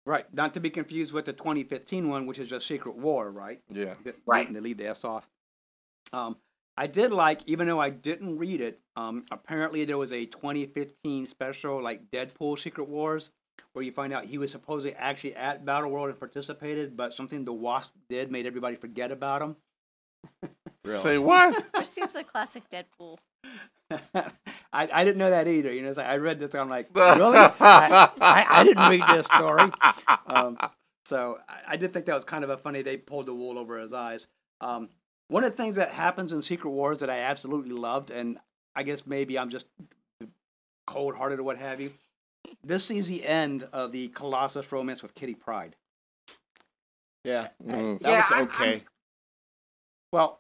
Right, 0.07 0.33
not 0.35 0.55
to 0.55 0.61
be 0.61 0.71
confused 0.71 1.13
with 1.13 1.27
the 1.27 1.33
2015 1.33 2.09
one, 2.09 2.27
which 2.27 2.39
is 2.39 2.49
just 2.49 2.67
Secret 2.67 2.97
War, 2.97 3.31
right? 3.31 3.61
Yeah, 3.69 3.95
Bit 4.03 4.17
Right. 4.27 4.39
blatant 4.47 4.57
to 4.57 4.61
leave 4.63 4.79
the 4.79 4.87
S 4.89 5.05
off. 5.05 5.29
Um, 6.13 6.37
I 6.77 6.87
did 6.87 7.13
like, 7.13 7.43
even 7.47 7.67
though 7.69 7.79
I 7.79 7.91
didn't 7.91 8.39
read 8.39 8.61
it. 8.61 8.81
Um, 8.97 9.27
apparently 9.31 9.85
there 9.85 9.99
was 9.99 10.13
a 10.13 10.25
2015 10.27 11.27
special 11.27 11.81
like 11.83 12.11
Deadpool 12.11 12.59
Secret 12.59 12.89
Wars, 12.89 13.31
where 13.73 13.85
you 13.85 13.93
find 13.93 14.13
out 14.13 14.25
he 14.25 14.39
was 14.39 14.51
supposedly 14.51 14.95
actually 14.97 15.37
at 15.37 15.65
Battle 15.65 15.91
World 15.91 16.09
and 16.09 16.19
participated, 16.19 16.97
but 16.97 17.13
something 17.13 17.45
the 17.45 17.53
Wasp 17.53 17.93
did 18.09 18.33
made 18.33 18.47
everybody 18.47 18.77
forget 18.77 19.13
about 19.13 19.43
him. 19.43 19.57
Really. 20.85 20.99
say 20.99 21.19
what? 21.19 21.65
Which 21.77 21.87
seems 21.87 22.15
like 22.15 22.29
classic 22.29 22.63
Deadpool. 22.71 23.19
I, 24.15 24.29
I 24.73 25.05
didn't 25.05 25.19
know 25.19 25.31
that 25.31 25.49
either. 25.49 25.73
You 25.73 25.83
know, 25.83 25.89
it's 25.89 25.99
like, 25.99 26.07
I 26.07 26.17
read 26.17 26.39
this, 26.39 26.55
I'm 26.55 26.69
like, 26.71 26.89
really? 26.95 27.37
I, 27.39 28.09
I, 28.21 28.47
I 28.49 28.65
didn't 28.65 28.89
read 28.89 29.03
this 29.09 29.27
story. 29.27 29.71
Um, 30.27 30.57
so 31.07 31.39
I, 31.49 31.73
I 31.73 31.77
did 31.77 31.93
think 31.93 32.07
that 32.07 32.15
was 32.15 32.25
kind 32.25 32.45
of 32.45 32.51
a 32.51 32.57
funny. 32.57 32.83
They 32.83 32.97
pulled 32.97 33.27
the 33.27 33.35
wool 33.35 33.59
over 33.59 33.79
his 33.79 33.93
eyes. 33.93 34.27
Um, 34.61 34.89
one 35.29 35.45
of 35.45 35.51
the 35.51 35.57
things 35.57 35.77
that 35.77 35.91
happens 35.91 36.33
in 36.33 36.41
Secret 36.43 36.71
Wars 36.71 36.99
that 36.99 37.11
I 37.11 37.19
absolutely 37.21 37.73
loved, 37.73 38.11
and 38.11 38.39
I 38.75 38.83
guess 38.85 39.07
maybe 39.07 39.39
I'm 39.39 39.51
just 39.51 39.67
cold 40.87 41.15
hearted 41.17 41.39
or 41.41 41.43
what 41.43 41.59
have 41.59 41.81
you. 41.81 41.93
This 42.65 42.85
sees 42.85 43.07
the 43.09 43.25
end 43.27 43.67
of 43.73 43.93
the 43.93 44.09
Colossus 44.09 44.71
romance 44.73 45.03
with 45.03 45.15
Kitty 45.15 45.35
Pryde. 45.35 45.77
Yeah. 47.25 47.49
Mm. 47.65 48.01
That 48.03 48.09
Yeah, 48.09 48.21
was 48.23 48.33
I'm- 48.33 48.45
okay. 48.45 48.85
Well, 50.13 50.40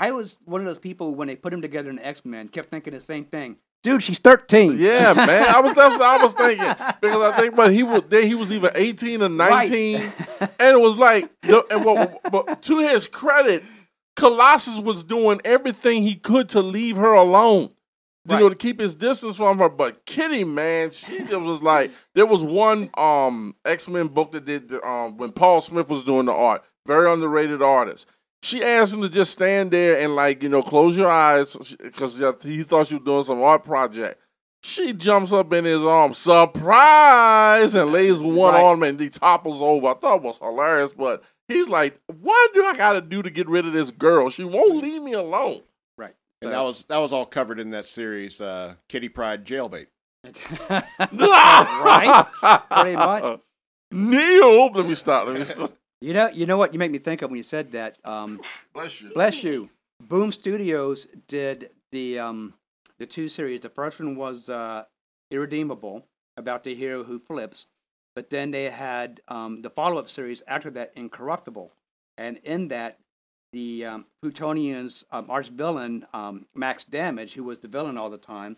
I 0.00 0.12
was 0.12 0.36
one 0.44 0.60
of 0.60 0.66
those 0.66 0.78
people 0.78 1.14
when 1.14 1.26
they 1.28 1.36
put 1.36 1.52
him 1.52 1.60
together 1.60 1.90
in 1.90 1.98
X 1.98 2.24
Men, 2.24 2.48
kept 2.48 2.70
thinking 2.70 2.94
the 2.94 3.00
same 3.00 3.24
thing. 3.24 3.56
Dude, 3.82 4.02
she's 4.02 4.18
13. 4.18 4.76
Yeah, 4.78 5.12
man. 5.14 5.54
I 5.54 5.60
was 5.60 5.74
that's 5.74 5.98
what 5.98 6.02
I 6.02 6.22
was 6.22 6.32
thinking 6.34 6.66
because 7.00 7.20
I 7.20 7.36
think, 7.40 7.56
but 7.56 7.72
he 7.72 7.82
was 7.82 8.02
then 8.08 8.26
he 8.26 8.34
was 8.34 8.52
either 8.52 8.70
eighteen 8.74 9.22
or 9.22 9.28
nineteen, 9.28 10.00
Right. 10.00 10.50
and 10.58 10.76
it 10.76 10.80
was 10.80 10.96
like, 10.96 11.30
and 11.42 11.84
what, 11.84 12.20
but 12.30 12.62
to 12.62 12.78
his 12.78 13.06
credit, 13.06 13.62
Colossus 14.16 14.78
was 14.80 15.02
doing 15.04 15.40
everything 15.44 16.02
he 16.02 16.14
could 16.16 16.48
to 16.50 16.60
leave 16.62 16.96
her 16.96 17.12
alone. 17.12 17.72
You 18.28 18.38
know, 18.38 18.50
to 18.50 18.54
keep 18.56 18.78
his 18.78 18.94
distance 18.94 19.36
from 19.36 19.56
her. 19.58 19.70
But 19.70 20.04
Kitty, 20.04 20.44
man, 20.44 20.90
she 20.90 21.22
was 21.22 21.62
like, 21.62 21.90
there 22.14 22.26
was 22.26 22.42
one 22.44 22.90
um 22.98 23.54
X 23.64 23.88
Men 23.88 24.08
book 24.08 24.32
that 24.32 24.44
did 24.44 24.70
um 24.84 25.16
when 25.16 25.32
Paul 25.32 25.62
Smith 25.62 25.88
was 25.88 26.04
doing 26.04 26.26
the 26.26 26.34
art, 26.34 26.62
very 26.86 27.10
underrated 27.10 27.62
artist. 27.62 28.06
She 28.42 28.62
asked 28.62 28.94
him 28.94 29.02
to 29.02 29.08
just 29.08 29.32
stand 29.32 29.70
there 29.72 29.98
and 29.98 30.14
like 30.14 30.42
you 30.42 30.48
know 30.48 30.62
close 30.62 30.96
your 30.96 31.10
eyes 31.10 31.56
because 31.82 32.16
he 32.42 32.62
thought 32.62 32.86
she 32.86 32.94
was 32.94 33.04
doing 33.04 33.24
some 33.24 33.42
art 33.42 33.64
project. 33.64 34.20
She 34.62 34.92
jumps 34.92 35.32
up 35.32 35.52
in 35.52 35.64
his 35.64 35.84
arms, 35.84 36.18
surprise, 36.18 37.74
and 37.74 37.92
lays 37.92 38.20
one 38.20 38.54
Right. 38.54 38.62
on 38.62 38.74
him 38.76 38.82
and 38.84 39.00
he 39.00 39.08
topples 39.10 39.62
over. 39.62 39.88
I 39.88 39.94
thought 39.94 40.16
it 40.16 40.22
was 40.22 40.38
hilarious, 40.38 40.92
but 40.92 41.22
he's 41.46 41.68
like, 41.68 41.98
"What 42.20 42.54
do 42.54 42.64
I 42.64 42.74
got 42.76 42.92
to 42.94 43.00
do 43.00 43.22
to 43.22 43.30
get 43.30 43.48
rid 43.48 43.66
of 43.66 43.72
this 43.72 43.90
girl? 43.90 44.30
She 44.30 44.44
won't 44.44 44.76
leave 44.76 45.02
me 45.02 45.12
alone." 45.14 45.62
Right. 45.96 46.14
And 46.42 46.52
that 46.52 46.60
was 46.62 46.84
that 46.88 46.98
was 46.98 47.12
all 47.12 47.26
covered 47.26 47.58
in 47.60 47.70
that 47.70 47.86
series, 47.86 48.40
uh, 48.40 48.74
Kitty 48.88 49.08
Pryde 49.08 49.44
Jailbait. 49.44 49.86
right? 51.10 52.26
Pretty 52.70 52.96
much. 52.96 53.40
Neil, 53.90 54.66
let 54.72 54.86
me 54.86 54.94
stop. 54.94 55.26
Let 55.26 55.36
me 55.38 55.44
stop. 55.44 55.72
You 56.00 56.12
know, 56.12 56.28
you 56.28 56.46
know 56.46 56.56
what 56.56 56.72
you 56.72 56.78
make 56.78 56.92
me 56.92 56.98
think 56.98 57.22
of 57.22 57.30
when 57.30 57.38
you 57.38 57.42
said 57.42 57.72
that. 57.72 57.98
Um, 58.04 58.40
Bless 58.72 59.00
you. 59.02 59.10
bless 59.10 59.42
you. 59.42 59.70
Boom 60.00 60.30
Studios 60.30 61.08
did 61.26 61.70
the 61.90 62.20
um, 62.20 62.54
the 62.98 63.06
two 63.06 63.28
series. 63.28 63.60
The 63.60 63.68
first 63.68 63.98
one 63.98 64.14
was 64.14 64.48
uh, 64.48 64.84
Irredeemable, 65.30 66.04
about 66.36 66.62
the 66.62 66.74
hero 66.74 67.02
who 67.02 67.18
flips, 67.18 67.66
but 68.14 68.30
then 68.30 68.52
they 68.52 68.70
had 68.70 69.20
um, 69.26 69.62
the 69.62 69.70
follow 69.70 69.98
up 69.98 70.08
series 70.08 70.40
after 70.46 70.70
that, 70.70 70.92
Incorruptible, 70.94 71.72
and 72.16 72.38
in 72.44 72.68
that, 72.68 72.98
the 73.52 73.84
um, 73.84 74.06
Plutonian's 74.22 75.04
um, 75.10 75.26
arch 75.28 75.48
villain 75.48 76.06
um, 76.14 76.46
Max 76.54 76.84
Damage, 76.84 77.32
who 77.34 77.42
was 77.42 77.58
the 77.58 77.68
villain 77.68 77.98
all 77.98 78.10
the 78.10 78.18
time, 78.18 78.56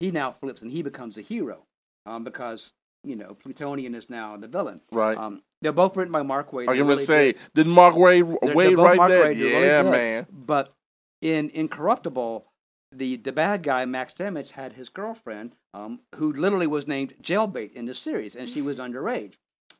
he 0.00 0.10
now 0.10 0.32
flips 0.32 0.60
and 0.60 0.70
he 0.70 0.82
becomes 0.82 1.16
a 1.16 1.22
hero 1.22 1.62
um, 2.04 2.24
because 2.24 2.72
you 3.04 3.16
know 3.16 3.34
Plutonian 3.34 3.94
is 3.94 4.10
now 4.10 4.36
the 4.36 4.48
villain. 4.48 4.82
Right. 4.92 5.16
They're 5.64 5.72
both 5.72 5.96
written 5.96 6.12
by 6.12 6.20
Mark 6.22 6.50
Waid. 6.50 6.68
I'm 6.68 6.76
gonna 6.76 6.84
really 6.84 7.04
say 7.04 7.34
did 7.54 7.66
Mark 7.66 7.94
Waid 7.94 8.38
They're- 8.42 8.54
Waid 8.54 8.76
right 8.76 8.96
Mark? 8.98 9.10
Waid, 9.10 9.38
they're 9.38 9.50
really 9.50 9.66
yeah, 9.66 9.82
man. 9.82 10.26
But 10.30 10.74
in 11.22 11.48
Incorruptible, 11.48 12.44
the 12.92 13.16
the 13.16 13.32
bad 13.32 13.62
guy 13.62 13.86
Max 13.86 14.12
Damage 14.12 14.50
had 14.50 14.74
his 14.74 14.90
girlfriend, 14.90 15.56
um, 15.72 16.00
who 16.16 16.34
literally 16.34 16.66
was 16.66 16.86
named 16.86 17.14
Jailbait 17.22 17.72
in 17.72 17.86
the 17.86 17.94
series, 17.94 18.36
and 18.36 18.46
she 18.46 18.60
was 18.60 18.78
underage. 18.78 19.36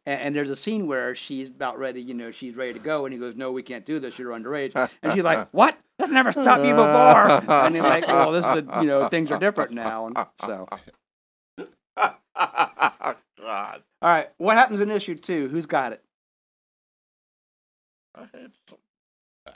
And, 0.06 0.20
and 0.22 0.34
there's 0.34 0.48
a 0.48 0.56
scene 0.56 0.86
where 0.86 1.14
she's 1.14 1.50
about 1.50 1.78
ready, 1.78 2.00
you 2.00 2.14
know, 2.14 2.30
she's 2.30 2.56
ready 2.56 2.72
to 2.72 2.78
go, 2.78 3.04
and 3.04 3.12
he 3.12 3.20
goes, 3.20 3.36
"No, 3.36 3.52
we 3.52 3.62
can't 3.62 3.84
do 3.84 3.98
this. 3.98 4.18
You're 4.18 4.32
underage." 4.32 4.72
And 5.02 5.12
she's 5.12 5.22
like, 5.22 5.48
"What? 5.52 5.76
That's 5.98 6.10
never 6.10 6.32
stopped 6.32 6.62
me 6.62 6.70
before." 6.70 7.42
And 7.52 7.74
they're 7.74 7.82
like, 7.82 8.06
"Well, 8.08 8.32
this 8.32 8.46
is, 8.46 8.50
a, 8.52 8.80
you 8.80 8.86
know, 8.86 9.06
things 9.10 9.30
are 9.30 9.38
different 9.38 9.72
now." 9.72 10.06
And 10.06 10.16
so, 10.40 10.66
God. 12.34 13.82
All 14.04 14.10
right, 14.10 14.28
what 14.36 14.58
happens 14.58 14.80
in 14.80 14.90
issue 14.90 15.14
two? 15.14 15.48
Who's 15.48 15.64
got 15.64 15.92
it? 15.92 16.04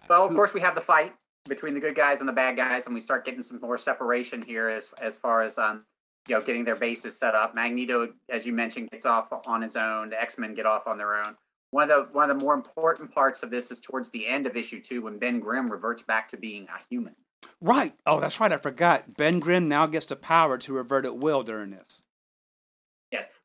Well, 0.09 0.25
of 0.25 0.35
course, 0.35 0.55
we 0.55 0.63
have 0.63 0.75
the 0.75 0.81
fight 0.81 1.15
between 1.47 1.75
the 1.75 1.81
good 1.81 1.95
guys 1.95 2.21
and 2.21 2.29
the 2.29 2.33
bad 2.33 2.57
guys, 2.57 2.87
and 2.87 2.95
we 2.95 3.01
start 3.01 3.27
getting 3.27 3.43
some 3.43 3.61
more 3.61 3.77
separation 3.77 4.41
here 4.41 4.71
as 4.71 4.91
as 5.03 5.17
far 5.17 5.43
as 5.43 5.59
um, 5.59 5.85
you 6.31 6.35
know, 6.35 6.41
getting 6.41 6.65
their 6.65 6.77
bases 6.77 7.15
set 7.15 7.35
up. 7.35 7.55
Magneto, 7.55 8.09
as 8.31 8.47
you 8.47 8.55
mentioned, 8.55 8.91
gets 8.91 9.05
off 9.05 9.29
on 9.47 9.61
his 9.61 9.77
own. 9.77 10.09
The 10.09 10.19
X 10.19 10.39
Men 10.39 10.55
get 10.55 10.65
off 10.65 10.87
on 10.87 10.97
their 10.97 11.17
own. 11.19 11.37
One 11.73 11.91
of 11.91 12.09
the 12.09 12.13
one 12.15 12.31
of 12.31 12.39
the 12.39 12.43
more 12.43 12.55
important 12.55 13.13
parts 13.13 13.43
of 13.43 13.51
this 13.51 13.71
is 13.71 13.83
towards 13.83 14.09
the 14.09 14.27
end 14.27 14.47
of 14.47 14.57
issue 14.57 14.81
two 14.81 15.03
when 15.03 15.19
Ben 15.19 15.41
Grimm 15.41 15.71
reverts 15.71 16.01
back 16.01 16.27
to 16.31 16.39
being 16.39 16.67
a 16.75 16.81
human. 16.89 17.17
Right. 17.61 17.93
Oh, 18.07 18.19
that's 18.19 18.41
right. 18.41 18.51
I 18.51 18.57
forgot. 18.57 19.15
Ben 19.15 19.41
Grimm 19.41 19.69
now 19.69 19.85
gets 19.85 20.07
the 20.07 20.17
power 20.17 20.57
to 20.57 20.73
revert 20.73 21.05
at 21.05 21.19
will 21.19 21.43
during 21.43 21.69
this. 21.69 22.03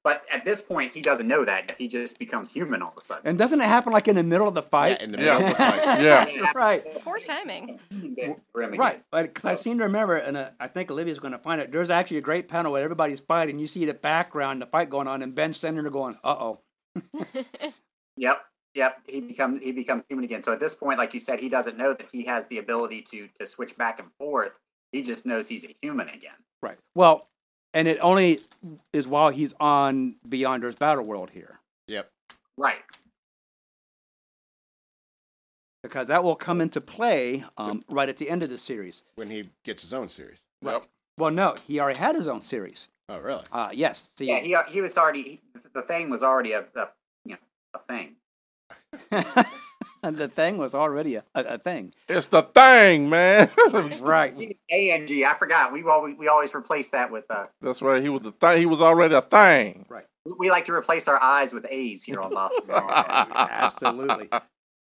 Yes, 0.06 0.22
but 0.22 0.24
at 0.34 0.46
this 0.46 0.62
point, 0.62 0.94
he 0.94 1.02
doesn't 1.02 1.28
know 1.28 1.46
that. 1.46 1.76
He 1.78 1.88
just 1.88 2.20
becomes 2.20 2.52
human 2.52 2.82
all 2.82 2.92
of 2.92 2.98
a 2.98 3.02
sudden. 3.02 3.26
And 3.28 3.38
doesn't 3.38 3.60
it 3.62 3.66
happen 3.66 3.94
like 3.94 4.08
in 4.08 4.16
the 4.16 4.24
middle 4.24 4.48
of 4.48 4.54
the 4.54 4.62
fight? 4.64 4.98
Yeah, 5.00 5.04
in 5.04 5.12
the 5.12 5.18
Yeah. 5.22 5.34
middle 5.34 5.46
of 5.46 5.52
the 5.52 5.56
fight. 5.64 6.02
Yeah. 6.02 6.52
right. 6.56 7.02
Poor 7.04 7.20
timing. 7.20 7.80
Ben 7.90 8.36
Grimm 8.54 8.74
again. 8.74 8.80
Right, 8.80 9.04
because 9.12 9.46
I 9.46 9.56
seem 9.56 9.78
to 9.80 9.86
remember, 9.86 10.16
and 10.18 10.36
uh, 10.38 10.50
I 10.60 10.68
think 10.68 10.92
Olivia's 10.92 11.20
going 11.20 11.32
to 11.34 11.38
find 11.40 11.62
it. 11.62 11.72
There's 11.72 11.90
actually 11.90 12.18
a 12.18 12.22
great 12.22 12.48
panel 12.48 12.72
where 12.72 12.84
everybody's 12.84 13.22
fighting. 13.22 13.60
You 13.60 13.68
see 13.68 13.86
the 13.86 13.94
background, 13.94 14.62
the 14.62 14.66
fight 14.66 14.90
going 14.90 15.08
on, 15.08 15.22
and 15.22 15.34
Ben 15.34 15.54
standing 15.54 15.84
there 15.84 15.92
going, 15.92 16.16
"Uh 16.24 16.36
oh." 16.40 16.60
Yep. 18.18 18.42
Yep. 18.76 18.98
He 19.08 19.22
becomes 19.22 19.62
he 19.62 19.72
becomes 19.72 20.04
human 20.10 20.26
again. 20.26 20.44
So 20.44 20.52
at 20.54 20.60
this 20.60 20.74
point, 20.76 20.98
like 21.00 21.14
you 21.14 21.20
said, 21.20 21.40
he 21.40 21.50
doesn't 21.50 21.78
know 21.78 21.94
that 21.94 22.08
he 22.12 22.26
has 22.26 22.48
the 22.48 22.58
ability 22.60 23.02
to 23.12 23.28
to 23.40 23.48
switch 23.48 23.76
back 23.78 24.00
and 24.00 24.10
forth. 24.20 24.60
He 24.92 25.02
just 25.02 25.26
knows 25.26 25.48
he's 25.48 25.66
a 25.66 25.76
human 25.82 26.10
again. 26.10 26.36
Right. 26.62 26.78
Well, 26.96 27.28
and 27.74 27.88
it 27.88 27.98
only 28.02 28.40
is 28.92 29.08
while 29.08 29.30
he's 29.30 29.54
on 29.60 30.16
Beyonder's 30.28 30.76
Battle 30.76 31.04
World 31.06 31.30
here, 31.32 31.60
Yep. 31.88 32.10
Right. 32.58 32.78
because 35.82 36.08
that 36.08 36.24
will 36.24 36.36
come 36.36 36.62
into 36.62 36.80
play 36.80 37.44
um, 37.58 37.84
right 37.90 38.08
at 38.10 38.18
the 38.18 38.30
end 38.30 38.44
of 38.44 38.50
the 38.50 38.58
series. 38.58 39.04
When 39.16 39.30
he 39.30 39.50
gets 39.66 39.82
his 39.82 39.94
own 39.94 40.10
series. 40.10 40.40
Yep. 40.62 40.86
Well, 41.18 41.32
no, 41.32 41.56
he 41.68 41.80
already 41.80 42.00
had 42.00 42.16
his 42.16 42.28
own 42.28 42.42
series. 42.42 42.88
Oh, 43.10 43.20
really? 43.20 43.44
Uh, 43.52 43.70
yes. 43.74 44.08
See, 44.16 44.28
Yeah. 44.28 44.40
He 44.66 44.74
he 44.74 44.82
was 44.82 44.98
already 44.98 45.24
he, 45.24 45.42
the 45.74 45.82
thing 45.82 46.10
was 46.10 46.24
already 46.24 46.54
a, 46.54 46.62
a 46.76 46.88
you 47.26 47.34
know 47.34 47.38
a 47.74 47.80
thing. 47.80 48.16
the 50.12 50.28
thing 50.28 50.58
was 50.58 50.76
already 50.76 51.16
a, 51.16 51.24
a, 51.34 51.42
a 51.44 51.58
thing. 51.58 51.94
It's 52.10 52.28
the 52.28 52.42
thing, 52.42 53.10
man. 53.10 53.50
Right. 54.02 54.58
A 54.72 54.92
N 54.92 55.08
G. 55.08 55.24
I 55.26 55.34
forgot. 55.36 55.72
We 55.72 55.84
always 55.84 56.18
we 56.18 56.28
always 56.28 56.54
replace 56.54 56.90
that 56.90 57.12
with 57.12 57.26
uh. 57.30 57.46
That's 57.62 57.82
right. 57.82 58.02
He 58.02 58.10
was 58.10 58.22
the 58.22 58.32
thing. 58.32 58.60
He 58.60 58.66
was 58.66 58.82
already 58.82 59.16
a 59.16 59.22
thing. 59.22 59.86
Right. 59.90 60.06
We 60.38 60.50
like 60.50 60.66
to 60.66 60.74
replace 60.74 61.08
our 61.08 61.22
eyes 61.22 61.54
with 61.54 61.66
A's 61.70 62.04
here 62.04 62.20
on 62.22 62.34
Boston. 62.34 62.64
Absolutely. 62.70 64.30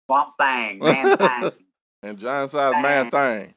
Swamp 0.06 0.34
thing, 0.38 0.78
man 0.78 1.16
thing, 1.16 1.52
And 2.02 2.18
giant 2.18 2.50
size 2.50 2.82
man 2.82 3.10
thing. 3.10 3.54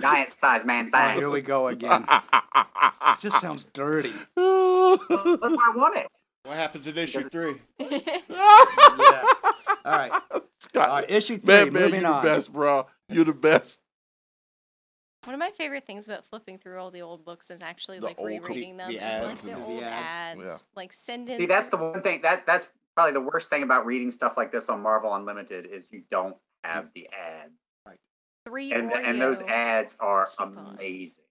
giant 0.00 0.38
size 0.38 0.64
man 0.64 0.90
Oh, 0.92 1.08
here 1.10 1.30
we 1.30 1.40
go 1.40 1.68
again. 1.68 2.04
It 2.08 3.20
just 3.20 3.40
sounds 3.40 3.64
dirty. 3.72 4.10
That's 4.10 4.36
why 4.36 5.72
I 5.72 5.72
want 5.74 5.96
it. 5.96 6.08
What 6.44 6.56
happens 6.56 6.86
in 6.86 6.96
issue 6.96 7.28
three? 7.28 7.56
Yeah. 7.78 9.22
All 9.84 9.92
right. 9.98 10.12
Scott, 10.70 10.88
All 10.88 10.96
right. 10.96 11.10
Issue 11.10 11.38
three. 11.38 11.46
man, 11.64 11.72
man, 11.72 11.90
you 12.00 12.06
on. 12.06 12.22
the 12.24 12.28
best, 12.30 12.52
bro. 12.52 12.86
You 13.08 13.24
the 13.24 13.32
best. 13.32 13.80
One 15.24 15.34
of 15.34 15.40
my 15.40 15.50
favorite 15.50 15.86
things 15.86 16.06
about 16.06 16.24
flipping 16.26 16.58
through 16.58 16.78
all 16.78 16.90
the 16.90 17.02
old 17.02 17.24
books 17.24 17.50
is 17.50 17.60
actually 17.60 17.98
The 17.98 18.06
like 18.06 18.18
old- 18.18 18.28
rereading 18.28 18.76
them. 18.76 18.88
the 18.90 18.96
is, 18.96 19.02
ads 19.02 19.24
like, 19.26 19.40
the 19.42 19.50
and- 19.50 19.62
old 19.62 19.80
The 19.80 19.84
ads. 19.84 20.42
ads. 20.42 20.44
Yeah. 20.62 20.66
Like 20.76 20.92
send 20.92 21.28
in. 21.28 21.38
See, 21.38 21.46
that's 21.46 21.68
the 21.70 21.76
one 21.76 22.00
thing 22.00 22.20
that 22.22 22.46
that's 22.46 22.68
probably 22.94 23.12
the 23.12 23.20
worst 23.20 23.50
thing 23.50 23.62
about 23.62 23.86
reading 23.86 24.10
stuff 24.10 24.36
like 24.36 24.52
this 24.52 24.68
on 24.68 24.80
Marvel 24.82 25.14
Unlimited 25.14 25.66
is 25.66 25.88
you 25.92 26.02
don't 26.10 26.36
have 26.64 26.88
the 26.94 27.08
ads, 27.08 27.52
three 28.46 28.72
and 28.72 28.90
and 28.92 29.20
those 29.20 29.42
Oreo 29.42 29.48
ads 29.50 29.96
are 30.00 30.26
coupons. 30.38 30.70
amazing. 30.78 31.24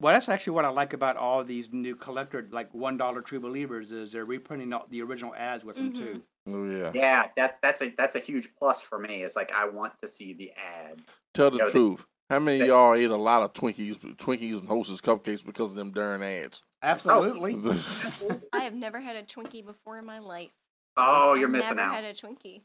Well, 0.00 0.12
that's 0.14 0.28
actually 0.28 0.52
what 0.54 0.64
I 0.64 0.68
like 0.68 0.92
about 0.92 1.16
all 1.16 1.42
these 1.44 1.72
new 1.72 1.96
collector, 1.96 2.46
like 2.50 2.72
one 2.74 2.96
dollar 2.96 3.20
True 3.22 3.40
Believers, 3.40 3.92
is 3.92 4.12
they're 4.12 4.24
reprinting 4.26 4.72
all 4.72 4.86
the 4.90 5.02
original 5.02 5.34
ads 5.34 5.64
with 5.64 5.76
them 5.76 5.92
Mhm. 5.92 5.96
too. 5.96 6.22
Oh 6.48 6.64
yeah. 6.68 6.90
Yeah, 6.94 7.26
that 7.36 7.58
that's 7.62 7.82
a 7.82 7.92
that's 7.96 8.14
a 8.14 8.20
huge 8.20 8.50
plus 8.58 8.80
for 8.80 8.98
me. 8.98 9.22
It's 9.22 9.36
like 9.36 9.52
I 9.52 9.68
want 9.68 9.94
to 10.02 10.08
see 10.08 10.32
the 10.32 10.52
ads. 10.52 11.00
Tell 11.34 11.50
the 11.50 11.58
Yo, 11.58 11.64
they- 11.66 11.70
truth. 11.72 12.06
How 12.28 12.40
many 12.40 12.56
of 12.56 12.60
they- 12.62 12.66
y'all 12.68 12.94
ate 12.94 13.10
a 13.10 13.16
lot 13.16 13.42
of 13.44 13.52
Twinkies, 13.52 13.98
Twinkies 14.16 14.58
and 14.60 14.68
Hostess 14.68 15.00
cupcakes 15.00 15.44
because 15.44 15.70
of 15.70 15.76
them 15.76 15.92
darn 15.92 16.22
ads? 16.24 16.62
Absolutely. 16.82 17.54
I 18.52 18.60
have 18.64 18.74
never 18.74 19.00
had 19.00 19.14
a 19.16 19.22
Twinkie 19.22 19.64
before 19.64 19.98
in 19.98 20.04
my 20.06 20.18
life. 20.18 20.50
Oh, 20.96 21.34
you're 21.34 21.46
I've 21.48 21.52
missing 21.52 21.76
never 21.76 21.88
out. 21.88 21.94
had 21.94 22.04
a 22.04 22.12
Twinkie. 22.14 22.62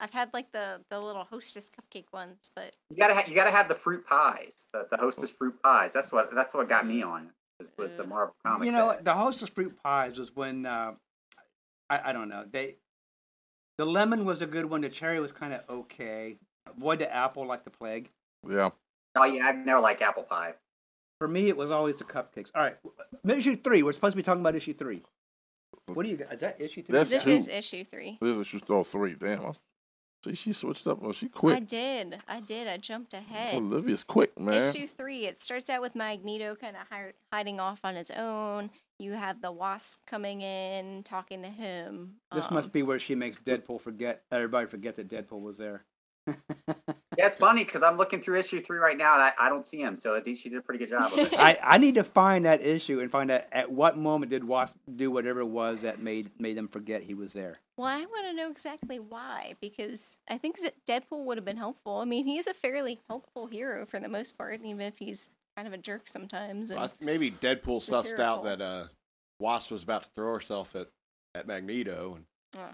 I've 0.00 0.10
had 0.12 0.30
like 0.34 0.52
the 0.52 0.80
the 0.90 1.00
little 1.00 1.24
Hostess 1.24 1.70
cupcake 1.70 2.12
ones, 2.12 2.50
but 2.54 2.74
You 2.90 2.96
gotta 2.96 3.14
ha- 3.14 3.24
you 3.26 3.34
gotta 3.34 3.50
have 3.50 3.68
the 3.68 3.74
fruit 3.74 4.06
pies, 4.06 4.68
the 4.72 4.86
the 4.90 4.96
Hostess 4.98 5.30
fruit 5.30 5.54
pies. 5.62 5.92
That's 5.92 6.12
what 6.12 6.34
that's 6.34 6.52
what 6.54 6.68
got 6.68 6.86
me 6.86 7.02
on. 7.02 7.30
Was, 7.58 7.70
was 7.78 7.94
the 7.96 8.06
Marvel 8.06 8.34
comics. 8.44 8.66
you 8.66 8.72
know, 8.72 8.90
ad. 8.92 9.04
the 9.06 9.14
Hostess 9.14 9.48
fruit 9.48 9.74
pies 9.82 10.18
was 10.18 10.34
when 10.36 10.66
uh, 10.66 10.92
I, 11.88 12.10
I 12.10 12.12
don't 12.12 12.28
know 12.28 12.44
they. 12.50 12.76
The 13.78 13.84
lemon 13.84 14.24
was 14.24 14.42
a 14.42 14.46
good 14.46 14.66
one. 14.66 14.80
The 14.80 14.88
cherry 14.88 15.20
was 15.20 15.32
kind 15.32 15.52
of 15.52 15.60
okay. 15.68 16.36
Avoid 16.66 16.98
the 16.98 17.12
apple 17.12 17.46
like 17.46 17.64
the 17.64 17.70
plague. 17.70 18.08
yeah. 18.48 18.70
Oh 19.18 19.24
yeah, 19.24 19.46
I've 19.48 19.56
never 19.64 19.80
liked 19.80 20.02
apple 20.02 20.24
pie. 20.24 20.54
For 21.18 21.28
me, 21.28 21.48
it 21.48 21.56
was 21.56 21.70
always 21.70 21.96
the 21.96 22.04
cupcakes. 22.04 22.50
All 22.54 22.62
right, 22.62 22.76
issue 23.26 23.56
three. 23.56 23.82
We're 23.82 23.92
supposed 23.92 24.12
to 24.12 24.16
be 24.16 24.22
talking 24.22 24.40
about 24.40 24.54
issue 24.54 24.74
three. 24.74 25.02
What 25.86 26.02
do 26.02 26.10
you 26.10 26.16
got? 26.16 26.32
Is 26.32 26.40
that 26.40 26.60
issue 26.60 26.82
three? 26.82 26.92
That's 26.92 27.10
this 27.10 27.24
two. 27.24 27.30
is 27.30 27.48
issue 27.48 27.84
three. 27.84 28.18
This 28.20 28.36
is 28.36 28.40
issue 28.40 28.60
all 28.68 28.84
three. 28.84 29.14
Damn. 29.14 29.46
I- 29.46 29.52
See, 30.24 30.34
she 30.34 30.52
switched 30.52 30.86
up. 30.88 31.00
Well, 31.00 31.12
she 31.12 31.30
I 31.44 31.60
did. 31.60 32.18
I 32.26 32.40
did. 32.40 32.66
I 32.66 32.78
jumped 32.78 33.14
ahead. 33.14 33.54
Olivia's 33.54 34.02
quick, 34.02 34.36
man. 34.38 34.54
Issue 34.74 34.86
three. 34.88 35.26
It 35.26 35.40
starts 35.42 35.70
out 35.70 35.82
with 35.82 35.94
Magneto 35.94 36.56
kind 36.56 36.76
of 36.76 36.82
hiding 37.32 37.60
off 37.60 37.80
on 37.84 37.94
his 37.94 38.10
own. 38.10 38.70
You 38.98 39.12
have 39.12 39.42
the 39.42 39.52
Wasp 39.52 39.98
coming 40.06 40.40
in, 40.40 41.02
talking 41.02 41.42
to 41.42 41.48
him. 41.48 42.14
This 42.32 42.46
Um, 42.48 42.54
must 42.54 42.72
be 42.72 42.82
where 42.82 42.98
she 42.98 43.14
makes 43.14 43.36
Deadpool 43.38 43.80
forget. 43.80 44.22
Everybody 44.32 44.66
forget 44.66 44.96
that 44.96 45.08
Deadpool 45.08 45.42
was 45.42 45.58
there. 45.58 45.84
Yeah, 47.18 47.28
it's 47.28 47.36
funny 47.36 47.64
because 47.64 47.82
I'm 47.82 47.96
looking 47.96 48.20
through 48.20 48.38
issue 48.38 48.60
three 48.60 48.76
right 48.76 48.98
now 48.98 49.14
and 49.14 49.22
I, 49.22 49.32
I 49.40 49.48
don't 49.48 49.64
see 49.64 49.80
him. 49.80 49.96
So 49.96 50.14
I 50.14 50.20
think 50.20 50.36
she 50.36 50.50
did 50.50 50.58
a 50.58 50.60
pretty 50.60 50.84
good 50.84 50.90
job 50.90 51.10
of 51.14 51.18
it. 51.18 51.32
I, 51.38 51.56
I 51.62 51.78
need 51.78 51.94
to 51.94 52.04
find 52.04 52.44
that 52.44 52.60
issue 52.60 53.00
and 53.00 53.10
find 53.10 53.30
out 53.30 53.44
at 53.52 53.72
what 53.72 53.96
moment 53.96 54.30
did 54.30 54.44
Wasp 54.44 54.74
do 54.96 55.10
whatever 55.10 55.40
it 55.40 55.46
was 55.46 55.80
that 55.80 56.02
made 56.02 56.30
made 56.38 56.58
them 56.58 56.68
forget 56.68 57.02
he 57.02 57.14
was 57.14 57.32
there. 57.32 57.60
Well, 57.78 57.86
I 57.86 58.00
want 58.00 58.26
to 58.26 58.34
know 58.34 58.50
exactly 58.50 58.98
why 58.98 59.54
because 59.62 60.18
I 60.28 60.36
think 60.36 60.58
Deadpool 60.86 61.24
would 61.24 61.38
have 61.38 61.46
been 61.46 61.56
helpful. 61.56 61.98
I 62.00 62.04
mean, 62.04 62.26
he 62.26 62.36
is 62.36 62.46
a 62.46 62.52
fairly 62.52 63.00
helpful 63.08 63.46
hero 63.46 63.86
for 63.86 63.98
the 63.98 64.08
most 64.10 64.36
part, 64.36 64.60
even 64.62 64.82
if 64.82 64.98
he's 64.98 65.30
kind 65.56 65.66
of 65.66 65.74
a 65.74 65.78
jerk 65.78 66.06
sometimes. 66.06 66.70
And 66.70 66.78
I 66.78 66.90
maybe 67.00 67.30
Deadpool 67.30 67.82
sussed 67.82 68.10
Satirical. 68.10 68.24
out 68.24 68.44
that 68.44 68.60
uh, 68.60 68.84
Wasp 69.40 69.70
was 69.70 69.82
about 69.82 70.04
to 70.04 70.10
throw 70.14 70.34
herself 70.34 70.76
at, 70.76 70.88
at 71.34 71.46
Magneto. 71.46 72.18
And 72.54 72.64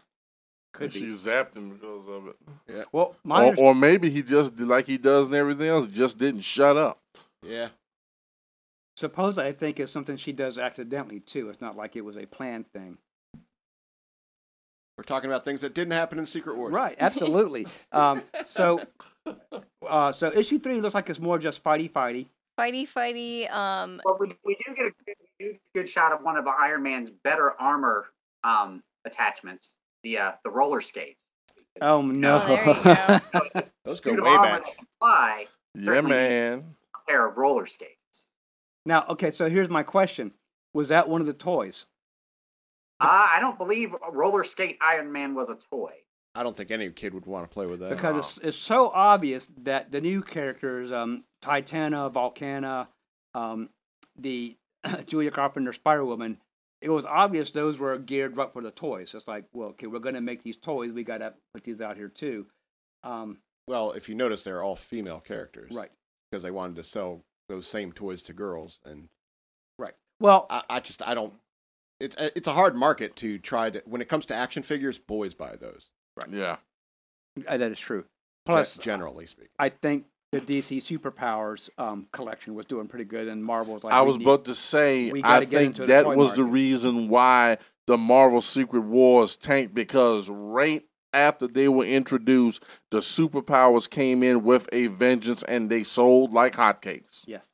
Could 0.74 0.84
and 0.84 0.92
she 0.92 1.06
zapped 1.06 1.56
him 1.56 1.70
because 1.70 2.08
of 2.08 2.28
it. 2.68 2.86
Well, 2.92 3.16
my 3.24 3.48
Or, 3.50 3.56
or 3.56 3.74
maybe 3.74 4.10
he 4.10 4.22
just 4.22 4.58
like 4.58 4.86
he 4.86 4.98
does 4.98 5.26
and 5.26 5.34
everything 5.34 5.68
else, 5.68 5.86
just 5.86 6.18
didn't 6.18 6.42
shut 6.42 6.76
up. 6.76 6.98
yeah, 7.46 7.68
supposedly 8.96 9.46
I 9.46 9.52
think 9.52 9.78
it's 9.80 9.92
something 9.92 10.16
she 10.16 10.32
does 10.32 10.58
accidentally 10.58 11.20
too. 11.20 11.48
It's 11.50 11.60
not 11.60 11.76
like 11.76 11.96
it 11.96 12.02
was 12.02 12.16
a 12.16 12.26
planned 12.26 12.66
thing. 12.72 12.98
we're 14.96 15.04
talking 15.04 15.30
about 15.30 15.44
things 15.44 15.60
that 15.62 15.74
didn't 15.74 15.92
happen 15.92 16.18
in 16.18 16.26
Secret 16.26 16.56
Wars. 16.56 16.72
Right, 16.72 16.96
absolutely. 17.00 17.66
um, 17.92 18.22
so, 18.46 18.80
uh, 19.86 20.12
so 20.12 20.32
issue 20.32 20.58
three 20.58 20.80
looks 20.80 20.94
like 20.94 21.10
it's 21.10 21.20
more 21.20 21.38
just 21.38 21.62
fighty 21.62 21.90
fighty. 21.90 22.26
Fighty, 22.58 22.88
fighty. 22.88 23.50
Um, 23.52 24.00
Well, 24.04 24.16
we, 24.18 24.34
we 24.44 24.56
do 24.66 24.74
get 24.74 24.86
a 24.86 24.90
good, 24.90 25.14
we 25.38 25.46
do 25.46 25.52
get 25.52 25.60
a 25.74 25.78
good 25.78 25.88
shot 25.88 26.12
of 26.12 26.22
one 26.22 26.36
of 26.36 26.46
Iron 26.46 26.82
Man's 26.82 27.10
better 27.10 27.52
armor 27.60 28.06
um, 28.44 28.82
attachments, 29.04 29.76
the 30.02 30.18
uh, 30.18 30.32
the 30.44 30.50
roller 30.50 30.80
skates. 30.80 31.24
Oh 31.80 32.02
no! 32.02 32.42
Oh, 32.42 32.46
there 32.46 32.66
you 32.66 33.52
go. 33.54 33.62
Those 33.84 34.00
go 34.00 34.12
way 34.12 34.18
back. 34.36 34.64
that 34.64 34.76
can 34.76 34.86
fly, 34.98 35.46
Yeah, 35.74 36.00
man. 36.02 36.64
a 36.94 37.10
pair 37.10 37.26
of 37.26 37.36
roller 37.36 37.66
skates. 37.66 38.28
now, 38.84 39.06
okay, 39.08 39.30
so 39.30 39.48
here's 39.48 39.70
my 39.70 39.82
question: 39.82 40.32
Was 40.74 40.88
that 40.88 41.08
one 41.08 41.20
of 41.20 41.26
the 41.26 41.32
toys? 41.32 41.86
Uh, 43.00 43.06
I 43.32 43.38
don't 43.40 43.58
believe 43.58 43.94
roller 44.12 44.44
skate 44.44 44.78
Iron 44.80 45.10
Man 45.10 45.34
was 45.34 45.48
a 45.48 45.56
toy. 45.56 45.92
I 46.34 46.42
don't 46.42 46.56
think 46.56 46.70
any 46.70 46.90
kid 46.90 47.12
would 47.14 47.26
want 47.26 47.48
to 47.48 47.52
play 47.52 47.66
with 47.66 47.80
that. 47.80 47.90
Because 47.90 48.16
it's, 48.16 48.46
it's 48.46 48.56
so 48.56 48.90
obvious 48.94 49.48
that 49.62 49.92
the 49.92 50.00
new 50.00 50.22
characters, 50.22 50.90
um, 50.90 51.24
Titania, 51.42 52.08
Volcana, 52.08 52.88
um, 53.34 53.68
the 54.16 54.56
Julia 55.06 55.30
Carpenter 55.30 55.72
Spider 55.72 56.04
Woman, 56.04 56.38
it 56.80 56.88
was 56.88 57.04
obvious 57.04 57.50
those 57.50 57.78
were 57.78 57.98
geared 57.98 58.38
up 58.38 58.54
for 58.54 58.62
the 58.62 58.70
toys. 58.70 59.14
It's 59.14 59.28
like, 59.28 59.44
well, 59.52 59.68
okay, 59.70 59.86
we're 59.86 59.98
going 59.98 60.14
to 60.14 60.20
make 60.20 60.42
these 60.42 60.56
toys. 60.56 60.90
We 60.90 61.04
got 61.04 61.18
to 61.18 61.34
put 61.52 61.64
these 61.64 61.80
out 61.80 61.96
here 61.96 62.08
too. 62.08 62.46
Um, 63.04 63.38
well, 63.68 63.92
if 63.92 64.08
you 64.08 64.14
notice, 64.14 64.42
they're 64.42 64.62
all 64.62 64.76
female 64.76 65.20
characters. 65.20 65.70
right, 65.72 65.90
Because 66.30 66.42
they 66.42 66.50
wanted 66.50 66.76
to 66.76 66.84
sell 66.84 67.22
those 67.48 67.66
same 67.66 67.92
toys 67.92 68.22
to 68.22 68.32
girls. 68.32 68.80
And 68.84 69.08
right. 69.78 69.94
Well, 70.18 70.46
I, 70.50 70.62
I 70.68 70.80
just, 70.80 71.06
I 71.06 71.14
don't. 71.14 71.34
It's, 72.00 72.16
it's 72.18 72.48
a 72.48 72.52
hard 72.52 72.74
market 72.74 73.14
to 73.16 73.38
try 73.38 73.70
to. 73.70 73.82
When 73.84 74.00
it 74.00 74.08
comes 74.08 74.26
to 74.26 74.34
action 74.34 74.62
figures, 74.62 74.98
boys 74.98 75.34
buy 75.34 75.54
those. 75.56 75.90
Yeah. 76.30 76.56
uh, 77.46 77.56
that 77.56 77.72
is 77.72 77.78
true. 77.78 78.04
Plus, 78.44 78.74
Plus, 78.74 78.84
generally 78.84 79.26
speaking. 79.26 79.50
I 79.58 79.68
think 79.68 80.04
the 80.32 80.40
DC 80.40 80.82
Superpowers 80.82 81.68
um, 81.78 82.06
collection 82.12 82.54
was 82.54 82.66
doing 82.66 82.88
pretty 82.88 83.04
good, 83.04 83.28
and 83.28 83.44
Marvel 83.44 83.74
was 83.74 83.84
like, 83.84 83.92
I 83.92 84.02
was 84.02 84.18
need- 84.18 84.24
about 84.26 84.44
to 84.46 84.54
say, 84.54 85.12
I 85.22 85.44
think 85.44 85.76
that 85.76 86.04
toy 86.04 86.16
was 86.16 86.34
the 86.34 86.44
reason 86.44 87.08
why 87.08 87.58
the 87.86 87.96
Marvel 87.98 88.40
Secret 88.40 88.80
Wars 88.80 89.36
tanked 89.36 89.74
because 89.74 90.28
right 90.30 90.82
after 91.12 91.46
they 91.46 91.68
were 91.68 91.84
introduced, 91.84 92.62
the 92.90 92.98
superpowers 92.98 93.88
came 93.88 94.22
in 94.22 94.42
with 94.42 94.68
a 94.72 94.86
vengeance 94.86 95.42
and 95.42 95.68
they 95.70 95.82
sold 95.82 96.32
like 96.32 96.54
hotcakes. 96.54 97.24
yes. 97.26 97.48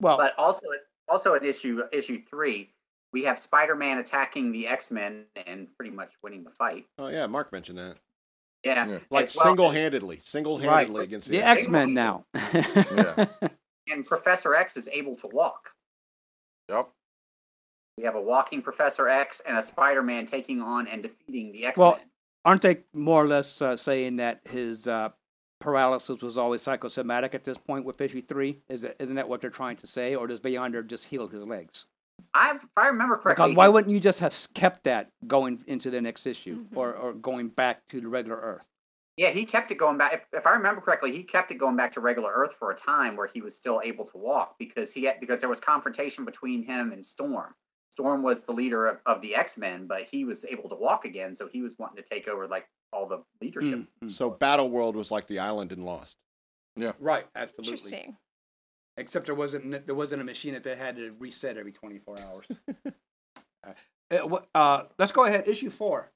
Well, 0.00 0.16
But 0.16 0.32
also, 0.38 0.62
also 1.08 1.34
at 1.34 1.44
issue 1.44 1.82
issue 1.92 2.18
three, 2.18 2.70
we 3.12 3.24
have 3.24 3.38
Spider-Man 3.38 3.98
attacking 3.98 4.52
the 4.52 4.66
X-Men 4.66 5.24
and 5.46 5.68
pretty 5.76 5.90
much 5.90 6.12
winning 6.22 6.44
the 6.44 6.50
fight. 6.50 6.86
Oh 6.98 7.08
yeah, 7.08 7.26
Mark 7.26 7.52
mentioned 7.52 7.78
that. 7.78 7.96
Yeah, 8.64 8.86
Yeah. 8.86 8.98
Like 9.10 9.28
well. 9.34 9.44
single-handedly, 9.44 10.20
single-handedly 10.22 11.00
right, 11.00 11.04
against 11.04 11.28
the 11.28 11.38
the 11.38 11.46
X 11.46 11.68
Men 11.68 11.94
now. 11.94 12.24
Yeah. 12.34 13.26
and 13.88 14.06
Professor 14.06 14.54
X 14.54 14.76
is 14.76 14.88
able 14.92 15.16
to 15.16 15.26
walk. 15.28 15.70
Yep. 16.68 16.88
We 17.98 18.04
have 18.04 18.14
a 18.14 18.20
walking 18.20 18.62
Professor 18.62 19.08
X 19.08 19.42
and 19.46 19.58
a 19.58 19.62
Spider-Man 19.62 20.26
taking 20.26 20.62
on 20.62 20.86
and 20.86 21.02
defeating 21.02 21.52
the 21.52 21.66
X-Men. 21.66 21.86
Well, 21.86 22.00
Aren't 22.44 22.62
they 22.62 22.78
more 22.92 23.22
or 23.22 23.28
less 23.28 23.62
uh, 23.62 23.76
saying 23.76 24.16
that 24.16 24.40
his 24.48 24.88
uh, 24.88 25.10
paralysis 25.60 26.22
was 26.22 26.36
always 26.36 26.62
psychosomatic 26.62 27.34
at 27.34 27.44
this 27.44 27.58
point 27.58 27.84
with 27.84 28.00
issue 28.00 28.22
three? 28.22 28.58
Is 28.68 28.82
it, 28.82 28.96
isn't 28.98 29.14
that 29.14 29.28
what 29.28 29.40
they're 29.40 29.50
trying 29.50 29.76
to 29.76 29.86
say, 29.86 30.16
or 30.16 30.26
does 30.26 30.40
Beyonder 30.40 30.84
just 30.84 31.04
heal 31.04 31.28
his 31.28 31.44
legs? 31.44 31.86
I, 32.34 32.56
if 32.56 32.64
I 32.76 32.86
remember 32.88 33.16
correctly, 33.16 33.46
Because 33.46 33.56
why 33.56 33.68
wouldn't 33.68 33.92
you 33.92 34.00
just 34.00 34.20
have 34.20 34.48
kept 34.54 34.84
that 34.84 35.10
going 35.26 35.62
into 35.66 35.90
the 35.90 36.00
next 36.00 36.26
issue, 36.26 36.64
Mhm. 36.64 36.76
or, 36.76 36.94
or 36.94 37.12
going 37.12 37.48
back 37.48 37.86
to 37.88 38.00
the 38.00 38.08
regular 38.08 38.38
Earth? 38.38 38.66
Yeah, 39.18 39.28
he 39.30 39.44
kept 39.44 39.70
it 39.70 39.74
going 39.74 39.98
back. 39.98 40.14
If, 40.14 40.26
if 40.32 40.46
I 40.46 40.52
remember 40.52 40.80
correctly, 40.80 41.12
he 41.12 41.22
kept 41.22 41.50
it 41.50 41.56
going 41.56 41.76
back 41.76 41.92
to 41.92 42.00
regular 42.00 42.32
Earth 42.32 42.54
for 42.54 42.70
a 42.70 42.74
time 42.74 43.14
where 43.16 43.26
he 43.26 43.42
was 43.42 43.54
still 43.54 43.82
able 43.84 44.06
to 44.06 44.16
walk 44.16 44.56
because 44.58 44.92
he 44.92 45.04
had, 45.04 45.20
because 45.20 45.40
there 45.40 45.50
was 45.50 45.60
confrontation 45.60 46.24
between 46.24 46.62
him 46.62 46.92
and 46.92 47.04
Storm. 47.04 47.54
Storm 47.90 48.22
was 48.22 48.40
the 48.40 48.52
leader 48.52 48.86
of, 48.86 49.00
of 49.04 49.20
the 49.20 49.34
X 49.34 49.58
Men, 49.58 49.86
but 49.86 50.04
he 50.04 50.24
was 50.24 50.46
able 50.46 50.66
to 50.70 50.74
walk 50.74 51.04
again, 51.04 51.34
so 51.34 51.46
he 51.46 51.60
was 51.60 51.78
wanting 51.78 52.02
to 52.02 52.08
take 52.08 52.26
over 52.26 52.48
like 52.48 52.66
all 52.90 53.06
the 53.06 53.22
leadership. 53.42 53.80
Mm, 53.80 53.86
mm. 54.04 54.10
So 54.10 54.30
Battle 54.30 54.70
World 54.70 54.96
was 54.96 55.10
like 55.10 55.26
the 55.26 55.38
island 55.38 55.72
in 55.72 55.84
Lost. 55.84 56.16
Yeah, 56.74 56.92
right, 56.98 57.26
absolutely. 57.36 57.72
Interesting. 57.74 58.16
Except 58.96 59.26
there 59.26 59.34
wasn't 59.34 59.86
there 59.86 59.94
wasn't 59.94 60.20
a 60.20 60.24
machine 60.24 60.52
that 60.54 60.64
they 60.64 60.76
had 60.76 60.96
to 60.96 61.12
reset 61.18 61.56
every 61.56 61.72
twenty 61.72 61.98
four 61.98 62.16
hours. 62.20 62.46
uh, 63.66 63.72
uh, 64.10 64.38
uh, 64.54 64.84
let's 64.98 65.12
go 65.12 65.24
ahead. 65.24 65.48
Issue 65.48 65.70
four. 65.70 66.10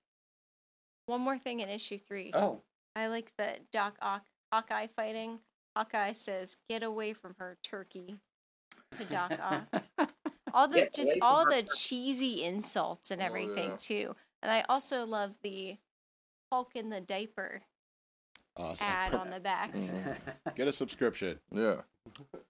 One 1.06 1.20
more 1.22 1.38
thing 1.38 1.60
in 1.60 1.68
issue 1.68 1.98
three. 1.98 2.32
Oh, 2.34 2.62
I 2.94 3.06
like 3.06 3.32
the 3.38 3.48
Doc 3.72 3.96
Ock, 4.02 4.24
Hawkeye 4.52 4.88
fighting. 4.94 5.38
Hawkeye 5.74 6.12
says, 6.12 6.56
"Get 6.68 6.82
away 6.82 7.12
from 7.14 7.34
her, 7.38 7.56
Turkey." 7.62 8.18
To 8.92 9.04
Doc 9.04 9.32
Ock. 9.40 9.82
all 10.54 10.68
the 10.68 10.76
Get 10.76 10.94
just 10.94 11.12
all 11.20 11.44
her, 11.44 11.50
the 11.50 11.68
cheesy 11.76 12.44
insults 12.44 13.10
and 13.10 13.20
Oh, 13.20 13.24
everything 13.24 13.70
yeah. 13.70 13.76
too. 13.78 14.16
And 14.42 14.50
I 14.52 14.64
also 14.68 15.04
love 15.06 15.36
the 15.42 15.76
Hulk 16.52 16.70
in 16.76 16.88
the 16.90 17.00
diaper 17.00 17.62
Awesome. 18.56 18.86
ad 18.86 19.14
on 19.14 19.30
the 19.30 19.40
back. 19.40 19.74
Get 20.54 20.68
a 20.68 20.72
subscription. 20.72 21.40
Yeah. 21.50 21.82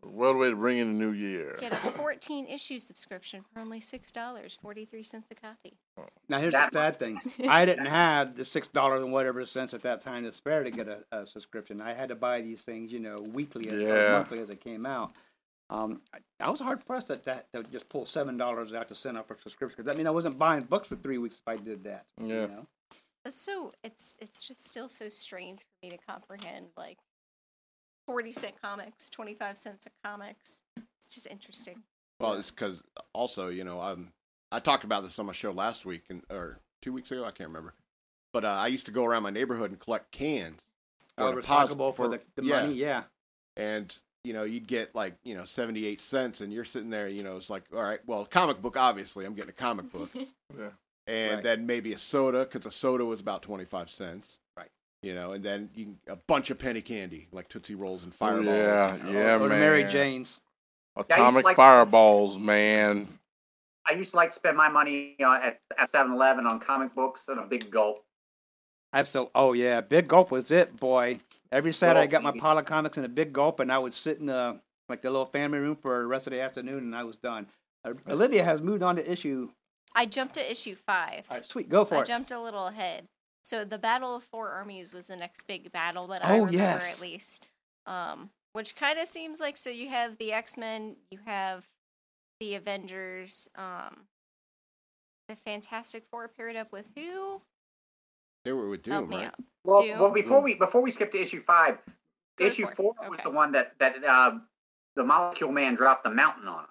What 0.02 0.28
a 0.28 0.38
way 0.38 0.50
to 0.50 0.56
bring 0.56 0.78
in 0.78 0.92
the 0.98 1.04
new 1.04 1.12
year. 1.12 1.56
Get 1.60 1.72
a 1.72 1.76
14 1.76 2.46
issue 2.46 2.80
subscription 2.80 3.44
for 3.52 3.60
only 3.60 3.80
six 3.80 4.12
dollars, 4.12 4.58
43 4.62 5.02
cents 5.02 5.30
a 5.30 5.34
copy. 5.34 5.74
now 6.28 6.38
here's 6.38 6.52
That 6.54 6.72
the 6.72 6.78
sad 6.78 6.98
thing. 6.98 7.20
I 7.48 7.64
didn't 7.64 7.86
have 7.86 8.36
the 8.36 8.44
six 8.44 8.68
dollars 8.68 9.02
and 9.02 9.12
whatever 9.12 9.44
cents 9.44 9.74
at 9.74 9.82
that 9.82 10.00
time 10.00 10.24
to 10.24 10.32
spare 10.32 10.62
to 10.64 10.70
get 10.70 10.88
a, 10.88 11.04
a 11.12 11.26
subscription. 11.26 11.80
I 11.80 11.94
had 11.94 12.08
to 12.10 12.14
buy 12.14 12.40
these 12.42 12.62
things, 12.62 12.92
you 12.92 13.00
know, 13.00 13.16
weekly 13.32 13.68
as 13.70 13.80
or 13.80 13.96
Yeah. 13.98 14.12
monthly 14.12 14.40
as 14.40 14.48
they 14.48 14.56
came 14.56 14.86
out. 14.86 15.12
Um, 15.68 16.00
I, 16.14 16.18
I 16.38 16.48
was 16.50 16.60
hard 16.60 16.84
pressed 16.86 17.10
at 17.10 17.24
that 17.24 17.52
to 17.52 17.62
just 17.64 17.88
pull 17.88 18.06
seven 18.06 18.36
dollars 18.36 18.72
out 18.72 18.88
to 18.88 18.94
send 18.94 19.16
up 19.18 19.26
for 19.26 19.36
subscription. 19.42 19.84
'cause 19.84 19.92
I 19.92 19.96
mean 19.96 20.06
I 20.06 20.10
wasn't 20.10 20.38
buying 20.38 20.62
books 20.62 20.88
for 20.88 20.96
three 20.96 21.18
weeks 21.18 21.36
if 21.36 21.48
I 21.48 21.56
did 21.56 21.82
that. 21.84 22.06
you 22.20 22.28
Yeah. 22.28 22.46
know? 22.46 22.66
That's 23.24 23.42
so 23.42 23.72
it's 23.82 24.14
it's 24.20 24.46
just 24.46 24.64
still 24.64 24.88
so 24.88 25.08
strange 25.08 25.58
for 25.58 25.86
me 25.86 25.90
to 25.90 25.98
comprehend 25.98 26.66
like 26.76 26.98
40 28.06 28.32
cent 28.32 28.54
comics, 28.62 29.10
25 29.10 29.58
cents 29.58 29.86
a 29.86 30.08
comics. 30.08 30.60
It's 31.06 31.14
just 31.14 31.26
interesting. 31.28 31.82
Well, 32.20 32.34
it's 32.34 32.50
because 32.50 32.82
also, 33.12 33.48
you 33.48 33.64
know, 33.64 33.80
um, 33.80 34.08
I 34.52 34.58
talked 34.60 34.84
about 34.84 35.02
this 35.02 35.18
on 35.18 35.26
my 35.26 35.32
show 35.32 35.52
last 35.52 35.84
week 35.84 36.04
and 36.10 36.22
or 36.30 36.58
two 36.82 36.92
weeks 36.92 37.10
ago. 37.10 37.24
I 37.24 37.30
can't 37.30 37.48
remember. 37.50 37.74
But 38.32 38.44
uh, 38.44 38.48
I 38.48 38.68
used 38.68 38.86
to 38.86 38.92
go 38.92 39.04
around 39.04 39.22
my 39.22 39.30
neighborhood 39.30 39.70
and 39.70 39.78
collect 39.80 40.10
cans. 40.12 40.68
Oh, 41.18 41.32
for 41.32 41.40
deposit- 41.40 41.74
recyclable 41.78 41.94
for, 41.94 42.08
the, 42.08 42.20
the 42.36 42.44
yeah. 42.44 42.62
money, 42.62 42.74
yeah. 42.74 43.02
and 43.56 43.96
you 44.24 44.32
know 44.34 44.42
you'd 44.44 44.66
get 44.66 44.94
like 44.94 45.14
you 45.24 45.34
know 45.34 45.44
78 45.46 45.98
cents 46.00 46.40
and 46.42 46.52
you're 46.52 46.64
sitting 46.64 46.90
there 46.90 47.08
you 47.08 47.22
know 47.22 47.36
it's 47.38 47.48
like 47.48 47.62
all 47.74 47.82
right 47.82 48.00
well 48.06 48.26
comic 48.26 48.60
book 48.60 48.76
obviously 48.76 49.24
i'm 49.24 49.34
getting 49.34 49.50
a 49.50 49.52
comic 49.52 49.90
book 49.92 50.10
Yeah. 50.58 50.70
and 51.06 51.34
Right. 51.36 51.42
then 51.44 51.64
maybe 51.64 51.92
a 51.94 51.98
soda 51.98 52.44
because 52.44 52.66
a 52.66 52.70
soda 52.72 53.04
was 53.04 53.20
about 53.20 53.40
25 53.42 53.88
cents 53.88 54.38
Right. 54.58 54.68
You 55.06 55.14
know 55.14 55.32
and 55.32 55.44
then 55.44 55.70
you 55.74 55.84
can, 55.84 55.98
a 56.08 56.16
bunch 56.16 56.50
of 56.50 56.58
penny 56.58 56.82
candy 56.82 57.28
like 57.30 57.48
tootsie 57.48 57.76
rolls 57.76 58.02
and 58.02 58.12
fireballs 58.12 58.46
yeah, 58.46 58.88
and 58.88 58.96
stuff. 58.98 59.12
yeah, 59.12 59.36
or 59.36 59.48
man. 59.48 59.60
Mary 59.60 59.84
Jane's. 59.84 60.40
Atomic 60.96 61.44
like- 61.44 61.56
fireballs, 61.56 62.38
man. 62.38 63.06
I 63.88 63.92
used 63.92 64.10
to 64.10 64.16
like 64.16 64.30
to 64.30 64.34
spend 64.34 64.56
my 64.56 64.68
money 64.68 65.14
uh, 65.22 65.38
at 65.40 65.60
at 65.78 65.88
7-Eleven 65.88 66.44
on 66.46 66.58
comic 66.58 66.92
books 66.94 67.28
and 67.28 67.38
a 67.38 67.44
big 67.44 67.70
gulp. 67.70 68.02
Absolutely. 68.92 69.30
Oh 69.34 69.52
yeah, 69.52 69.80
Big 69.80 70.08
Gulp 70.08 70.30
was 70.30 70.50
it, 70.50 70.76
boy. 70.80 71.18
Every 71.52 71.72
Saturday 71.72 72.04
I 72.04 72.06
got 72.06 72.22
my 72.22 72.32
pile 72.32 72.58
of 72.58 72.64
comics 72.64 72.96
in 72.96 73.04
a 73.04 73.08
Big 73.08 73.32
Gulp, 73.32 73.60
and 73.60 73.70
I 73.70 73.78
would 73.78 73.92
sit 73.92 74.18
in 74.18 74.26
the 74.26 74.58
like 74.88 75.02
the 75.02 75.10
little 75.10 75.26
family 75.26 75.58
room 75.58 75.76
for 75.76 76.00
the 76.00 76.06
rest 76.06 76.26
of 76.26 76.32
the 76.32 76.40
afternoon, 76.40 76.78
and 76.78 76.96
I 76.96 77.04
was 77.04 77.16
done. 77.16 77.46
Uh, 77.84 77.92
Olivia 78.08 78.42
has 78.42 78.62
moved 78.62 78.82
on 78.82 78.96
to 78.96 79.08
issue. 79.12 79.50
I 79.94 80.06
jumped 80.06 80.34
to 80.34 80.50
issue 80.50 80.74
5. 80.74 81.24
All 81.30 81.36
right, 81.36 81.46
sweet, 81.46 81.68
go 81.68 81.84
for 81.84 81.96
I 81.96 82.00
it. 82.00 82.06
jumped 82.06 82.30
a 82.30 82.40
little 82.40 82.66
ahead. 82.66 83.06
So 83.46 83.64
the 83.64 83.78
Battle 83.78 84.16
of 84.16 84.24
Four 84.24 84.48
Armies 84.48 84.92
was 84.92 85.06
the 85.06 85.14
next 85.14 85.46
big 85.46 85.70
battle 85.70 86.08
that 86.08 86.24
I 86.24 86.32
Oh, 86.32 86.46
remember 86.46 86.52
yes. 86.58 86.92
at 86.96 87.00
least. 87.00 87.46
Um, 87.86 88.30
which 88.54 88.74
kind 88.74 88.98
of 88.98 89.06
seems 89.06 89.38
like 89.40 89.56
so 89.56 89.70
you 89.70 89.88
have 89.88 90.18
the 90.18 90.32
X 90.32 90.56
Men, 90.56 90.96
you 91.12 91.20
have 91.26 91.64
the 92.40 92.56
Avengers, 92.56 93.48
um, 93.54 94.08
the 95.28 95.36
Fantastic 95.36 96.04
Four 96.10 96.26
paired 96.26 96.56
up 96.56 96.72
with 96.72 96.86
who? 96.96 97.40
they 98.44 98.52
were 98.52 98.68
with 98.68 98.82
doom 98.82 99.08
right 99.10 99.26
out. 99.26 99.34
Well, 99.64 99.82
Doom? 99.82 99.98
well, 100.00 100.10
before 100.12 100.40
we 100.40 100.54
before 100.54 100.80
we 100.82 100.90
skip 100.90 101.12
to 101.12 101.20
issue 101.22 101.40
five, 101.40 101.78
Go 102.38 102.46
issue 102.46 102.66
for 102.66 102.72
it. 102.72 102.76
four 102.76 102.94
was 103.02 103.10
Okay. 103.20 103.22
the 103.22 103.30
one 103.30 103.52
that 103.52 103.78
that 103.78 104.02
uh, 104.04 104.38
the 104.96 105.04
Molecule 105.04 105.52
Man 105.52 105.76
dropped 105.76 106.02
the 106.02 106.10
mountain 106.10 106.48
on 106.48 106.64
him. 106.64 106.70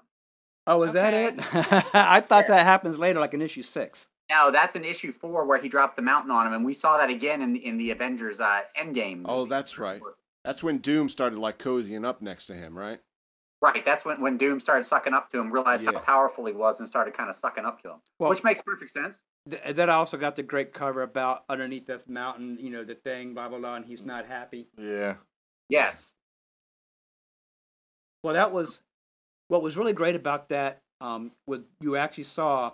oh, 0.68 0.84
is 0.84 0.92
that 0.92 1.14
it? 1.14 1.36
I 1.96 2.20
thought 2.20 2.48
that 2.48 2.66
happens 2.66 3.00
later, 3.00 3.22
like 3.22 3.34
in 3.34 3.42
issue 3.42 3.62
six. 3.62 4.10
No, 4.30 4.50
that's 4.52 4.76
an 4.76 4.84
issue 4.84 5.12
four 5.12 5.46
where 5.46 5.60
he 5.62 5.70
dropped 5.70 5.96
the 5.96 6.02
mountain 6.02 6.32
on 6.32 6.48
him, 6.48 6.54
and 6.54 6.66
we 6.66 6.74
saw 6.74 6.98
that 6.98 7.10
again 7.10 7.42
in 7.42 7.56
in 7.56 7.78
the 7.78 7.92
Avengers 7.92 8.40
uh, 8.40 8.62
Endgame. 8.78 9.24
oh 9.26 9.40
movie. 9.40 9.50
that's 9.50 9.78
right 9.78 10.02
that's 10.44 10.62
when 10.64 10.78
doom 10.80 11.10
started 11.10 11.40
like 11.40 11.58
cozying 11.58 12.06
up 12.06 12.22
next 12.22 12.46
to 12.48 12.54
him 12.56 12.78
right 12.78 13.00
Right, 13.62 13.84
that's 13.84 14.06
when 14.06 14.22
when 14.22 14.38
Doom 14.38 14.60
started 14.60 14.86
sucking 14.86 15.14
up 15.14 15.32
to 15.32 15.40
him, 15.40 15.50
realized 15.52 15.86
Yeah. 15.86 15.94
how 15.94 16.00
powerful 16.00 16.46
he 16.46 16.52
was, 16.54 16.80
and 16.82 16.88
started 16.88 17.16
kind 17.16 17.30
of 17.32 17.36
sucking 17.36 17.66
up 17.66 17.82
to 17.82 17.92
him, 17.94 18.02
Well- 18.20 18.30
which 18.30 18.44
makes 18.44 18.62
perfect 18.62 18.92
sense. 18.92 19.22
Th- 19.50 19.76
That 19.76 19.90
also 19.90 20.18
got 20.18 20.36
the 20.36 20.44
great 20.44 20.72
cover 20.72 21.02
about 21.02 21.46
underneath 21.50 21.88
this 21.88 22.06
mountain, 22.08 22.58
you 22.60 22.70
know, 22.70 22.84
the 22.84 22.94
thing, 22.94 23.34
blah 23.34 23.48
blah 23.50 23.58
blah, 23.58 23.76
and 23.76 23.86
he's 23.86 24.04
not 24.04 24.26
happy. 24.28 24.68
Yeah. 24.78 25.16
Yes, 25.70 26.10
Well, 28.24 28.34
that 28.34 28.52
was 28.52 28.82
what 29.48 29.62
was 29.64 29.78
really 29.78 29.94
great 29.94 30.16
about 30.16 30.50
that. 30.50 30.82
Um, 31.02 31.32
was 31.48 31.62
you 31.80 31.96
actually 31.96 32.24
saw 32.26 32.72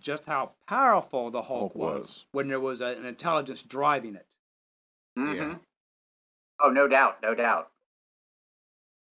just 0.00 0.24
how 0.26 0.52
powerful 0.66 1.30
the 1.30 1.42
Hulk, 1.42 1.72
Hulk 1.72 1.74
was, 1.76 2.00
was. 2.00 2.24
when 2.32 2.48
there 2.48 2.60
was 2.60 2.80
a, 2.80 2.86
an 2.86 3.04
intelligence 3.06 3.62
driving 3.62 4.14
it. 4.16 4.26
hmm 5.16 5.32
Yeah. 5.34 5.54
Oh, 6.62 6.70
no 6.70 6.88
doubt, 6.88 7.18
no 7.22 7.34
doubt. 7.34 7.70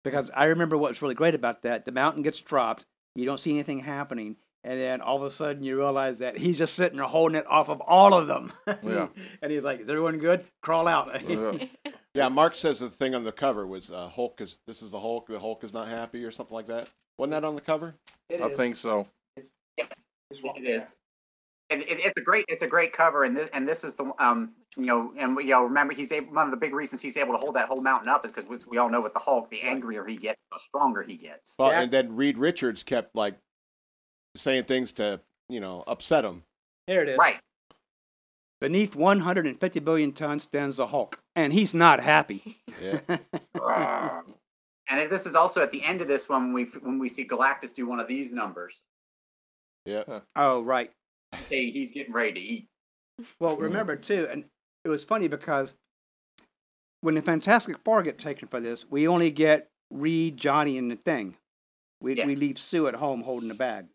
Because 0.03 0.29
I 0.35 0.45
remember 0.45 0.77
what 0.77 0.91
was 0.91 1.01
really 1.01 1.15
great 1.15 1.35
about 1.35 1.61
that. 1.63 1.85
The 1.85 1.91
mountain 1.91 2.23
gets 2.23 2.39
dropped, 2.41 2.85
you 3.15 3.25
don't 3.25 3.39
see 3.39 3.51
anything 3.51 3.79
happening, 3.79 4.35
and 4.63 4.79
then 4.79 5.01
all 5.01 5.15
of 5.17 5.23
a 5.23 5.31
sudden 5.31 5.63
you 5.63 5.77
realize 5.77 6.19
that 6.19 6.37
he's 6.37 6.57
just 6.57 6.73
sitting 6.75 6.97
there 6.97 7.07
holding 7.07 7.37
it 7.37 7.47
off 7.47 7.69
of 7.69 7.79
all 7.81 8.13
of 8.13 8.27
them. 8.27 8.51
Yeah. 8.83 9.07
and 9.41 9.51
he's 9.51 9.61
like, 9.61 9.79
"Is 9.81 9.89
everyone 9.89 10.17
good? 10.19 10.45
Crawl 10.61 10.87
out." 10.87 11.21
Yeah. 11.29 11.57
yeah 12.13 12.29
mark 12.29 12.53
says 12.55 12.79
the 12.79 12.89
thing 12.89 13.15
on 13.15 13.23
the 13.23 13.31
cover 13.31 13.65
was 13.65 13.89
uh, 13.91 14.07
hulk 14.07 14.39
is 14.41 14.57
this 14.67 14.81
is 14.83 14.91
the 14.91 14.99
hulk 14.99 15.27
the 15.27 15.39
hulk 15.39 15.63
is 15.63 15.73
not 15.73 15.87
happy 15.87 16.23
or 16.23 16.29
something 16.31 16.53
like 16.53 16.67
that 16.67 16.89
wasn't 17.17 17.31
that 17.31 17.43
on 17.43 17.55
the 17.55 17.61
cover 17.61 17.95
It 18.29 18.39
I 18.41 18.47
is. 18.47 18.57
think 18.57 18.75
so. 18.75 19.07
Yes, 19.77 19.87
It's 20.33 20.43
wrong 20.43 20.55
it 20.57 20.67
is. 20.67 20.87
And 21.69 21.81
it, 21.81 21.99
it's 21.99 22.17
a 22.17 22.21
great, 22.21 22.45
it's 22.49 22.61
a 22.61 22.67
great 22.67 22.91
cover, 22.91 23.23
and 23.23 23.35
this, 23.35 23.49
and 23.53 23.67
this 23.67 23.83
is 23.83 23.95
the, 23.95 24.11
um, 24.19 24.51
you 24.75 24.85
know, 24.85 25.13
and 25.17 25.37
you 25.37 25.51
know, 25.51 25.63
remember 25.63 25.93
he's 25.93 26.11
able, 26.11 26.33
one 26.33 26.45
of 26.45 26.51
the 26.51 26.57
big 26.57 26.73
reasons 26.73 27.01
he's 27.01 27.17
able 27.17 27.33
to 27.33 27.37
hold 27.39 27.55
that 27.55 27.67
whole 27.67 27.81
mountain 27.81 28.09
up 28.09 28.25
is 28.25 28.31
because 28.31 28.49
we, 28.49 28.57
we 28.69 28.77
all 28.77 28.89
know 28.89 29.01
with 29.01 29.13
the 29.13 29.19
Hulk, 29.19 29.49
the 29.49 29.61
angrier 29.61 30.05
he 30.05 30.17
gets, 30.17 30.39
the 30.51 30.59
stronger 30.59 31.01
he 31.03 31.15
gets. 31.15 31.55
well 31.57 31.71
Yeah. 31.71 31.81
and 31.81 31.91
then 31.91 32.15
reed 32.15 32.37
richards 32.37 32.83
kept 32.83 33.15
like 33.15 33.35
saying 34.35 34.65
things 34.65 34.91
to 34.93 35.21
you 35.49 35.59
know 35.59 35.83
upset 35.87 36.25
him 36.25 36.43
Here 36.87 37.01
it 37.01 37.09
is. 37.09 37.17
Right. 37.17 37.39
Beneath 38.59 38.95
150 38.95 39.79
billion 39.81 40.11
tons 40.13 40.43
stands 40.43 40.77
the 40.77 40.87
Hulk, 40.87 41.21
and 41.35 41.51
he's 41.51 41.73
not 41.73 41.99
happy. 41.99 42.61
Yeah. 42.81 42.99
and 44.89 45.11
this 45.11 45.25
is 45.25 45.35
also 45.35 45.61
at 45.61 45.71
the 45.71 45.83
end 45.83 46.01
of 46.01 46.07
this 46.07 46.29
one 46.29 46.45
when 46.45 46.53
we 46.53 46.63
when 46.81 46.99
we 46.99 47.09
see 47.09 47.25
Galactus 47.25 47.73
do 47.73 47.87
one 47.87 47.99
of 47.99 48.07
these 48.07 48.31
numbers. 48.31 48.83
Yeah. 49.85 50.03
oh, 50.35 50.61
right. 50.61 50.91
Hey, 51.49 51.71
he's 51.71 51.91
getting 51.91 52.13
ready 52.13 52.33
to 52.33 52.39
eat. 52.39 52.67
Well, 53.39 53.57
remember 53.57 53.95
too, 53.95 54.27
and 54.31 54.45
it 54.85 54.89
was 54.89 55.03
funny 55.03 55.27
because 55.27 55.73
when 57.01 57.15
the 57.15 57.21
Fantastic 57.21 57.77
Four 57.83 58.01
get 58.03 58.17
taken 58.17 58.47
for 58.47 58.59
this, 58.59 58.85
we 58.89 59.07
only 59.07 59.29
get 59.29 59.67
Reed, 59.91 60.37
Johnny, 60.37 60.77
and 60.77 60.89
the 60.89 60.95
Thing. 60.95 61.35
We 62.01 62.15
Yeah. 62.15 62.25
we 62.25 62.35
leave 62.35 62.57
Sue 62.57 62.87
at 62.87 62.95
home 62.95 63.21
holding 63.21 63.49
the 63.49 63.55
bag. 63.55 63.85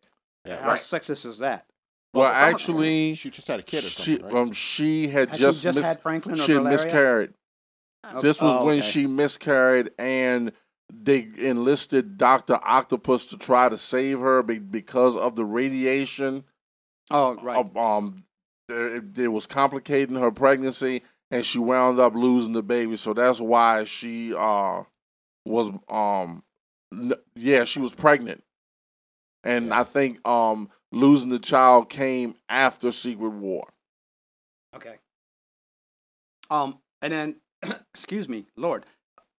Yeah. 0.45 0.61
How 0.63 0.69
Right. 0.71 0.81
sexist 0.81 1.27
is 1.27 1.39
that? 1.39 1.67
Well, 2.15 2.25
Well, 2.25 2.33
actually, 2.33 3.15
She 3.15 3.31
just 3.31 3.49
had 3.49 3.61
a 3.61 3.63
kid 3.63 3.85
or 3.85 3.89
she 3.89 4.17
something, 4.17 4.25
right? 4.27 4.35
um 4.35 4.53
she 4.53 5.09
had 5.09 5.31
Had 5.31 5.39
just, 5.39 5.59
she 5.59 5.63
just 5.65 5.77
mis- 5.77 5.85
had 5.85 6.01
Franklin 6.01 6.35
or 6.41 6.43
she 6.43 6.53
had 6.53 6.63
miscarried. 6.65 7.35
Oh. 8.05 8.21
This 8.23 8.41
was 8.41 8.57
Oh, 8.57 8.65
when 8.65 8.83
she 8.83 9.07
miscarried, 9.07 9.91
and 9.99 10.53
they 10.93 11.29
enlisted 11.39 12.17
Doctor 12.19 12.59
Octopus 12.63 13.27
to 13.27 13.37
try 13.37 13.69
to 13.69 13.77
save 13.79 14.21
her 14.21 14.43
because 14.43 15.17
of 15.17 15.37
the 15.37 15.45
radiation. 15.45 16.45
Oh, 17.11 17.35
right. 17.37 17.67
Uh, 17.77 17.79
Um, 17.81 18.25
it, 18.69 19.19
it 19.19 19.29
was 19.29 19.47
complicating 19.47 20.17
her 20.17 20.31
pregnancy, 20.31 21.03
and 21.31 21.45
she 21.45 21.59
wound 21.59 21.99
up 21.99 22.15
losing 22.15 22.53
the 22.53 22.63
baby. 22.63 22.97
So 22.97 23.15
that's 23.15 23.41
why 23.41 23.85
she 23.85 24.35
uh 24.35 24.83
was 25.45 25.71
um 25.89 26.43
n- 26.93 27.15
yeah 27.35 27.65
she 27.65 27.81
was 27.81 27.95
pregnant, 27.95 28.43
and. 29.45 29.73
I 29.73 29.85
think 29.85 30.27
um 30.29 30.71
losing 30.91 31.29
the 31.29 31.39
child 31.39 31.91
came 31.91 32.35
after 32.49 32.93
Secret 32.93 33.31
War. 33.31 33.69
Okay. 34.75 34.97
Um, 36.51 36.79
and 37.03 37.13
then, 37.13 37.37
excuse 37.95 38.27
me, 38.29 38.47
Lord, 38.57 38.87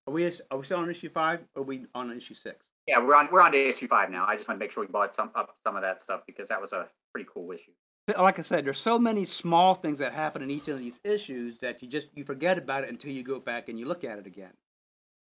are 0.09 0.11
we 0.11 0.25
are 0.25 0.57
we 0.57 0.65
still 0.65 0.79
on 0.79 0.89
issue 0.89 1.09
five? 1.09 1.41
Or 1.55 1.61
are 1.61 1.65
we 1.65 1.85
on 1.93 2.11
issue 2.11 2.33
six? 2.33 2.65
Yeah, 2.87 2.99
we're 2.99 3.15
on 3.15 3.29
we're 3.31 3.41
on 3.41 3.51
to 3.51 3.69
issue 3.69 3.87
five 3.87 4.09
now. 4.09 4.25
I 4.27 4.35
just 4.35 4.47
want 4.47 4.59
to 4.59 4.63
make 4.63 4.71
sure 4.71 4.83
we 4.83 4.87
bought 4.91 5.13
some 5.13 5.31
up 5.35 5.55
some 5.63 5.75
of 5.75 5.81
that 5.83 6.01
stuff 6.01 6.21
because 6.25 6.47
that 6.47 6.59
was 6.59 6.73
a 6.73 6.87
pretty 7.13 7.29
cool 7.31 7.51
issue. 7.51 7.71
Like 8.17 8.39
I 8.39 8.41
said, 8.41 8.65
there's 8.65 8.79
so 8.79 8.97
many 8.97 9.25
small 9.25 9.75
things 9.75 9.99
that 9.99 10.13
happen 10.13 10.41
in 10.41 10.49
each 10.49 10.67
of 10.67 10.79
these 10.79 10.99
issues 11.03 11.59
that 11.59 11.81
you 11.83 11.87
just 11.87 12.07
you 12.15 12.23
forget 12.23 12.57
about 12.57 12.83
it 12.83 12.89
until 12.89 13.11
you 13.11 13.21
go 13.23 13.39
back 13.39 13.69
and 13.69 13.77
you 13.77 13.85
look 13.85 14.03
at 14.03 14.17
it 14.17 14.25
again. 14.25 14.53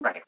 Right. 0.02 0.22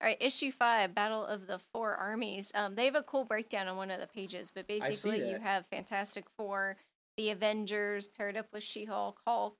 All 0.00 0.08
right, 0.08 0.16
issue 0.20 0.50
five, 0.50 0.94
Battle 0.94 1.24
of 1.24 1.46
the 1.46 1.60
Four 1.72 1.94
Armies. 1.94 2.50
Um, 2.54 2.74
they 2.74 2.86
have 2.86 2.96
a 2.96 3.04
cool 3.04 3.24
breakdown 3.24 3.68
on 3.68 3.76
one 3.76 3.90
of 3.90 4.00
the 4.00 4.06
pages, 4.08 4.50
but 4.52 4.66
basically 4.66 5.28
you 5.28 5.38
have 5.38 5.64
Fantastic 5.66 6.24
Four, 6.36 6.76
the 7.16 7.30
Avengers 7.30 8.08
paired 8.08 8.36
up 8.36 8.46
with 8.52 8.64
She-Hulk, 8.64 9.20
Hulk, 9.24 9.56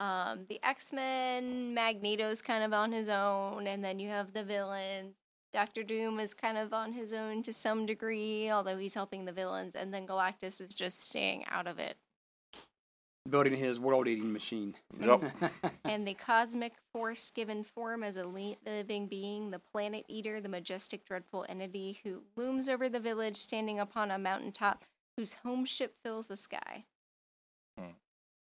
um, 0.00 0.46
the 0.48 0.60
X-Men, 0.62 1.74
Magneto's 1.74 2.42
kind 2.42 2.64
of 2.64 2.72
on 2.72 2.92
his 2.92 3.08
own, 3.08 3.66
and 3.66 3.84
then 3.84 3.98
you 3.98 4.08
have 4.08 4.32
the 4.32 4.44
villains. 4.44 5.14
Doctor 5.52 5.84
Doom 5.84 6.18
is 6.18 6.34
kind 6.34 6.58
of 6.58 6.72
on 6.72 6.92
his 6.92 7.12
own 7.12 7.42
to 7.44 7.52
some 7.52 7.86
degree, 7.86 8.50
although 8.50 8.76
he's 8.76 8.94
helping 8.94 9.24
the 9.24 9.32
villains, 9.32 9.76
and 9.76 9.94
then 9.94 10.06
Galactus 10.06 10.60
is 10.60 10.74
just 10.74 11.04
staying 11.04 11.44
out 11.48 11.68
of 11.68 11.78
it. 11.78 11.96
Building 13.30 13.56
his 13.56 13.78
world-eating 13.78 14.32
machine. 14.32 14.74
Yep. 15.00 15.22
and 15.84 16.06
the 16.06 16.14
cosmic 16.14 16.72
force 16.92 17.30
given 17.30 17.62
form 17.62 18.02
as 18.02 18.16
a 18.16 18.24
living 18.24 19.06
being, 19.06 19.50
the 19.50 19.60
planet 19.60 20.04
eater, 20.08 20.40
the 20.40 20.48
majestic, 20.48 21.06
dreadful 21.06 21.46
entity 21.48 22.00
who 22.02 22.22
looms 22.36 22.68
over 22.68 22.88
the 22.88 23.00
village, 23.00 23.36
standing 23.36 23.78
upon 23.78 24.10
a 24.10 24.18
mountaintop, 24.18 24.84
whose 25.16 25.34
home 25.34 25.64
ship 25.64 25.94
fills 26.02 26.26
the 26.26 26.36
sky. 26.36 26.84
Hmm. 27.78 27.92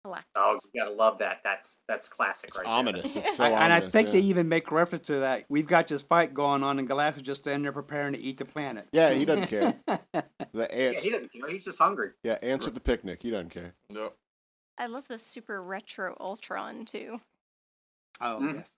Galactus. 0.05 0.23
Oh, 0.37 0.59
you 0.73 0.81
gotta 0.83 0.95
love 0.95 1.19
that. 1.19 1.41
That's 1.45 1.81
that's 1.89 2.09
classic 2.09 2.49
It's 2.51 2.59
right 2.59 2.65
there. 2.65 2.75
ominous. 2.75 3.17
It's 3.17 3.37
so 3.37 3.45
I- 3.45 3.65
and 3.65 3.73
I 3.73 3.89
think 3.89 4.09
yeah. 4.09 4.13
they 4.13 4.21
even 4.21 4.49
make 4.49 4.71
reference 4.71 5.07
to 5.07 5.21
that. 5.21 5.45
We've 5.49 5.67
got 5.67 5.89
this 5.89 6.03
fight 6.03 6.35
going 6.35 6.63
on, 6.63 6.79
and 6.79 6.89
Galactus 6.89 7.23
just 7.23 7.43
standing 7.43 7.63
there 7.63 7.73
preparing 7.73 8.13
to 8.13 8.21
eat 8.21 8.37
the 8.39 8.45
planet. 8.45 8.87
Yeah, 8.93 9.13
he 9.15 9.25
doesn't 9.25 9.47
care. 9.47 9.75
The 10.53 10.73
ants. 10.73 10.95
Yeah, 10.99 11.01
he 11.01 11.11
doesn't 11.11 11.33
care. 11.33 11.49
He's 11.51 11.65
just 11.65 11.81
hungry. 11.81 12.11
Yeah, 12.23 12.39
ants 12.43 12.69
at 12.69 12.75
the 12.75 12.81
picnic. 12.81 13.21
He 13.23 13.31
doesn't 13.31 13.51
care. 13.51 13.75
Yep. 13.89 14.15
I 14.79 14.87
love 14.87 15.09
the 15.09 15.19
super 15.19 15.61
retro 15.65 16.17
Ultron 16.21 16.85
too. 16.85 17.21
oh 18.21 18.39
Mhm. 18.41 18.55
yes. 18.57 18.71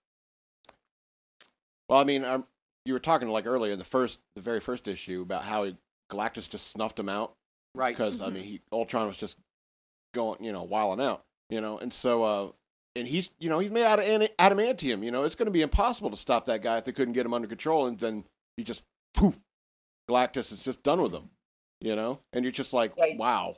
Well, 1.87 1.99
I 1.99 2.03
mean, 2.03 2.23
um, 2.23 2.47
you 2.85 2.93
were 2.93 2.99
talking 2.99 3.27
like 3.27 3.45
earlier 3.45 3.73
in 3.73 3.79
the 3.79 3.85
first, 3.85 4.19
the 4.35 4.41
very 4.41 4.59
first 4.59 4.87
issue 4.87 5.21
about 5.21 5.43
how 5.43 5.65
he, 5.65 5.77
Galactus 6.09 6.49
just 6.49 6.67
snuffed 6.71 6.99
him 6.99 7.09
out 7.09 7.33
Right. 7.75 7.95
because 7.95 8.21
I 8.21 8.29
mean, 8.29 8.43
he 8.43 8.61
Ultron 8.71 9.07
was 9.07 9.17
just 9.17 9.37
going, 10.13 10.43
you 10.43 10.51
know, 10.51 10.63
wilding 10.63 11.05
out, 11.05 11.23
you 11.49 11.61
know, 11.61 11.77
and 11.77 11.93
so, 11.93 12.23
uh, 12.23 12.51
and 12.95 13.07
he's, 13.07 13.29
you 13.39 13.49
know, 13.49 13.59
he's 13.59 13.71
made 13.71 13.85
out 13.85 13.99
of 13.99 14.05
adamantium. 14.05 15.03
You 15.03 15.11
know, 15.11 15.23
it's 15.23 15.35
going 15.35 15.45
to 15.45 15.51
be 15.51 15.61
impossible 15.61 16.09
to 16.09 16.17
stop 16.17 16.45
that 16.45 16.61
guy 16.61 16.77
if 16.77 16.85
they 16.85 16.91
couldn't 16.91 17.13
get 17.13 17.25
him 17.25 17.33
under 17.33 17.47
control, 17.47 17.87
and 17.87 17.99
then 17.99 18.23
he 18.55 18.63
just, 18.63 18.83
poof, 19.13 19.35
Galactus 20.09 20.51
is 20.51 20.63
just 20.63 20.81
done 20.83 21.01
with 21.01 21.13
him, 21.13 21.29
you 21.81 21.95
know, 21.95 22.19
and 22.33 22.43
you're 22.43 22.51
just 22.51 22.73
like, 22.73 22.93
wow, 23.17 23.55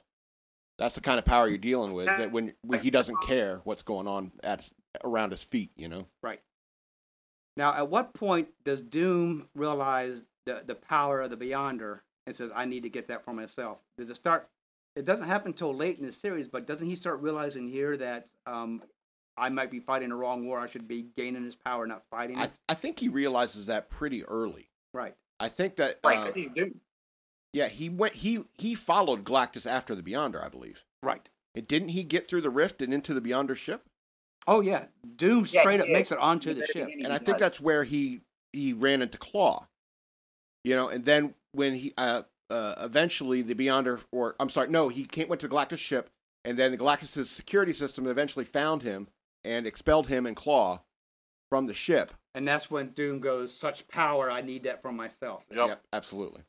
that's 0.78 0.96
the 0.96 1.02
kind 1.02 1.20
of 1.20 1.26
power 1.26 1.48
you're 1.48 1.58
dealing 1.58 1.94
with 1.94 2.06
that 2.06 2.32
when, 2.32 2.54
when 2.64 2.80
he 2.80 2.90
doesn't 2.90 3.22
care 3.22 3.62
what's 3.64 3.84
going 3.84 4.08
on 4.08 4.32
at 4.44 4.70
around 5.04 5.32
his 5.32 5.44
feet, 5.44 5.72
you 5.76 5.88
know. 5.88 6.06
Right. 6.24 6.42
Now, 7.58 7.74
at 7.74 7.90
what 7.90 8.14
point 8.14 8.48
does 8.64 8.82
Doom 8.82 9.48
realize 9.54 10.24
the, 10.46 10.64
the 10.66 10.76
power 10.76 11.22
of 11.22 11.30
the 11.30 11.38
Beyonder 11.38 12.00
and 12.26 12.36
says, 12.36 12.52
I 12.56 12.66
need 12.66 12.84
to 12.84 12.90
get 12.90 13.08
that 13.10 13.26
for 13.26 13.34
myself? 13.34 13.80
Does 13.98 14.10
it 14.10 14.16
start? 14.16 14.48
It 15.00 15.06
doesn't 15.06 15.28
happen 15.28 15.52
until 15.52 15.74
late 15.74 15.98
in 15.98 16.06
the 16.06 16.12
series, 16.12 16.50
but 16.50 16.68
doesn't 16.68 16.86
he 16.86 16.98
start 16.98 17.22
realizing 17.22 17.70
here 17.70 17.96
that 17.96 18.28
um, 18.46 18.84
I 19.38 19.48
might 19.48 19.72
be 19.72 19.80
fighting 19.80 20.10
the 20.10 20.16
wrong 20.16 20.46
war? 20.46 20.60
I 20.60 20.68
should 20.70 20.90
be 20.90 21.08
gaining 21.16 21.46
his 21.46 21.56
power, 21.56 21.88
not 21.88 22.04
fighting 22.12 22.38
I, 22.38 22.46
it? 22.46 22.52
I 22.68 22.74
think 22.74 23.00
he 23.00 23.08
realizes 23.08 23.68
that 23.68 23.90
pretty 23.90 24.26
early. 24.26 24.70
Right. 24.94 25.16
I 25.40 25.48
think 25.48 25.78
that 25.78 26.00
Right, 26.04 26.18
uh, 26.18 26.22
because 26.24 26.36
he's 26.36 26.50
doomed. 26.50 26.82
yeah, 27.54 27.70
he 27.70 27.88
went 27.88 28.14
he 28.14 28.40
he 28.58 28.76
followed 28.76 29.24
Galactus 29.24 29.66
after 29.66 29.96
the 29.96 30.04
Beyonder, 30.04 30.44
I 30.44 30.50
believe. 30.50 30.84
Right. 31.02 31.30
And 31.56 31.66
didn't 31.66 31.90
he 31.90 32.04
get 32.04 32.28
through 32.28 32.42
the 32.42 32.50
rift 32.50 32.82
and 32.82 32.94
into 32.94 33.14
the 33.14 33.22
Beyonder 33.22 33.56
ship? 33.56 33.84
Oh, 34.48 34.60
yeah. 34.60 34.86
Doom 35.16 35.48
Yeah, 35.50 35.62
straight 35.62 35.80
up 35.80 35.86
did. 35.86 35.94
makes 35.94 36.12
it 36.12 36.18
onto 36.18 36.50
In 36.52 36.58
the 36.60 36.66
ship. 36.66 36.90
And 37.04 37.14
I 37.14 37.18
think 37.20 37.38
does. 37.38 37.40
that's 37.40 37.62
where 37.62 37.86
he 37.86 38.20
he 38.52 38.74
ran 38.74 39.02
into 39.02 39.18
Klaw. 39.18 39.66
You 40.66 40.76
know, 40.76 40.90
and 40.90 41.06
then 41.06 41.36
when 41.54 41.74
he 41.74 41.94
uh, 41.98 42.24
uh 42.50 42.76
eventually 42.80 43.42
the 43.42 43.56
Beyonder 43.56 44.02
or 44.12 44.36
I'm 44.40 44.50
sorry, 44.50 44.70
no, 44.70 44.90
he 44.90 45.06
came 45.06 45.28
went 45.28 45.42
to 45.42 45.48
the 45.48 45.56
Galactus 45.56 45.78
ship 45.80 46.10
and 46.46 46.58
then 46.58 46.72
the 46.72 46.78
Galactus's 46.78 47.30
security 47.30 47.74
system 47.74 48.08
eventually 48.08 48.46
found 48.46 48.84
him 48.84 49.08
and 49.44 49.68
expelled 49.68 50.08
him 50.08 50.26
and 50.26 50.36
Klaw 50.36 50.80
from 51.50 51.68
the 51.68 51.74
ship. 51.74 52.12
And 52.36 52.48
that's 52.48 52.70
when 52.70 52.90
Doom 52.90 53.20
goes, 53.20 53.54
such 53.54 53.88
power, 53.88 54.30
I 54.30 54.42
need 54.42 54.64
that 54.64 54.82
for 54.82 54.92
myself. 54.92 55.44
Yep. 55.52 55.82
absolutely. 55.92 56.42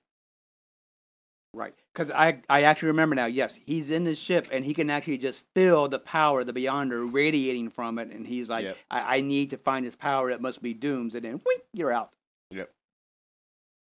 Right. 1.53 1.75
Because 1.93 2.13
I, 2.13 2.41
I 2.49 2.63
actually 2.63 2.89
remember 2.89 3.17
now, 3.17 3.27
yes, 3.27 3.59
he's 3.67 3.91
in 3.91 4.05
the 4.05 4.15
ship 4.15 4.47
and 4.53 4.65
he 4.65 4.73
can 4.73 4.89
actually 4.89 5.19
just 5.19 5.45
feel 5.57 5.89
the 5.89 5.99
power 5.99 6.41
of 6.41 6.47
the 6.47 6.53
Beyonder 6.53 7.13
radiating 7.13 7.71
from 7.71 7.99
it. 7.99 8.11
And 8.11 8.25
he's 8.25 8.49
like, 8.49 8.65
Yep. 8.65 8.77
I, 8.91 9.17
I 9.17 9.21
need 9.21 9.51
to 9.51 9.57
find 9.57 9.85
this 9.85 9.97
power. 9.97 10.31
It 10.31 10.41
must 10.41 10.63
be 10.63 10.75
Doom's. 10.75 11.17
And 11.17 11.25
then, 11.25 11.41
wink, 11.45 11.63
you're 11.73 11.93
out. 11.93 12.11
Yep. 12.53 12.71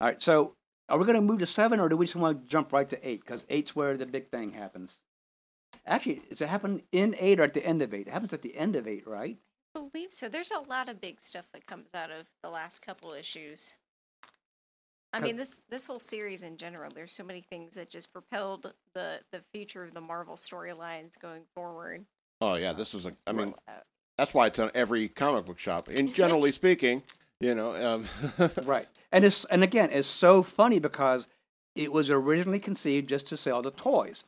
All 0.01 0.09
right. 0.09 0.23
So 0.23 0.55
are 0.89 0.99
we 0.99 1.05
going 1.05 1.17
to 1.17 1.23
move 1.23 1.41
to 1.41 1.47
seven 1.47 1.81
or 1.81 1.89
do 1.89 1.97
we 1.97 2.07
just 2.07 2.17
want 2.17 2.43
to 2.43 2.49
jump 2.49 2.73
right 2.73 2.89
to 2.89 3.09
eight? 3.09 3.21
Because 3.21 3.45
eight's 3.49 3.77
where 3.77 3.97
the 3.97 4.07
big 4.07 4.31
thing 4.31 4.53
happens. 4.53 5.03
Actually, 5.87 6.23
does 6.29 6.41
it 6.41 6.49
happen 6.49 6.83
in 6.93 7.15
eight 7.19 7.41
or 7.41 7.45
at 7.45 7.55
the 7.55 7.65
end 7.65 7.83
of 7.83 7.93
eight? 7.93 8.07
It 8.07 8.13
happens 8.13 8.33
at 8.33 8.43
the 8.43 8.57
end 8.57 8.77
of 8.77 8.87
eight, 8.87 9.07
right? 9.07 9.37
I 9.77 9.81
believe 9.81 10.13
so. 10.13 10.29
There's 10.29 10.51
a 10.51 10.61
lot 10.61 10.89
of 10.89 11.01
big 11.01 11.21
stuff 11.21 11.51
that 11.53 11.67
comes 11.67 11.95
out 11.95 12.11
of 12.11 12.27
the 12.43 12.51
last 12.51 12.81
couple 12.81 13.13
issues. 13.13 13.75
I 15.13 15.21
mean, 15.21 15.37
this 15.37 15.63
this 15.71 15.87
whole 15.87 15.99
series 15.99 16.43
in 16.43 16.59
general. 16.59 16.91
There's 16.95 17.15
so 17.15 17.25
many 17.25 17.41
things 17.41 17.77
that 17.77 17.89
just 17.89 18.13
propelled 18.13 18.73
the 18.93 19.21
the 19.33 19.41
future 19.53 19.83
of 19.83 19.95
the 19.95 20.01
Marvel 20.03 20.37
storylines 20.37 21.19
going 21.19 21.43
forward. 21.55 22.05
Oh 22.43 22.55
yeah, 22.55 22.75
this 22.75 22.93
was 22.93 23.07
a 23.07 23.13
I 23.27 23.33
mean 23.33 23.55
Uh, 23.67 23.73
that's 24.19 24.35
why 24.35 24.49
it's 24.49 24.59
on 24.59 24.71
every 24.75 25.09
comic 25.09 25.47
book 25.47 25.59
shop. 25.59 25.89
And 25.89 26.13
generally 26.13 26.53
speaking, 26.63 27.03
you 27.41 27.55
know, 27.55 27.75
um, 27.75 28.07
Right. 28.65 28.89
And 29.13 29.25
it's 29.25 29.45
and 29.47 29.63
again, 29.65 29.91
it's 29.93 30.09
so 30.09 30.43
funny 30.43 30.79
because 30.79 31.27
it 31.75 31.93
was 31.93 32.11
originally 32.11 32.59
conceived 32.59 33.09
just 33.09 33.27
to 33.29 33.37
sell 33.37 33.63
the 33.63 33.71
toys. 33.71 34.25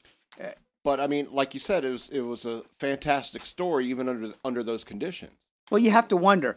But 0.82 1.00
I 1.00 1.06
mean, 1.06 1.28
like 1.30 1.52
you 1.52 1.60
said, 1.60 1.84
it 1.84 1.90
was 1.90 2.08
it 2.08 2.20
was 2.20 2.46
a 2.46 2.62
fantastic 2.78 3.42
story 3.42 3.86
even 3.88 4.08
under 4.08 4.32
under 4.44 4.62
those 4.62 4.84
conditions. 4.84 5.32
Well, 5.70 5.80
you 5.80 5.90
have 5.90 6.08
to 6.08 6.16
wonder 6.16 6.56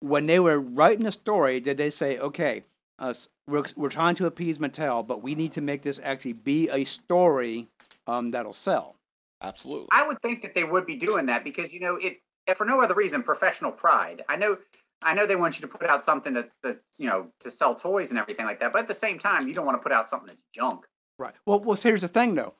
when 0.00 0.26
they 0.26 0.38
were 0.38 0.60
writing 0.60 1.04
the 1.04 1.12
story, 1.12 1.60
did 1.60 1.76
they 1.76 1.90
say, 1.90 2.18
okay, 2.18 2.62
us 2.98 3.28
we're, 3.48 3.64
we're 3.76 3.90
trying 3.90 4.14
to 4.16 4.26
appease 4.26 4.58
Mattel, 4.58 5.06
but 5.06 5.22
we 5.22 5.34
need 5.34 5.52
to 5.52 5.60
make 5.60 5.82
this 5.82 6.00
actually 6.02 6.32
be 6.32 6.68
a 6.70 6.84
story 6.84 7.68
um, 8.06 8.30
that'll 8.30 8.52
sell? 8.52 8.96
Absolutely. 9.42 9.88
I 9.92 10.06
would 10.06 10.20
think 10.22 10.42
that 10.42 10.54
they 10.54 10.64
would 10.64 10.86
be 10.86 10.96
doing 10.96 11.26
that 11.26 11.44
because 11.44 11.72
you 11.72 11.80
know 11.80 11.96
it 11.96 12.20
if 12.46 12.58
for 12.58 12.64
no 12.64 12.80
other 12.80 12.94
reason 12.94 13.22
professional 13.22 13.72
pride. 13.72 14.22
I 14.28 14.36
know 14.36 14.56
I 15.04 15.14
know 15.14 15.26
they 15.26 15.36
want 15.36 15.56
you 15.56 15.60
to 15.62 15.68
put 15.68 15.88
out 15.88 16.02
something 16.02 16.32
that, 16.34 16.50
that's 16.62 16.82
you 16.98 17.06
know 17.06 17.28
to 17.40 17.50
sell 17.50 17.74
toys 17.74 18.10
and 18.10 18.18
everything 18.18 18.46
like 18.46 18.58
that, 18.60 18.72
but 18.72 18.80
at 18.80 18.88
the 18.88 18.94
same 18.94 19.18
time 19.18 19.46
you 19.46 19.54
don't 19.54 19.66
want 19.66 19.78
to 19.78 19.82
put 19.82 19.92
out 19.92 20.08
something 20.08 20.28
that's 20.28 20.42
junk. 20.52 20.86
Right. 21.18 21.34
Well, 21.46 21.60
well, 21.60 21.76
here's 21.76 22.00
the 22.00 22.08
thing, 22.08 22.34
though. 22.34 22.54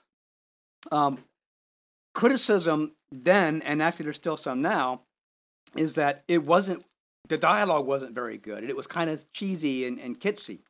Um, 0.92 1.18
criticism 2.14 2.94
then, 3.10 3.62
and 3.62 3.82
actually 3.82 4.04
there's 4.04 4.16
still 4.16 4.36
some 4.36 4.62
now, 4.62 5.00
is 5.76 5.94
that 5.94 6.22
it 6.28 6.44
wasn't 6.44 6.84
the 7.28 7.38
dialogue 7.38 7.86
wasn't 7.86 8.14
very 8.14 8.36
good. 8.38 8.64
It 8.64 8.76
was 8.76 8.86
kind 8.86 9.10
of 9.10 9.32
cheesy 9.32 9.86
and, 9.86 9.98
and 9.98 10.20
kitsy. 10.20 10.60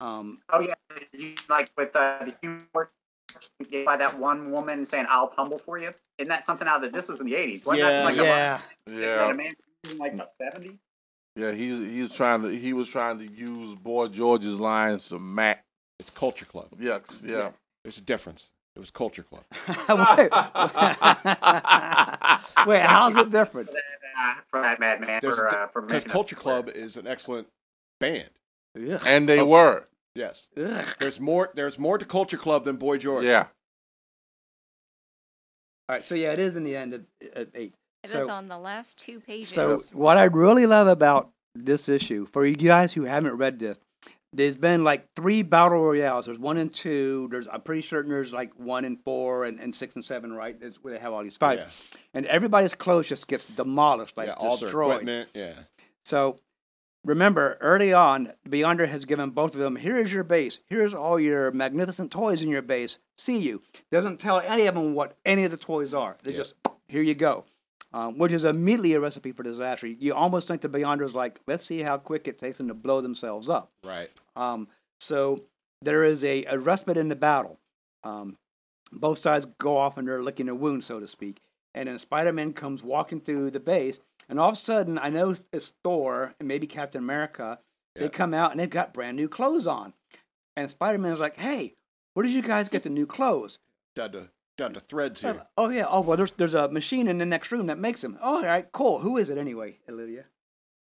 Um, 0.00 0.38
Oh 0.50 0.60
yeah, 0.60 0.74
you, 1.12 1.34
like 1.48 1.70
with 1.76 1.94
uh, 1.94 2.24
the 2.24 2.34
humor 2.40 2.90
by 3.84 3.96
that 3.96 4.18
one 4.18 4.50
woman 4.50 4.86
saying 4.86 5.06
"I'll 5.08 5.28
tumble 5.28 5.58
for 5.58 5.78
you." 5.78 5.90
Isn't 6.18 6.28
that 6.28 6.44
something 6.44 6.66
out 6.66 6.76
of 6.76 6.82
the? 6.82 6.96
This 6.96 7.08
was 7.08 7.20
in 7.20 7.26
the 7.26 7.34
eighties. 7.34 7.66
Wasn't 7.66 7.84
Yeah. 7.84 7.90
that 7.90 8.04
like 8.04 8.16
yeah, 8.16 8.60
a, 8.86 8.92
Yeah, 8.92 9.30
a 9.30 9.34
man 9.34 9.52
in 9.90 9.98
like 9.98 10.16
the 10.16 10.28
seventies? 10.40 10.78
Yeah. 11.36 11.52
He's 11.52 11.78
he's 11.80 12.12
trying 12.14 12.42
to 12.42 12.48
he 12.48 12.72
was 12.72 12.88
trying 12.88 13.18
to 13.18 13.30
use 13.32 13.74
Boy 13.74 14.08
George's 14.08 14.58
lines 14.58 15.08
to 15.08 15.18
Mac. 15.18 15.64
It's 15.98 16.10
Culture 16.10 16.46
Club. 16.46 16.68
Yeah, 16.78 17.00
yeah. 17.22 17.50
There's 17.84 17.98
a 17.98 18.02
difference. 18.02 18.50
It 18.76 18.78
was 18.78 18.90
Culture 18.90 19.22
Club. 19.24 19.42
Wait, 20.18 20.30
Wait, 22.66 22.82
how's 22.82 23.16
it 23.16 23.30
different? 23.30 23.68
For 23.68 23.74
that, 23.74 24.18
uh, 24.18 24.34
for 24.50 24.60
that 24.62 24.80
madman 24.80 25.18
There's 25.22 25.38
for 25.38 25.46
a 25.46 25.54
uh, 25.54 25.66
for 25.68 25.82
Because 25.82 26.04
Culture 26.04 26.36
up- 26.36 26.42
Club 26.42 26.68
is 26.68 26.96
an 26.96 27.06
excellent 27.06 27.48
band. 27.98 28.30
Ugh. 28.76 29.02
And 29.06 29.28
they 29.28 29.42
were. 29.42 29.86
Yes. 30.14 30.48
Ugh. 30.56 30.84
There's 30.98 31.20
more. 31.20 31.50
There's 31.54 31.78
more 31.78 31.98
to 31.98 32.04
Culture 32.04 32.36
Club 32.36 32.64
than 32.64 32.76
Boy 32.76 32.98
George. 32.98 33.24
Yeah. 33.24 33.46
All 35.88 35.96
right, 35.96 36.04
so 36.04 36.14
yeah, 36.14 36.32
it 36.32 36.38
is 36.38 36.54
in 36.54 36.62
the 36.62 36.76
end 36.76 36.94
at, 36.94 37.00
at 37.34 37.48
eight. 37.54 37.74
It 38.04 38.10
is 38.14 38.26
So- 38.26 38.30
on 38.32 38.46
the 38.48 38.58
last 38.58 38.98
two 38.98 39.20
pages. 39.20 39.50
So 39.50 39.78
what 39.92 40.16
I 40.16 40.24
really 40.24 40.66
love 40.66 40.86
about 40.88 41.30
this 41.54 41.88
issue, 41.88 42.26
for 42.26 42.46
you 42.46 42.56
guys 42.56 42.92
who 42.92 43.04
haven't 43.04 43.36
read 43.36 43.58
this, 43.58 43.78
there's 44.32 44.56
been 44.56 44.84
like 44.84 45.08
three 45.16 45.42
battle 45.42 45.82
royales. 45.82 46.26
There's 46.26 46.38
one 46.38 46.56
and 46.56 46.72
two. 46.72 47.26
There's 47.32 47.48
I'm 47.48 47.62
pretty 47.62 47.82
certain 47.82 48.10
there's 48.12 48.32
like 48.32 48.52
one 48.58 48.84
and 48.84 48.96
four 49.04 49.44
and, 49.44 49.58
and 49.58 49.74
six 49.74 49.96
and 49.96 50.04
seven, 50.04 50.32
right? 50.32 50.58
That's 50.58 50.76
where 50.76 50.94
they 50.94 51.00
have 51.00 51.12
all 51.12 51.22
these 51.24 51.36
fights. 51.36 51.90
Yeah. 51.92 51.98
And 52.14 52.26
everybody's 52.26 52.74
clothes 52.74 53.08
just 53.08 53.26
gets 53.26 53.44
demolished, 53.44 54.16
like 54.16 54.28
yeah. 54.28 54.34
All 54.34 54.56
their 54.56 54.68
destroyed. 54.68 54.90
equipment. 54.92 55.30
Yeah. 55.34 55.54
So 56.04 56.36
remember, 57.04 57.58
early 57.60 57.92
on, 57.92 58.32
Beyonder 58.48 58.88
has 58.88 59.04
given 59.04 59.30
both 59.30 59.54
of 59.54 59.58
them, 59.60 59.74
here's 59.74 60.12
your 60.12 60.22
base. 60.24 60.60
Here's 60.68 60.94
all 60.94 61.18
your 61.18 61.50
magnificent 61.50 62.12
toys 62.12 62.40
in 62.42 62.50
your 62.50 62.62
base. 62.62 63.00
See 63.18 63.38
you. 63.38 63.62
Doesn't 63.90 64.18
tell 64.20 64.38
any 64.40 64.66
of 64.66 64.76
them 64.76 64.94
what 64.94 65.16
any 65.26 65.44
of 65.44 65.50
the 65.50 65.56
toys 65.56 65.92
are. 65.92 66.16
They 66.22 66.30
Yeah. 66.30 66.36
just, 66.38 66.54
here 66.88 67.02
you 67.02 67.14
go. 67.16 67.44
Um, 67.92 68.18
which 68.18 68.30
is 68.30 68.44
immediately 68.44 68.94
a 68.94 69.00
recipe 69.00 69.32
for 69.32 69.42
disaster. 69.42 69.88
You 69.88 70.14
almost 70.14 70.46
think 70.46 70.60
the 70.60 70.68
Beyonders 70.68 71.12
like, 71.12 71.40
let's 71.48 71.66
see 71.66 71.80
how 71.80 71.98
quick 71.98 72.28
it 72.28 72.38
takes 72.38 72.58
them 72.58 72.68
to 72.68 72.74
blow 72.74 73.00
themselves 73.00 73.50
up. 73.50 73.72
Right. 73.84 74.08
Um, 74.36 74.68
so 75.00 75.40
there 75.82 76.04
is 76.04 76.22
a, 76.22 76.44
respite 76.58 76.96
in 76.96 77.08
the 77.08 77.16
battle. 77.16 77.58
Um, 78.04 78.36
both 78.92 79.18
sides 79.18 79.46
go 79.58 79.76
off 79.76 79.98
and 79.98 80.06
they're 80.06 80.22
licking 80.22 80.48
a 80.48 80.54
wound, 80.54 80.84
so 80.84 81.00
to 81.00 81.08
speak. 81.08 81.40
And 81.74 81.88
then 81.88 81.98
Spider 81.98 82.32
Man 82.32 82.52
comes 82.52 82.82
walking 82.84 83.20
through 83.20 83.50
the 83.50 83.60
base, 83.60 83.98
and 84.28 84.38
all 84.38 84.50
of 84.50 84.54
a 84.54 84.60
sudden, 84.60 84.98
I 84.98 85.10
know 85.10 85.36
it's 85.52 85.72
Thor 85.84 86.34
and 86.38 86.46
maybe 86.48 86.66
Captain 86.68 87.02
America. 87.02 87.58
They 87.96 88.02
Yeah. 88.04 88.08
come 88.10 88.34
out 88.34 88.52
and 88.52 88.60
they've 88.60 88.70
got 88.70 88.94
brand 88.94 89.16
new 89.16 89.28
clothes 89.28 89.66
on. 89.66 89.94
And 90.56 90.70
Spider 90.70 90.98
Man's 90.98 91.18
like, 91.18 91.38
hey, 91.38 91.74
where 92.14 92.24
did 92.24 92.32
you 92.32 92.42
guys 92.42 92.68
get 92.68 92.84
the 92.84 92.88
new 92.88 93.06
clothes? 93.06 93.58
To 93.96 94.30
down 94.60 94.74
to 94.74 94.80
threads 94.80 95.20
here. 95.20 95.42
Oh, 95.58 95.68
yeah. 95.70 95.86
Oh, 95.88 96.00
well, 96.00 96.16
there's, 96.16 96.30
there's 96.32 96.54
a 96.54 96.68
machine 96.68 97.08
in 97.08 97.18
the 97.18 97.26
next 97.26 97.50
room 97.50 97.66
that 97.66 97.78
makes 97.78 98.00
them. 98.00 98.16
Oh, 98.22 98.36
all 98.36 98.42
right, 98.44 98.70
cool. 98.72 99.00
Who 99.00 99.16
is 99.16 99.28
it 99.30 99.38
anyway, 99.38 99.78
Olivia? 99.88 100.24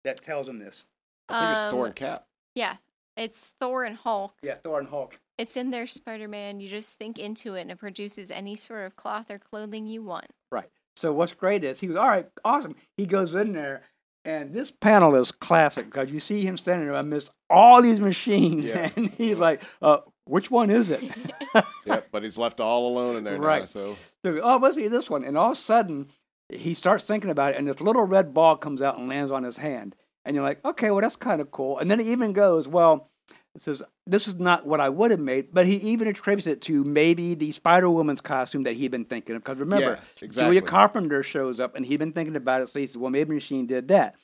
That 0.04 0.22
tells 0.22 0.46
them 0.46 0.58
this. 0.58 0.86
I 1.28 1.40
think 1.40 1.52
it's 1.58 1.70
Thor 1.70 1.80
Um, 1.82 1.86
and 1.86 1.94
Cap. 1.96 2.26
yeah, 2.54 2.76
it's 3.16 3.52
Thor 3.60 3.84
and 3.84 3.96
Hulk. 3.96 4.34
Yeah, 4.42 4.54
Thor 4.64 4.80
and 4.80 4.88
Hulk. 4.88 5.18
It's 5.38 5.56
in 5.56 5.70
there, 5.70 5.86
Spider 5.86 6.26
Man. 6.28 6.60
You 6.60 6.68
just 6.68 6.96
think 6.98 7.18
into 7.18 7.54
it 7.54 7.62
and 7.62 7.70
it 7.70 7.78
produces 7.78 8.30
any 8.30 8.56
sort 8.56 8.84
of 8.86 8.96
cloth 8.96 9.30
or 9.30 9.38
clothing 9.38 9.86
you 9.86 10.02
want. 10.02 10.26
Right. 10.50 10.68
So 10.96 11.12
what's 11.12 11.32
great 11.32 11.62
is 11.64 11.80
he 11.80 11.86
was 11.86 11.96
all 11.96 12.08
right, 12.08 12.28
awesome. 12.44 12.74
He 12.96 13.06
goes 13.06 13.34
in 13.34 13.52
there, 13.52 13.82
and 14.24 14.52
this 14.52 14.70
panel 14.70 15.14
is 15.14 15.30
classic 15.32 15.86
because 15.86 16.10
you 16.10 16.20
see 16.20 16.44
him 16.44 16.56
standing 16.56 16.88
there 16.88 16.98
amidst 16.98 17.30
all 17.48 17.80
these 17.80 18.00
machines, 18.00 18.64
Yeah. 18.66 18.90
and 18.96 19.08
he's 19.10 19.38
like, 19.38 19.62
uh, 19.80 19.98
"Which 20.30 20.50
one 20.50 20.70
is 20.70 20.90
it?" 20.90 21.02
Yep. 21.86 22.08
But 22.12 22.22
he's 22.22 22.38
left 22.38 22.60
all 22.60 22.86
alone 22.88 23.16
in 23.16 23.24
there 23.24 23.38
now. 23.38 23.64
So 23.64 23.96
So, 24.24 24.40
oh, 24.42 24.56
it 24.56 24.60
must 24.60 24.76
be 24.76 24.86
this 24.86 25.10
one. 25.10 25.24
And 25.24 25.36
all 25.36 25.52
of 25.52 25.58
a 25.58 25.60
sudden, 25.60 26.08
he 26.50 26.74
starts 26.74 27.04
thinking 27.04 27.30
about 27.30 27.54
it, 27.54 27.56
and 27.56 27.66
this 27.66 27.80
little 27.80 28.04
red 28.04 28.32
ball 28.34 28.56
comes 28.56 28.82
out 28.82 28.98
and 28.98 29.08
lands 29.08 29.30
on 29.30 29.42
his 29.42 29.56
hand. 29.56 29.96
And 30.24 30.36
you're 30.36 30.44
like, 30.44 30.64
okay, 30.64 30.90
well, 30.90 31.00
that's 31.00 31.16
kind 31.16 31.40
of 31.40 31.50
cool. 31.50 31.78
And 31.78 31.90
then 31.90 31.98
he 31.98 32.12
even 32.12 32.32
goes, 32.32 32.68
well, 32.68 33.08
it 33.54 33.62
says, 33.62 33.82
this 34.06 34.28
is 34.28 34.36
not 34.36 34.66
what 34.66 34.80
I 34.80 34.88
would 34.88 35.10
have 35.10 35.18
made, 35.20 35.52
but 35.52 35.66
he 35.66 35.76
even 35.76 36.06
attributes 36.06 36.46
it 36.46 36.60
to 36.62 36.84
maybe 36.84 37.34
the 37.34 37.50
Spider 37.52 37.90
Woman's 37.90 38.20
costume 38.20 38.62
that 38.64 38.74
he'd 38.74 38.90
been 38.90 39.06
thinking 39.06 39.34
of. 39.34 39.42
Because 39.42 39.58
remember, 39.58 39.92
yeah, 39.92 40.24
exactly. 40.26 40.56
Julia 40.56 40.62
Carpenter 40.62 41.22
shows 41.22 41.58
up, 41.58 41.74
and 41.74 41.84
he'd 41.84 41.98
been 41.98 42.12
thinking 42.12 42.36
about 42.36 42.60
it, 42.60 42.68
so 42.68 42.78
he 42.78 42.86
says, 42.86 42.98
well, 42.98 43.10
maybe 43.10 43.34
Machine 43.34 43.66
did 43.66 43.88
that. 43.88 44.16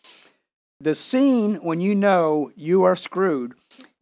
The 0.80 0.94
scene 0.94 1.56
when 1.56 1.80
you 1.80 1.94
know 1.94 2.52
you 2.54 2.84
are 2.84 2.96
screwed 2.96 3.54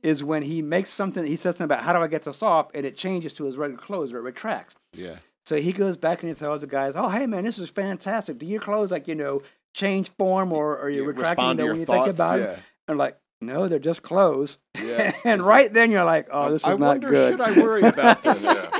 is 0.02 0.24
when 0.24 0.42
he 0.42 0.60
makes 0.60 0.90
something, 0.90 1.24
he 1.24 1.36
says 1.36 1.56
something 1.56 1.64
about, 1.64 1.84
how 1.84 1.92
do 1.92 2.00
I 2.00 2.08
get 2.08 2.22
this 2.24 2.42
off? 2.42 2.68
And 2.74 2.84
it 2.84 2.96
changes 2.96 3.32
to 3.34 3.44
his 3.44 3.56
regular 3.56 3.80
clothes, 3.82 4.12
or 4.12 4.18
it 4.18 4.22
retracts. 4.22 4.74
yeah. 4.92 5.16
So 5.46 5.56
he 5.56 5.72
goes 5.72 5.98
back 5.98 6.22
and 6.22 6.30
he 6.30 6.34
tells 6.34 6.62
the 6.62 6.66
guys, 6.66 6.94
"Oh, 6.96 7.10
hey 7.10 7.26
man, 7.26 7.44
this 7.44 7.58
is 7.58 7.68
fantastic. 7.68 8.38
Do 8.38 8.46
your 8.46 8.62
clothes 8.62 8.90
like 8.90 9.06
you 9.06 9.14
know 9.14 9.42
change 9.74 10.08
form 10.18 10.52
or 10.52 10.78
are 10.78 10.88
you 10.88 11.02
Yeah, 11.02 11.08
retracting 11.08 11.48
them 11.48 11.58
your 11.58 11.68
when 11.68 11.80
you 11.80 11.84
thoughts, 11.84 12.06
think 12.06 12.14
about 12.16 12.38
yeah. 12.38 12.44
it?" 12.46 12.58
And 12.88 12.96
like, 12.96 13.18
no, 13.42 13.68
they're 13.68 13.78
just 13.78 14.02
clothes. 14.02 14.56
Yeah. 14.82 15.12
and 15.24 15.42
right 15.44 15.70
then 15.70 15.90
you're 15.90 16.04
like, 16.06 16.28
"Oh, 16.32 16.50
this 16.50 16.62
is 16.62 16.66
I 16.66 16.70
not 16.76 16.80
wonder 16.88 17.10
good." 17.10 17.32
should 17.32 17.40
I 17.42 17.60
worry 17.60 17.82
about 17.82 18.22
this? 18.22 18.42
Yeah. 18.42 18.70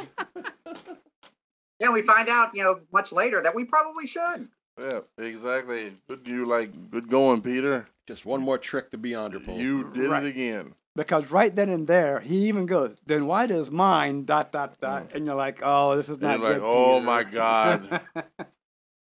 Yeah, 1.81 1.91
we 1.91 2.01
find 2.03 2.29
out, 2.31 2.55
you 2.55 2.63
know, 2.63 2.81
much 2.93 3.13
later 3.13 3.43
that 3.43 3.55
we 3.55 3.65
probably 3.65 4.07
should. 4.07 4.49
Yeah, 4.81 5.01
exactly. 5.19 5.93
Good 6.09 6.27
you 6.27 6.47
like 6.47 6.91
good 6.91 7.09
going, 7.09 7.43
Peter. 7.43 7.87
Just 8.07 8.27
one 8.27 8.43
more 8.43 8.59
trick 8.59 8.91
the 8.91 8.97
Beyonder 8.99 9.45
pull. 9.45 9.57
You 9.59 9.91
did 9.93 10.11
Right. 10.11 10.25
it 10.25 10.29
again. 10.31 10.75
because 10.97 11.31
right 11.31 11.55
then 11.55 11.69
and 11.69 11.87
there 11.89 12.21
he 12.21 12.47
even 12.49 12.67
goes, 12.67 12.97
"Then 13.07 13.27
why 13.27 13.47
does 13.47 13.71
mine 13.71 14.25
dot 14.25 14.53
dot 14.53 14.79
dot?" 14.81 15.13
And 15.15 15.27
you're 15.27 15.35
like, 15.35 15.61
"Oh, 15.63 15.97
this 15.97 16.09
is 16.09 16.19
Mm. 16.19 16.23
You're 16.23 16.31
not 16.33 16.41
like, 16.41 16.57
good." 16.59 16.63
"Oh 16.65 16.95
Peter." 16.99 17.07
my 17.07 17.23
God." 17.25 18.01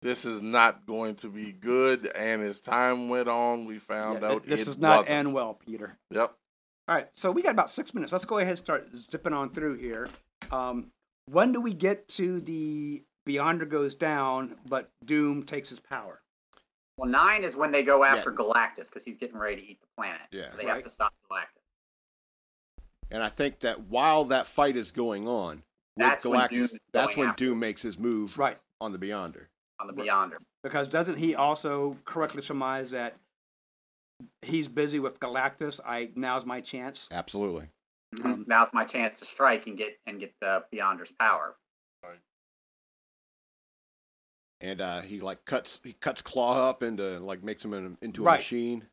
This 0.02 0.24
is 0.26 0.42
not 0.42 0.86
going 0.86 1.16
to 1.16 1.28
be 1.28 1.52
good. 1.52 2.06
And 2.14 2.42
as 2.42 2.60
time 2.60 3.08
went 3.08 3.28
on, 3.28 3.64
we 3.64 3.78
found 3.78 4.20
Yeah, 4.22 4.28
out 4.28 4.44
this 4.46 4.60
it 4.60 4.64
does 4.66 4.78
not 4.78 4.98
wasn't. 4.98 5.16
end 5.16 5.32
well, 5.32 5.54
Peter. 5.54 5.96
Yep. 6.10 6.34
All 6.86 6.94
right, 6.94 7.08
so 7.14 7.32
we 7.32 7.42
got 7.42 7.50
about 7.52 7.70
six 7.70 7.92
minutes. 7.94 8.12
Let's 8.12 8.26
go 8.26 8.38
ahead 8.38 8.50
and 8.50 8.58
start 8.58 8.88
zipping 8.94 9.32
on 9.32 9.50
through 9.50 9.76
here. 9.78 10.08
Um, 10.52 10.92
when 11.30 11.50
do 11.50 11.60
we 11.60 11.72
get 11.72 12.06
to 12.08 12.40
the 12.40 13.02
Beyonder 13.26 13.68
goes 13.68 13.94
down, 13.94 14.56
but 14.68 14.88
Doom 15.04 15.42
takes 15.42 15.68
his 15.68 15.80
power? 15.80 16.22
Well, 16.96 17.10
nine 17.10 17.44
is 17.44 17.56
when 17.56 17.72
they 17.72 17.82
go 17.82 18.04
after 18.04 18.30
Yeah. 18.30 18.36
Galactus 18.36 18.84
because 18.88 19.04
he's 19.04 19.16
getting 19.16 19.36
ready 19.36 19.56
to 19.60 19.62
eat 19.66 19.80
the 19.80 19.86
planet. 19.96 20.22
Yeah. 20.30 20.46
so 20.46 20.56
they 20.56 20.64
Right. 20.66 20.74
have 20.76 20.84
to 20.84 20.90
stop 20.90 21.12
Galactus. 21.30 21.60
And 23.10 23.22
I 23.22 23.28
think 23.28 23.60
that 23.60 23.80
while 23.82 24.24
that 24.26 24.46
fight 24.46 24.76
is 24.76 24.90
going 24.90 25.28
on, 25.28 25.56
with 25.96 26.06
That's 26.08 26.24
when 26.24 26.48
Doom 26.48 26.68
that's 26.92 27.16
when 27.16 27.28
after 27.28 27.44
Doom 27.44 27.58
makes 27.58 27.82
his 27.82 27.98
move 27.98 28.36
Right, 28.38 28.58
on 28.80 28.92
the 28.92 28.98
Beyonder. 28.98 29.46
on 29.78 29.86
the 29.86 29.92
Right. 29.92 30.08
Beyonder. 30.08 30.38
because 30.62 30.88
doesn't 30.88 31.16
he 31.16 31.34
also 31.34 31.96
correctly 32.04 32.42
surmise 32.42 32.90
that 32.92 33.16
he's 34.42 34.68
busy 34.68 34.98
with 34.98 35.20
Galactus? 35.20 35.80
I 35.84 36.10
now's 36.14 36.44
my 36.46 36.60
chance. 36.60 37.08
Absolutely. 37.10 37.68
Um, 38.24 38.44
Now's 38.48 38.72
my 38.72 38.84
chance 38.84 39.18
to 39.18 39.26
strike 39.26 39.66
and 39.66 39.76
get 39.76 39.98
and 40.06 40.18
get 40.18 40.34
the 40.40 40.64
Beyonder's 40.72 41.12
power. 41.12 41.56
And 44.60 44.80
uh, 44.80 45.02
he 45.02 45.20
like 45.20 45.44
cuts 45.44 45.80
he 45.84 45.92
cuts 45.92 46.22
Klaw 46.22 46.68
up 46.68 46.82
into 46.82 47.18
like 47.20 47.42
makes 47.44 47.64
him 47.64 47.74
in, 47.74 47.98
into 48.00 48.22
a 48.22 48.24
Right. 48.24 48.38
machine. 48.38 48.86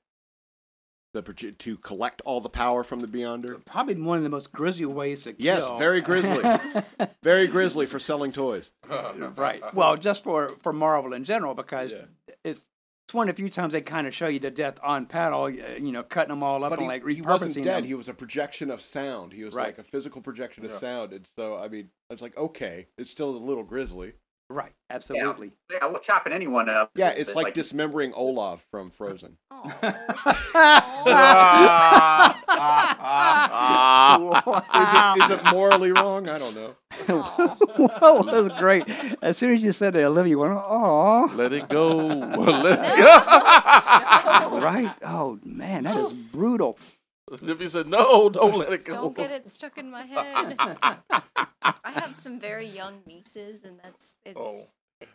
The, 1.14 1.22
to 1.22 1.78
collect 1.78 2.22
all 2.26 2.42
the 2.42 2.50
power 2.50 2.84
from 2.84 3.00
the 3.00 3.08
Beyonder. 3.08 3.64
Probably 3.66 3.94
one 4.02 4.18
of 4.18 4.24
the 4.24 4.32
most 4.32 4.52
grisly 4.52 4.86
ways 4.86 5.22
to 5.26 5.36
Yes, 5.38 5.64
kill. 5.64 5.78
very 5.78 6.02
grisly. 6.02 6.44
Very 7.24 7.46
grisly 7.46 7.86
for 7.86 8.00
selling 8.00 8.32
toys. 8.32 8.72
right. 9.38 9.62
Well, 9.76 9.96
just 9.96 10.24
for 10.24 10.50
for 10.64 10.74
Marvel 10.74 11.14
in 11.14 11.24
general, 11.24 11.54
because 11.54 11.92
Yeah. 11.92 12.06
it's 12.44 12.62
it's 13.06 13.14
one 13.14 13.30
of 13.30 13.36
the 13.36 13.40
few 13.42 13.50
times 13.52 13.74
they 13.74 13.82
kind 13.82 14.08
of 14.08 14.16
show 14.16 14.28
you 14.28 14.40
the 14.40 14.50
death 14.50 14.80
on 14.82 15.06
panel. 15.06 15.44
uh, 15.44 15.50
You 15.50 15.92
know, 15.92 16.02
cutting 16.04 16.30
them 16.30 16.42
all 16.42 16.64
up 16.64 16.72
But 16.72 16.80
and 16.80 16.84
he, 16.84 16.88
like 16.88 17.08
he 17.08 17.22
wasn't 17.22 17.54
dead. 17.56 17.66
them. 17.66 17.84
He 17.84 17.94
was 17.94 18.10
a 18.10 18.14
projection 18.14 18.72
of 18.72 18.82
sound. 18.82 19.34
He 19.34 19.44
was 19.44 19.54
Right. 19.54 19.68
like 19.68 19.78
a 19.78 19.84
physical 19.84 20.20
projection 20.22 20.66
of 20.66 20.72
Yeah. 20.72 20.78
sound. 20.78 21.14
And 21.14 21.28
so, 21.38 21.58
I 21.58 21.68
mean, 21.70 21.90
it's 22.10 22.22
like, 22.24 22.36
okay, 22.38 22.88
it's 22.98 23.12
still 23.12 23.30
a 23.30 23.38
little 23.38 23.64
grisly. 23.64 24.14
Right. 24.54 24.72
Absolutely. 24.92 25.52
Yeah, 25.72 25.88
we're 25.88 25.98
chopping 25.98 26.32
anyone 26.32 26.70
up. 26.70 26.92
Yeah, 26.96 27.10
it's 27.10 27.34
like, 27.34 27.46
like 27.46 27.54
dismembering 27.56 28.14
Olaf 28.14 28.64
from 28.70 28.92
Frozen. 28.92 29.38
Oh. 29.50 29.64
Is, 34.74 34.90
it, 34.94 35.24
is 35.24 35.30
it 35.32 35.52
morally 35.52 35.92
wrong? 35.92 36.30
I 36.30 36.38
don't 36.38 36.56
know. 36.56 36.76
well, 37.08 38.24
that 38.24 38.44
was 38.44 38.50
great. 38.60 38.86
As 39.24 39.38
soon 39.38 39.56
as 39.56 39.64
you 39.64 39.72
said 39.72 39.94
that, 39.94 40.04
Olivia 40.04 40.38
went, 40.38 40.54
"Oh, 40.54 41.32
Let 41.36 41.54
it 41.54 41.70
go. 41.70 41.98
Let 41.98 42.80
it 42.80 42.98
go. 42.98 44.60
right. 44.62 44.94
Oh 45.04 45.40
man, 45.44 45.86
that 45.86 45.98
is 45.98 46.14
brutal." 46.14 46.78
Nippy 47.42 47.68
said, 47.68 47.88
"No, 47.88 48.30
don't 48.30 48.58
let 48.58 48.72
it 48.74 48.86
go." 48.86 48.94
Don't 48.94 49.16
get 49.16 49.32
it 49.32 49.50
stuck 49.50 49.78
in 49.78 49.90
my 49.90 50.04
head. 50.04 50.58
I 51.86 51.92
have 51.92 52.16
some 52.16 52.40
very 52.40 52.66
young 52.68 53.02
nieces, 53.06 53.64
and 53.64 53.80
that's 53.84 54.16
it's 54.26 54.40
Oh. 54.40 54.68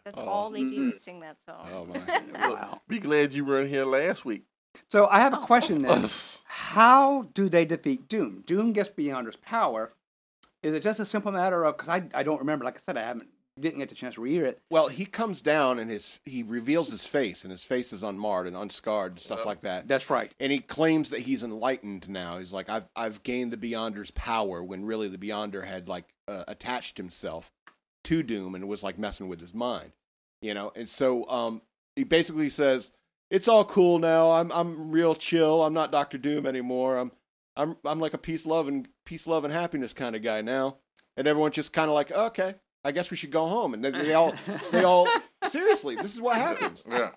that's 0.04 0.20
Oh. 0.20 0.24
all 0.26 0.50
they 0.50 0.64
do 0.64 0.86
Mhm. 0.86 0.90
is 0.90 1.00
sing 1.00 1.20
that 1.20 1.42
song. 1.42 1.66
Oh 1.72 1.84
my. 1.86 1.98
Wow. 2.48 2.80
Be 2.88 2.98
glad 2.98 3.34
you 3.34 3.44
weren't 3.44 3.68
here 3.70 3.84
last 3.84 4.24
week. 4.24 4.44
So 4.90 5.06
I 5.08 5.20
have 5.20 5.32
a 5.32 5.38
Oh. 5.38 5.44
question 5.46 5.82
then. 5.82 6.06
How 6.46 7.22
do 7.34 7.48
they 7.48 7.64
defeat 7.64 8.08
Doom? 8.08 8.42
Doom 8.46 8.72
gets 8.72 8.90
Beyonder's 8.90 9.36
power. 9.36 9.90
Is 10.62 10.74
it 10.74 10.82
just 10.82 11.00
a 11.00 11.06
simple 11.06 11.32
matter 11.32 11.64
of 11.64 11.76
because 11.76 11.88
I, 11.88 12.08
I 12.14 12.22
don't 12.22 12.38
remember? 12.40 12.64
Like 12.64 12.76
I 12.76 12.80
said, 12.80 12.96
I 12.96 13.02
haven't 13.02 13.28
didn't 13.61 13.78
get 13.80 13.88
the 13.88 13.94
chance 13.94 14.14
to 14.16 14.20
read 14.20 14.42
it. 14.42 14.61
Well, 14.70 14.88
he 14.88 15.04
comes 15.06 15.40
down 15.40 15.78
and 15.78 15.90
his 15.90 16.20
he 16.24 16.42
reveals 16.42 16.90
his 16.90 17.06
face, 17.06 17.42
and 17.44 17.50
his 17.50 17.64
face 17.64 17.92
is 17.92 18.02
unmarred 18.02 18.46
and 18.46 18.56
unscarred 18.56 19.12
and 19.12 19.20
stuff 19.20 19.38
Yep. 19.38 19.46
like 19.46 19.61
that. 19.61 19.88
That's 19.88 20.09
right. 20.11 20.32
And 20.40 20.50
he 20.52 20.59
claims 20.61 21.11
that 21.11 21.20
he's 21.20 21.42
enlightened 21.42 22.09
now. 22.09 22.38
He's 22.38 22.52
like, 22.52 22.68
I've 22.68 22.88
I've 22.96 23.22
gained 23.22 23.52
the 23.52 23.56
Beyonder's 23.56 24.11
power, 24.12 24.62
when 24.62 24.84
really 24.84 25.09
the 25.09 25.18
Beyonder 25.18 25.64
had 25.64 25.88
like 25.88 26.04
uh, 26.26 26.44
attached 26.48 26.96
himself 26.96 27.50
to 28.04 28.22
Doom 28.22 28.54
and 28.54 28.68
was 28.68 28.82
like 28.82 28.98
messing 28.98 29.28
with 29.28 29.40
his 29.40 29.52
mind, 29.54 29.92
you 30.40 30.54
know. 30.54 30.72
And 30.76 30.88
so 30.88 31.28
um, 31.28 31.62
he 31.96 32.04
basically 32.04 32.48
says, 32.50 32.90
"It's 33.30 33.48
all 33.48 33.64
cool 33.64 33.98
now. 33.98 34.30
I'm 34.32 34.50
I'm 34.52 34.90
real 34.90 35.14
chill. 35.14 35.62
I'm 35.64 35.74
not 35.74 35.92
Doctor 35.92 36.16
Doom 36.18 36.46
anymore. 36.46 36.96
I'm 36.98 37.12
I'm 37.56 37.76
I'm 37.84 37.98
like 37.98 38.14
a 38.14 38.18
peace, 38.18 38.46
love, 38.46 38.68
and 38.68 38.88
peace, 39.04 39.26
love, 39.26 39.44
and 39.44 39.52
happiness 39.52 39.92
kind 39.92 40.14
of 40.16 40.22
guy 40.22 40.40
now." 40.42 40.76
And 41.16 41.26
everyone's 41.26 41.56
just 41.56 41.72
kind 41.72 41.88
of 41.88 41.94
like, 41.94 42.12
"Okay, 42.12 42.54
I 42.89 42.93
guess 42.93 43.11
we 43.11 43.16
should 43.16 43.30
go 43.30 43.47
home." 43.47 43.74
And 43.74 43.84
then 43.84 43.93
they 43.93 44.14
all 44.14 44.34
they 44.72 44.82
all 44.84 45.07
seriously, 45.49 45.95
this 45.97 46.14
is 46.14 46.20
what 46.20 46.36
happens. 46.36 46.84
Yeah. 46.89 47.11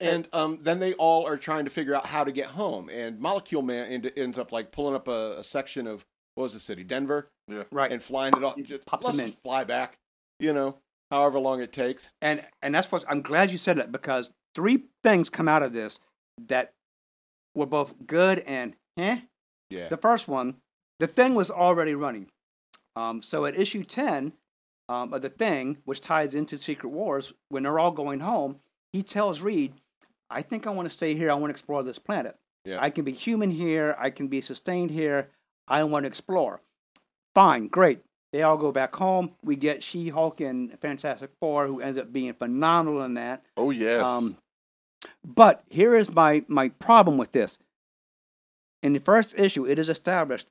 And 0.00 0.28
um, 0.32 0.58
then 0.60 0.80
they 0.80 0.92
all 0.94 1.26
are 1.26 1.36
trying 1.36 1.64
to 1.64 1.70
figure 1.70 1.94
out 1.94 2.04
how 2.06 2.24
to 2.24 2.32
get 2.32 2.46
home. 2.46 2.90
And 2.90 3.18
Molecule 3.20 3.62
Man 3.62 3.86
end, 3.86 4.10
ends 4.16 4.38
up 4.38 4.52
like 4.52 4.72
pulling 4.72 4.94
up 4.94 5.08
a, 5.08 5.36
a 5.38 5.44
section 5.44 5.86
of 5.86 6.04
what 6.34 6.42
was 6.42 6.52
the 6.52 6.60
city, 6.60 6.82
Denver, 6.82 7.28
yeah, 7.48 7.62
Right. 7.70 7.92
and 7.92 8.02
flying 8.02 8.34
it 8.36 8.42
off. 8.42 8.56
Just, 8.62 8.84
Pops 8.86 9.04
let's 9.04 9.16
them 9.16 9.26
in. 9.26 9.30
just 9.30 9.42
fly 9.42 9.62
back. 9.64 9.96
You 10.40 10.52
know, 10.52 10.76
however 11.12 11.38
long 11.38 11.62
it 11.62 11.72
takes. 11.72 12.12
And 12.20 12.44
and 12.60 12.74
that's 12.74 12.90
what 12.90 13.04
I'm 13.08 13.22
glad 13.22 13.52
you 13.52 13.58
said 13.58 13.78
that 13.78 13.92
because 13.92 14.30
three 14.54 14.82
things 15.04 15.30
come 15.30 15.48
out 15.48 15.62
of 15.62 15.72
this 15.72 16.00
that 16.48 16.72
were 17.54 17.66
both 17.66 17.94
good 18.06 18.40
and 18.40 18.74
eh. 18.98 19.20
Yeah. 19.70 19.88
The 19.88 19.96
first 19.96 20.26
one, 20.28 20.56
the 20.98 21.06
thing 21.06 21.34
was 21.36 21.50
already 21.50 21.94
running. 21.94 22.26
Um, 22.96 23.22
so 23.22 23.46
at 23.46 23.56
issue 23.58 23.84
ten 23.84 24.32
um, 24.88 25.12
of 25.12 25.22
the 25.22 25.28
thing, 25.28 25.78
which 25.84 26.00
ties 26.00 26.34
into 26.34 26.58
Secret 26.58 26.90
Wars, 26.90 27.32
when 27.48 27.62
they're 27.62 27.78
all 27.78 27.90
going 27.90 28.20
home, 28.20 28.60
he 28.92 29.02
tells 29.02 29.40
Reed, 29.40 29.74
"I 30.30 30.42
think 30.42 30.66
I 30.66 30.70
want 30.70 30.86
to 30.86 30.94
stay 30.94 31.14
here. 31.14 31.30
I 31.30 31.34
want 31.34 31.50
to 31.50 31.54
explore 31.54 31.82
this 31.82 31.98
planet. 31.98 32.36
Yeah. 32.64 32.78
I 32.80 32.90
can 32.90 33.04
be 33.04 33.12
human 33.12 33.50
here. 33.50 33.96
I 33.98 34.10
can 34.10 34.28
be 34.28 34.40
sustained 34.40 34.90
here. 34.90 35.30
I 35.68 35.84
want 35.84 36.04
to 36.04 36.08
explore." 36.08 36.60
Fine, 37.34 37.68
great. 37.68 38.00
They 38.32 38.42
all 38.42 38.56
go 38.56 38.72
back 38.72 38.94
home. 38.94 39.32
We 39.44 39.56
get 39.56 39.82
She-Hulk 39.82 40.40
and 40.40 40.78
Fantastic 40.80 41.30
Four, 41.40 41.66
who 41.66 41.80
ends 41.80 41.98
up 41.98 42.12
being 42.12 42.32
phenomenal 42.32 43.02
in 43.02 43.14
that. 43.14 43.44
Oh 43.56 43.70
yes. 43.70 44.04
Um, 44.04 44.36
but 45.24 45.62
here 45.68 45.96
is 45.96 46.10
my, 46.10 46.44
my 46.48 46.70
problem 46.70 47.16
with 47.16 47.32
this. 47.32 47.58
In 48.82 48.92
the 48.92 49.00
first 49.00 49.34
issue, 49.38 49.66
it 49.66 49.78
is 49.78 49.88
established 49.88 50.46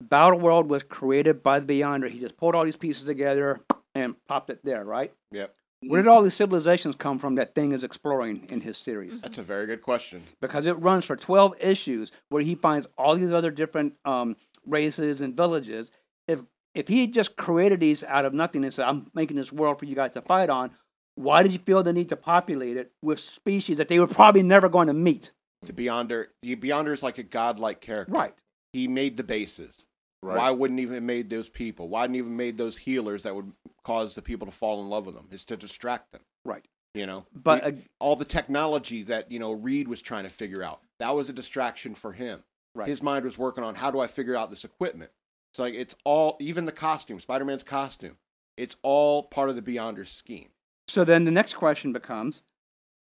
Battle 0.00 0.38
World 0.38 0.68
was 0.68 0.82
created 0.82 1.42
by 1.42 1.60
the 1.60 1.80
Beyonder. 1.80 2.08
He 2.08 2.20
just 2.20 2.36
pulled 2.36 2.54
all 2.54 2.64
these 2.64 2.76
pieces 2.76 3.04
together 3.04 3.60
and 3.94 4.14
popped 4.26 4.50
it 4.50 4.60
there, 4.64 4.84
right? 4.84 5.12
Yep. 5.32 5.54
Where 5.86 6.02
did 6.02 6.08
all 6.08 6.22
these 6.22 6.34
civilizations 6.34 6.96
come 6.96 7.18
from 7.18 7.34
that 7.34 7.54
thing 7.54 7.72
is 7.72 7.84
exploring 7.84 8.46
in 8.50 8.62
his 8.62 8.78
series? 8.78 9.20
That's 9.20 9.36
a 9.38 9.42
very 9.42 9.66
good 9.66 9.82
question. 9.82 10.22
Because 10.40 10.64
it 10.64 10.72
runs 10.80 11.04
for 11.04 11.14
12 11.14 11.54
issues 11.60 12.10
where 12.30 12.42
he 12.42 12.54
finds 12.54 12.86
all 12.96 13.16
these 13.16 13.32
other 13.32 13.50
different 13.50 13.94
um, 14.06 14.36
races 14.66 15.20
and 15.20 15.36
villages. 15.36 15.90
If 16.26 16.40
if 16.74 16.88
he 16.88 17.06
just 17.06 17.36
created 17.36 17.80
these 17.80 18.02
out 18.02 18.24
of 18.24 18.32
nothing 18.32 18.64
and 18.64 18.72
said, 18.72 18.88
I'm 18.88 19.10
making 19.14 19.36
this 19.36 19.52
world 19.52 19.78
for 19.78 19.84
you 19.84 19.94
guys 19.94 20.12
to 20.14 20.22
fight 20.22 20.48
on, 20.50 20.70
why 21.16 21.42
did 21.42 21.52
you 21.52 21.58
feel 21.60 21.82
the 21.82 21.92
need 21.92 22.08
to 22.08 22.16
populate 22.16 22.76
it 22.76 22.90
with 23.02 23.20
species 23.20 23.76
that 23.76 23.88
they 23.88 24.00
were 24.00 24.08
probably 24.08 24.42
never 24.42 24.68
going 24.68 24.88
to 24.88 24.94
meet? 24.94 25.30
The 25.62 25.72
Beyonder, 25.72 26.26
the 26.42 26.56
Beyonder 26.56 26.92
is 26.92 27.02
like 27.02 27.18
a 27.18 27.22
godlike 27.22 27.80
character. 27.80 28.12
Right. 28.12 28.34
He 28.72 28.88
made 28.88 29.16
the 29.16 29.22
bases. 29.22 29.86
right. 30.22 30.36
Why 30.36 30.50
wouldn't 30.50 30.78
he 30.80 30.82
even 30.82 30.94
have 30.94 31.02
made 31.04 31.30
those 31.30 31.48
people? 31.48 31.88
Why 31.88 32.02
didn't 32.04 32.14
he 32.14 32.18
even 32.18 32.36
made 32.36 32.58
those 32.58 32.76
healers 32.76 33.22
that 33.22 33.36
would 33.36 33.52
cause 33.84 34.14
the 34.14 34.22
people 34.22 34.46
to 34.46 34.52
fall 34.52 34.80
in 34.82 34.88
love 34.88 35.06
with 35.06 35.14
them? 35.14 35.28
Is 35.30 35.44
to 35.46 35.56
distract 35.56 36.12
them. 36.12 36.22
Right. 36.44 36.64
You 36.94 37.06
know. 37.06 37.26
But 37.34 37.62
He- 37.64 37.68
uh, 37.68 37.82
all 38.00 38.16
the 38.16 38.24
technology 38.24 39.02
that 39.04 39.30
you 39.30 39.38
know 39.38 39.52
Reed 39.52 39.88
was 39.88 40.02
trying 40.02 40.24
to 40.24 40.30
figure 40.30 40.62
out 40.62 40.80
that 41.00 41.14
was 41.14 41.28
a 41.28 41.32
distraction 41.32 41.94
for 41.94 42.12
him. 42.12 42.42
Right. 42.74 42.88
His 42.88 43.02
mind 43.02 43.24
was 43.24 43.38
working 43.38 43.62
on 43.64 43.74
how 43.76 43.90
do 43.90 44.00
I 44.00 44.06
figure 44.06 44.34
out 44.36 44.50
this 44.50 44.64
equipment. 44.64 45.10
It's 45.52 45.58
like 45.60 45.74
it's 45.74 45.94
all 46.04 46.36
even 46.40 46.64
the 46.66 46.72
costume, 46.72 47.20
Spider 47.20 47.44
Man's 47.44 47.62
costume. 47.62 48.16
It's 48.56 48.76
all 48.82 49.24
part 49.24 49.50
of 49.50 49.56
the 49.56 49.62
Beyonder 49.62 50.06
scheme. 50.06 50.48
so 50.88 51.04
then 51.04 51.24
the 51.24 51.30
next 51.30 51.54
question 51.54 51.92
becomes 51.92 52.42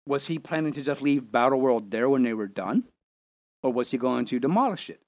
was 0.06 0.26
he 0.26 0.38
planning 0.38 0.72
to 0.72 0.82
just 0.82 1.00
leave 1.02 1.30
Battle 1.30 1.60
World 1.60 1.90
there 1.90 2.08
when 2.08 2.22
they 2.24 2.32
were 2.34 2.48
done? 2.48 2.84
Or 3.62 3.72
was 3.72 3.92
he 3.92 3.98
going 3.98 4.24
to 4.26 4.40
demolish 4.40 4.90
it? 4.90 5.00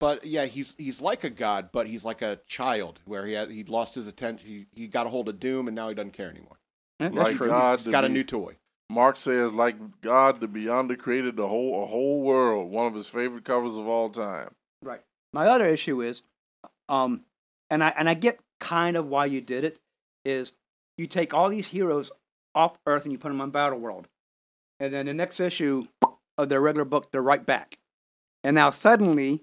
But 0.00 0.24
yeah, 0.24 0.46
he's 0.46 0.74
he's 0.76 1.00
like 1.00 1.24
a 1.24 1.30
god, 1.30 1.70
but 1.72 1.86
he's 1.86 2.04
like 2.04 2.20
a 2.20 2.40
child 2.46 3.00
where 3.04 3.24
he 3.24 3.32
had 3.32 3.50
he 3.50 3.64
lost 3.64 3.94
his 3.94 4.06
attention. 4.06 4.46
He 4.48 4.66
he 4.72 4.88
got 4.88 5.06
a 5.06 5.10
hold 5.10 5.28
of 5.28 5.40
Doom, 5.40 5.68
and 5.68 5.74
now 5.74 5.88
he 5.88 5.94
doesn't 5.94 6.12
care 6.12 6.28
anymore. 6.30 6.58
That's 6.98 7.14
Like 7.14 7.36
true. 7.36 7.48
God 7.48 7.78
He's 7.78 7.84
to 7.86 7.90
got 7.90 8.04
a 8.04 8.08
new 8.08 8.24
toy. 8.24 8.56
Mark 8.90 9.16
says, 9.16 9.52
like 9.52 9.76
God, 10.02 10.40
the 10.40 10.46
Beyonder 10.48 10.98
created 10.98 11.36
the 11.36 11.48
whole 11.48 11.82
a 11.82 11.86
whole 11.86 12.22
world. 12.22 12.70
One 12.70 12.86
of 12.86 12.94
his 12.94 13.06
favorite 13.08 13.44
covers 13.44 13.76
of 13.76 13.86
all 13.86 14.10
time. 14.10 14.50
Right. 14.82 15.00
My 15.32 15.46
other 15.46 15.66
issue 15.66 16.02
is, 16.02 16.22
um, 16.88 17.22
and 17.70 17.82
I 17.82 17.94
and 17.96 18.08
I 18.08 18.14
get 18.14 18.40
kind 18.60 18.96
of 18.96 19.06
why 19.06 19.26
you 19.26 19.40
did 19.40 19.64
it, 19.64 19.78
is 20.24 20.52
you 20.98 21.06
take 21.06 21.32
all 21.32 21.48
these 21.48 21.68
heroes 21.68 22.10
off 22.54 22.78
Earth 22.86 23.04
and 23.04 23.12
you 23.12 23.18
put 23.18 23.28
them 23.28 23.40
on 23.40 23.50
Battle 23.50 23.78
World, 23.78 24.06
and 24.80 24.92
then 24.92 25.06
the 25.06 25.14
next 25.14 25.40
issue 25.40 25.86
of 26.36 26.48
their 26.48 26.60
regular 26.60 26.84
book 26.84 27.10
they're 27.10 27.22
right 27.22 27.44
back, 27.44 27.78
and 28.44 28.54
now 28.54 28.70
suddenly 28.70 29.42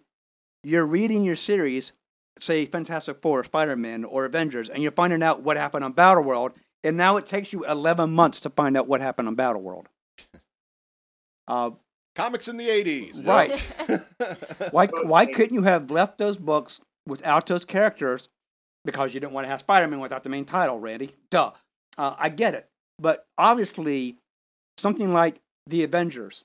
you're 0.63 0.85
reading 0.85 1.23
your 1.23 1.35
series, 1.35 1.93
say 2.39 2.65
Fantastic 2.65 3.21
Four, 3.21 3.43
Spider 3.43 3.75
Man, 3.75 4.03
or 4.03 4.25
Avengers, 4.25 4.69
and 4.69 4.81
you're 4.83 4.91
finding 4.91 5.23
out 5.23 5.41
what 5.41 5.57
happened 5.57 5.83
on 5.83 5.93
Battleworld, 5.93 6.55
and 6.83 6.97
now 6.97 7.17
it 7.17 7.27
takes 7.27 7.53
you 7.53 7.65
11 7.65 8.11
months 8.11 8.39
to 8.41 8.49
find 8.49 8.77
out 8.77 8.87
what 8.87 9.01
happened 9.01 9.27
on 9.27 9.35
Battleworld. 9.35 9.85
Uh, 11.47 11.71
Comics 12.15 12.47
in 12.47 12.55
the 12.55 12.69
eighties. 12.69 13.21
Right. 13.23 13.59
Why 14.71 14.87
why 14.87 15.25
couldn't 15.25 15.53
you 15.53 15.63
have 15.63 15.89
left 15.89 16.17
those 16.17 16.37
books 16.37 16.79
without 17.07 17.47
those 17.47 17.65
characters? 17.65 18.29
Because 18.85 19.13
you 19.13 19.19
didn't 19.19 19.33
want 19.33 19.45
to 19.45 19.49
have 19.49 19.61
Spider 19.61 19.87
Man 19.87 19.99
without 19.99 20.23
the 20.23 20.29
main 20.29 20.45
title, 20.45 20.79
Randy. 20.79 21.15
Duh. 21.29 21.51
Uh, 21.97 22.15
I 22.17 22.29
get 22.29 22.53
it, 22.53 22.67
but 22.99 23.25
obviously, 23.37 24.17
something 24.77 25.11
like 25.11 25.39
the 25.67 25.83
Avengers 25.83 26.43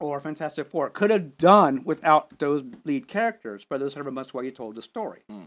or 0.00 0.20
Fantastic 0.20 0.68
Four 0.68 0.90
could 0.90 1.10
have 1.10 1.36
done 1.38 1.82
without 1.84 2.38
those 2.38 2.62
lead 2.84 3.08
characters 3.08 3.62
for 3.66 3.78
those 3.78 3.94
several 3.94 4.14
months 4.14 4.34
while 4.34 4.44
you 4.44 4.50
told 4.50 4.74
the 4.74 4.82
story. 4.82 5.22
Hmm. 5.28 5.42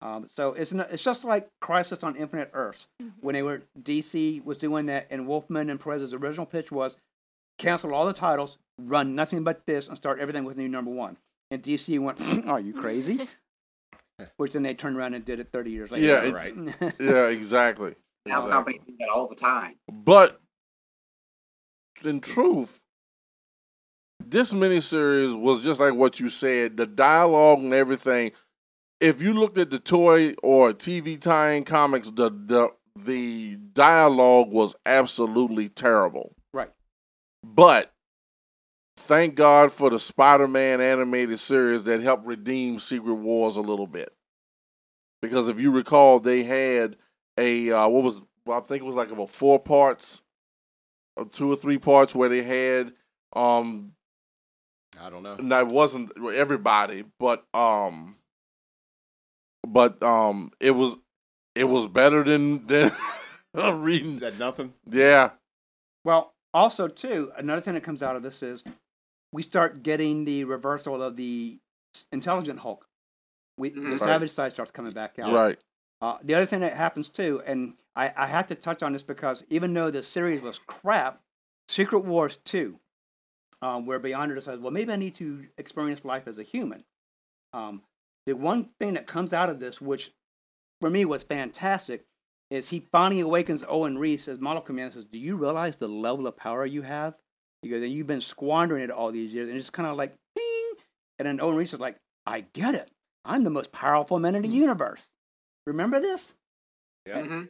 Um, 0.00 0.26
so 0.32 0.52
it's 0.52 0.72
not, 0.72 0.92
it's 0.92 1.02
just 1.02 1.24
like 1.24 1.48
Crisis 1.60 2.04
on 2.04 2.14
Infinite 2.14 2.50
Earths 2.52 2.86
when 3.20 3.34
they 3.34 3.42
were 3.42 3.62
DC 3.82 4.44
was 4.44 4.56
doing 4.58 4.86
that, 4.86 5.08
and 5.10 5.26
Wolfman 5.26 5.70
and 5.70 5.80
Perez's 5.80 6.14
original 6.14 6.46
pitch 6.46 6.70
was 6.70 6.96
cancel 7.58 7.92
all 7.92 8.06
the 8.06 8.12
titles, 8.12 8.58
run 8.80 9.16
nothing 9.16 9.42
but 9.42 9.66
this, 9.66 9.88
and 9.88 9.96
start 9.96 10.20
everything 10.20 10.44
with 10.44 10.56
new 10.56 10.68
number 10.68 10.90
one. 10.92 11.16
And 11.50 11.62
DC 11.62 11.98
went, 11.98 12.20
"Are 12.46 12.60
you 12.60 12.72
crazy?" 12.72 13.28
Which 14.36 14.52
then 14.52 14.62
they 14.62 14.74
turned 14.74 14.96
around 14.96 15.14
and 15.14 15.24
did 15.24 15.40
it 15.40 15.48
30 15.52 15.70
years 15.70 15.90
later. 15.90 16.06
Yeah, 16.06 16.24
it- 16.24 16.34
right. 16.34 16.54
Yeah, 17.00 17.26
exactly. 17.28 17.94
Now 18.26 18.38
exactly. 18.44 18.52
companies 18.52 18.80
do 18.86 18.94
that 19.00 19.08
all 19.08 19.26
the 19.26 19.34
time. 19.36 19.76
But 19.90 20.40
in 22.04 22.20
truth, 22.20 22.80
this 24.30 24.52
miniseries 24.52 25.38
was 25.38 25.62
just 25.64 25.80
like 25.80 25.94
what 25.94 26.20
you 26.20 26.28
said. 26.28 26.76
The 26.76 26.86
dialogue 26.86 27.60
and 27.60 27.72
everything. 27.72 28.32
If 29.00 29.22
you 29.22 29.32
looked 29.32 29.58
at 29.58 29.70
the 29.70 29.78
toy 29.78 30.34
or 30.42 30.72
TV 30.72 31.20
tie-in 31.20 31.64
comics, 31.64 32.10
the 32.10 32.30
the 32.30 32.70
the 32.96 33.56
dialogue 33.72 34.50
was 34.50 34.74
absolutely 34.84 35.68
terrible. 35.68 36.34
Right. 36.52 36.70
But 37.44 37.92
thank 38.96 39.36
God 39.36 39.72
for 39.72 39.88
the 39.88 40.00
Spider-Man 40.00 40.80
animated 40.80 41.38
series 41.38 41.84
that 41.84 42.02
helped 42.02 42.26
redeem 42.26 42.80
Secret 42.80 43.14
Wars 43.14 43.56
a 43.56 43.60
little 43.60 43.86
bit. 43.86 44.12
Because 45.22 45.48
if 45.48 45.60
you 45.60 45.70
recall, 45.70 46.18
they 46.18 46.42
had 46.42 46.96
a 47.38 47.70
uh, 47.70 47.88
what 47.88 48.02
was 48.02 48.20
well, 48.44 48.58
I 48.58 48.60
think 48.62 48.82
it 48.82 48.86
was 48.86 48.96
like 48.96 49.10
about 49.10 49.30
four 49.30 49.58
parts, 49.58 50.22
or 51.16 51.26
two 51.26 51.52
or 51.52 51.56
three 51.56 51.78
parts 51.78 52.14
where 52.14 52.28
they 52.28 52.42
had 52.42 52.92
um 53.34 53.92
I 55.00 55.10
don't 55.10 55.22
know. 55.22 55.36
no, 55.36 55.58
it 55.60 55.66
wasn't 55.68 56.12
everybody, 56.34 57.04
but 57.18 57.44
um, 57.54 58.16
but 59.66 60.02
um, 60.02 60.50
it 60.60 60.72
was 60.72 60.96
it 61.54 61.64
was 61.64 61.86
better 61.86 62.24
than 62.24 62.66
than 62.66 62.92
reading. 63.82 64.18
That 64.20 64.38
nothing? 64.38 64.74
Yeah, 64.90 65.30
Well, 66.04 66.32
also 66.54 66.88
too, 66.88 67.32
another 67.36 67.60
thing 67.60 67.74
that 67.74 67.82
comes 67.84 68.02
out 68.02 68.16
of 68.16 68.22
this 68.22 68.42
is 68.42 68.64
we 69.32 69.42
start 69.42 69.82
getting 69.82 70.24
the 70.24 70.44
reversal 70.44 71.02
of 71.02 71.16
the 71.16 71.58
intelligent 72.12 72.60
Hulk. 72.60 72.86
We. 73.58 73.70
The 73.70 73.80
Right. 73.80 73.98
Savage 73.98 74.30
side 74.32 74.52
starts 74.52 74.70
coming 74.70 74.92
back 74.92 75.18
out. 75.18 75.32
Right. 75.32 75.58
Uh, 76.00 76.16
the 76.22 76.34
other 76.34 76.46
thing 76.46 76.60
that 76.60 76.74
happens 76.74 77.08
too, 77.08 77.42
and 77.44 77.74
I, 77.96 78.12
I 78.16 78.26
had 78.28 78.46
to 78.48 78.54
touch 78.54 78.84
on 78.84 78.92
this 78.92 79.02
because 79.02 79.44
even 79.50 79.74
though 79.74 79.90
the 79.90 80.04
series 80.04 80.40
was 80.40 80.60
crap, 80.64 81.20
Secret 81.68 82.04
Wars 82.04 82.38
2, 82.44 82.78
um, 83.62 83.86
where 83.86 84.00
Beyonder 84.00 84.34
decides, 84.34 84.60
well, 84.60 84.72
maybe 84.72 84.92
I 84.92 84.96
need 84.96 85.16
to 85.16 85.46
experience 85.58 86.04
life 86.04 86.28
as 86.28 86.38
a 86.38 86.42
human. 86.42 86.84
Um, 87.52 87.82
the 88.26 88.34
one 88.34 88.70
thing 88.78 88.94
that 88.94 89.06
comes 89.06 89.32
out 89.32 89.48
of 89.50 89.58
this, 89.60 89.80
which 89.80 90.12
for 90.80 90.90
me 90.90 91.04
was 91.04 91.22
fantastic, 91.22 92.04
is 92.50 92.68
he 92.68 92.80
finally 92.92 93.20
awakens 93.20 93.64
Owen 93.68 93.98
Reece 93.98 94.28
as 94.28 94.40
model 94.40 94.62
commander 94.62 94.84
and 94.86 94.94
says, 94.94 95.04
Do 95.04 95.18
you 95.18 95.36
realize 95.36 95.76
the 95.76 95.88
level 95.88 96.26
of 96.26 96.36
power 96.36 96.64
you 96.64 96.82
have? 96.82 97.14
He 97.62 97.68
goes, 97.68 97.82
And 97.82 97.92
you've 97.92 98.06
been 98.06 98.20
squandering 98.20 98.84
it 98.84 98.90
all 98.90 99.10
these 99.10 99.32
years. 99.34 99.48
And 99.48 99.58
it's 99.58 99.70
kind 99.70 99.88
of 99.88 99.96
like, 99.96 100.14
Bing! 100.34 100.72
And 101.18 101.26
then 101.26 101.40
Owen 101.40 101.56
Reece 101.56 101.74
is 101.74 101.80
like, 101.80 101.96
I 102.26 102.40
get 102.52 102.74
it. 102.74 102.90
I'm 103.24 103.44
the 103.44 103.50
most 103.50 103.72
powerful 103.72 104.18
man 104.18 104.34
in 104.34 104.42
the 104.42 104.48
universe. 104.48 105.02
Remember 105.66 106.00
this? 106.00 106.34
Yeah. 107.06 107.22
Mhm. 107.22 107.48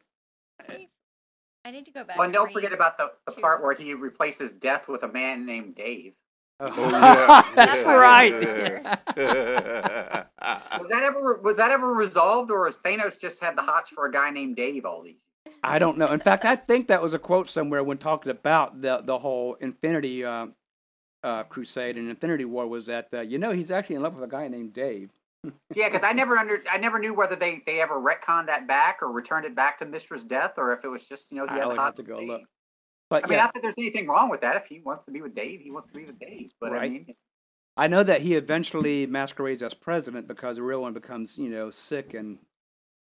I 1.69 1.71
need 1.71 1.85
to 1.85 1.91
go 1.91 2.03
back. 2.03 2.17
Well, 2.17 2.25
and 2.25 2.35
and 2.35 2.45
don't 2.45 2.51
forget 2.51 2.73
about 2.73 2.97
the, 2.97 3.11
the 3.27 3.35
two. 3.35 3.43
part 3.43 3.63
where 3.63 3.75
he 3.75 3.93
replaces 3.93 4.55
death 4.55 4.89
with 4.89 5.03
a 5.03 5.09
man 5.09 5.45
named 5.45 5.75
Dave. 5.75 6.15
Oh, 6.61 6.91
yeah. 6.91 7.43
That 7.55 7.87
right. 7.87 8.33
Was 10.81 10.89
that 10.89 11.03
ever 11.03 11.41
was 11.43 11.59
that 11.59 11.71
ever 11.71 11.93
resolved, 11.93 12.51
or 12.51 12.65
has 12.65 12.79
Thanos 12.79 13.21
just 13.21 13.43
had 13.43 13.57
the 13.57 13.63
hots 13.63 13.91
for 13.91 14.07
a 14.07 14.13
guy 14.13 14.31
named 14.31 14.57
Dave 14.57 14.87
all 14.87 15.03
these? 15.03 15.21
I 15.63 15.79
don't 15.79 15.99
know. 15.99 16.11
In 16.11 16.21
fact, 16.21 16.45
I 16.45 16.57
think 16.57 16.89
that 16.89 17.03
was 17.03 17.13
a 17.13 17.19
quote 17.19 17.51
somewhere 17.51 17.85
when 17.85 17.99
talking 17.99 18.31
about 18.31 18.81
the 18.81 19.03
the 19.05 19.19
whole 19.19 19.55
Infinity 19.55 20.25
uh, 20.25 20.47
uh, 21.23 21.45
Crusade 21.45 21.97
and 21.97 22.09
Infinity 22.09 22.45
War 22.45 22.67
was 22.67 22.87
that 22.87 23.09
uh, 23.13 23.21
you 23.21 23.39
know 23.39 23.51
he's 23.51 23.71
actually 23.71 23.97
in 23.97 24.03
love 24.03 24.15
with 24.15 24.25
a 24.25 24.29
guy 24.29 24.49
named 24.49 24.73
Dave. 24.73 25.11
Yeah, 25.75 25.89
because 25.89 26.03
I 26.03 26.13
never 26.13 26.37
under 26.37 26.61
I 26.71 26.79
never 26.79 26.99
knew 26.99 27.15
whether 27.15 27.37
they 27.37 27.63
they 27.67 27.81
ever 27.81 27.95
retconned 27.95 28.47
that 28.47 28.67
back 28.67 28.99
or 29.03 29.13
returned 29.13 29.45
it 29.45 29.55
back 29.55 29.79
to 29.79 29.87
Mistress 29.87 30.25
Death, 30.25 30.55
or 30.59 30.73
if 30.73 30.85
it 30.85 30.89
was 30.89 31.09
just 31.09 31.31
you 31.31 31.39
know 31.39 31.47
he 31.47 31.51
I 31.53 31.55
had 31.59 31.63
the 31.65 31.69
would 31.69 31.77
hot 31.79 31.85
have 31.85 31.95
to 31.95 32.03
go 32.03 32.19
Dave. 32.19 32.29
look. 32.29 32.43
But 33.11 33.25
I 33.25 33.29
mean, 33.29 33.37
yeah, 33.39 33.45
not 33.45 33.55
that 33.55 33.63
there's 33.63 33.75
anything 33.79 34.07
wrong 34.09 34.29
with 34.31 34.41
that. 34.43 34.57
If 34.57 34.67
he 34.67 34.81
wants 34.81 35.05
to 35.05 35.11
be 35.13 35.23
with 35.23 35.35
Dave, 35.35 35.61
he 35.61 35.71
wants 35.71 35.87
to 35.89 35.95
be 35.95 36.05
with 36.05 36.19
Dave. 36.19 36.51
But 36.61 36.73
I 36.73 36.89
mean, 36.89 37.07
I 37.77 37.87
know 37.87 38.03
that 38.03 38.21
he 38.21 38.35
eventually 38.35 39.07
masquerades 39.07 39.63
as 39.63 39.75
president 39.75 40.27
because 40.27 40.57
the 40.57 40.63
real 40.63 40.83
one 40.83 40.93
becomes 40.93 41.39
you 41.39 41.49
know 41.49 41.71
sick 41.71 42.15
and 42.15 42.39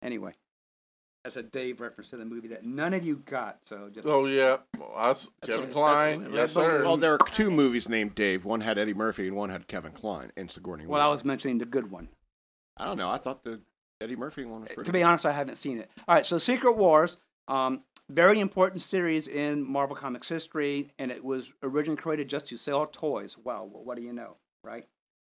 anyway. 0.03 0.33
That's 1.23 1.35
a 1.35 1.43
Dave 1.43 1.81
reference 1.81 2.09
to 2.11 2.17
the 2.17 2.23
movie 2.23 2.47
that 2.49 2.63
none 2.63 2.93
of 2.93 3.03
you 3.05 3.17
got. 3.25 3.57
So 3.61 3.89
just 3.93 4.07
oh 4.07 4.25
yeah, 4.27 4.57
Us, 4.95 5.27
That's 5.41 5.55
Kevin 5.55 5.69
a- 5.69 5.73
Kline. 5.73 6.19
that's 6.23 6.33
a- 6.33 6.35
yes, 6.35 6.55
well, 6.55 6.65
sir. 6.65 6.83
Well, 6.83 6.97
there 6.97 7.13
are 7.13 7.17
two 7.31 7.49
movies 7.51 7.89
named 7.89 8.15
Dave. 8.15 8.45
One 8.45 8.61
had 8.61 8.77
Eddie 8.77 8.93
Murphy 8.93 9.27
and 9.27 9.35
one 9.35 9.49
had 9.49 9.67
Kevin 9.67 9.91
Kline 9.93 10.31
and 10.37 10.49
Sigourney 10.51 10.85
well, 10.85 11.01
I 11.01 11.07
was 11.11 11.25
mentioning 11.25 11.57
the 11.57 11.65
good 11.65 11.89
one. 11.91 12.07
I 12.77 12.85
don't 12.85 12.97
know. 12.97 13.09
I 13.09 13.17
thought 13.17 13.43
the 13.43 13.59
Eddie 14.01 14.15
Murphy 14.15 14.45
one 14.45 14.61
was 14.61 14.69
pretty. 14.69 14.87
to 14.87 14.91
be 14.93 15.03
honest, 15.03 15.25
I 15.25 15.31
haven't 15.31 15.57
seen 15.57 15.79
it. 15.79 15.89
All 16.07 16.15
right, 16.15 16.25
so 16.25 16.37
Secret 16.37 16.73
Wars, 16.77 17.17
um, 17.47 17.83
very 18.09 18.39
important 18.39 18.81
series 18.81 19.27
in 19.27 19.63
Marvel 19.69 19.95
Comics 19.95 20.29
history, 20.29 20.91
and 20.99 21.11
it 21.11 21.23
was 21.23 21.49
originally 21.63 21.99
created 22.01 22.29
just 22.29 22.47
to 22.47 22.57
sell 22.57 22.85
toys. 22.85 23.37
Wow, 23.37 23.69
well, 23.71 23.83
what 23.83 23.97
do 23.97 24.03
you 24.03 24.13
know, 24.13 24.35
right? 24.63 24.85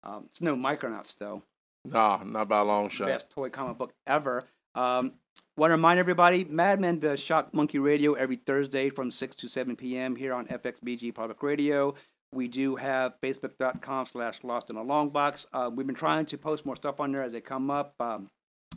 Um, 0.03 0.25
it's 0.29 0.41
no 0.41 0.55
Micronauts 0.55 1.17
though. 1.17 1.43
nah, 1.85 2.21
not 2.25 2.47
by 2.47 2.59
a 2.59 2.63
long 2.63 2.89
shot. 2.89 3.07
Best 3.07 3.29
toy 3.29 3.49
comic 3.49 3.77
book 3.77 3.93
ever. 4.07 4.43
Um, 4.75 5.13
Want 5.55 5.69
to 5.69 5.75
remind 5.75 5.99
everybody, 5.99 6.45
Madman 6.45 6.97
does 6.97 7.19
Shock 7.19 7.53
Monkey 7.53 7.77
Radio 7.77 8.13
every 8.13 8.37
Thursday 8.37 8.89
from 8.89 9.11
6 9.11 9.35
to 9.35 9.47
7 9.47 9.75
p.m. 9.75 10.15
here 10.15 10.33
on 10.33 10.47
FXBG 10.47 11.13
Public 11.13 11.43
Radio. 11.43 11.93
We 12.33 12.47
do 12.47 12.75
have 12.75 13.13
facebook.com 13.21 14.07
slash 14.07 14.43
lost 14.43 14.69
in 14.69 14.75
a 14.75 14.83
long 14.83 15.09
box. 15.09 15.45
Uh, 15.53 15.69
we've 15.73 15.87
been 15.87 15.95
trying 15.95 16.25
to 16.27 16.37
post 16.37 16.65
more 16.65 16.75
stuff 16.75 16.99
on 16.99 17.11
there 17.11 17.23
as 17.23 17.31
they 17.31 17.41
come 17.41 17.69
up. 17.69 17.93
Um, 17.99 18.27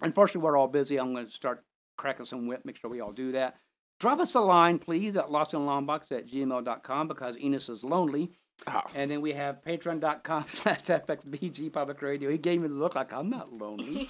unfortunately, 0.03 0.43
we're 0.43 0.57
all 0.57 0.69
busy. 0.69 0.99
I'm 0.99 1.13
going 1.13 1.27
to 1.27 1.33
start 1.33 1.65
cracking 1.97 2.27
some 2.27 2.47
whip, 2.47 2.65
make 2.65 2.77
sure 2.77 2.91
we 2.91 3.01
all 3.01 3.13
do 3.13 3.33
that. 3.33 3.57
Drop 3.99 4.21
us 4.21 4.35
a 4.35 4.41
line, 4.41 4.79
please, 4.79 5.17
at 5.17 5.29
lostinalongbox 5.29 6.13
at 6.13 6.29
gmail.com 6.29 7.09
because 7.09 7.39
Enos 7.39 7.69
is 7.69 7.83
lonely. 7.83 8.31
Ah. 8.67 8.83
And 8.95 9.11
then 9.11 9.21
we 9.21 9.33
have 9.33 9.63
patreon.com 9.63 10.45
slash 10.49 10.83
FXBG 10.83 11.73
Public 11.73 12.03
Radio. 12.03 12.31
He 12.31 12.39
gave 12.39 12.61
me 12.61 12.69
the 12.69 12.75
look 12.75 12.95
like 12.95 13.13
I'm 13.13 13.31
not 13.31 13.53
lonely. 13.55 14.09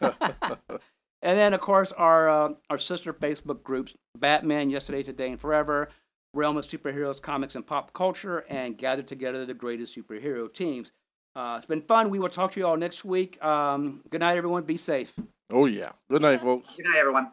and 0.00 1.38
then, 1.38 1.52
of 1.52 1.60
course, 1.60 1.92
our 1.92 2.28
uh, 2.28 2.48
our 2.70 2.78
sister 2.78 3.12
Facebook 3.12 3.62
groups 3.62 3.94
Batman, 4.16 4.70
Yesterday, 4.70 5.02
Today, 5.02 5.30
and 5.30 5.40
Forever, 5.40 5.88
Realm 6.34 6.56
of 6.56 6.66
Superheroes, 6.66 7.20
Comics, 7.20 7.54
and 7.54 7.66
Pop 7.66 7.92
Culture, 7.92 8.44
and 8.48 8.76
gather 8.76 9.02
together 9.02 9.46
the 9.46 9.54
greatest 9.54 9.96
superhero 9.96 10.52
teams. 10.52 10.92
Uh, 11.36 11.56
it's 11.58 11.66
been 11.66 11.82
fun. 11.82 12.10
We 12.10 12.18
will 12.18 12.28
talk 12.28 12.52
to 12.52 12.60
you 12.60 12.66
all 12.66 12.76
next 12.76 13.04
week. 13.04 13.42
Um, 13.42 14.02
good 14.10 14.20
night, 14.20 14.36
everyone. 14.36 14.62
Be 14.64 14.76
safe. 14.76 15.14
Oh 15.50 15.66
yeah. 15.66 15.92
Good 16.08 16.22
night, 16.22 16.40
folks. 16.40 16.76
good 16.76 16.86
night, 16.86 16.98
everyone. 16.98 17.32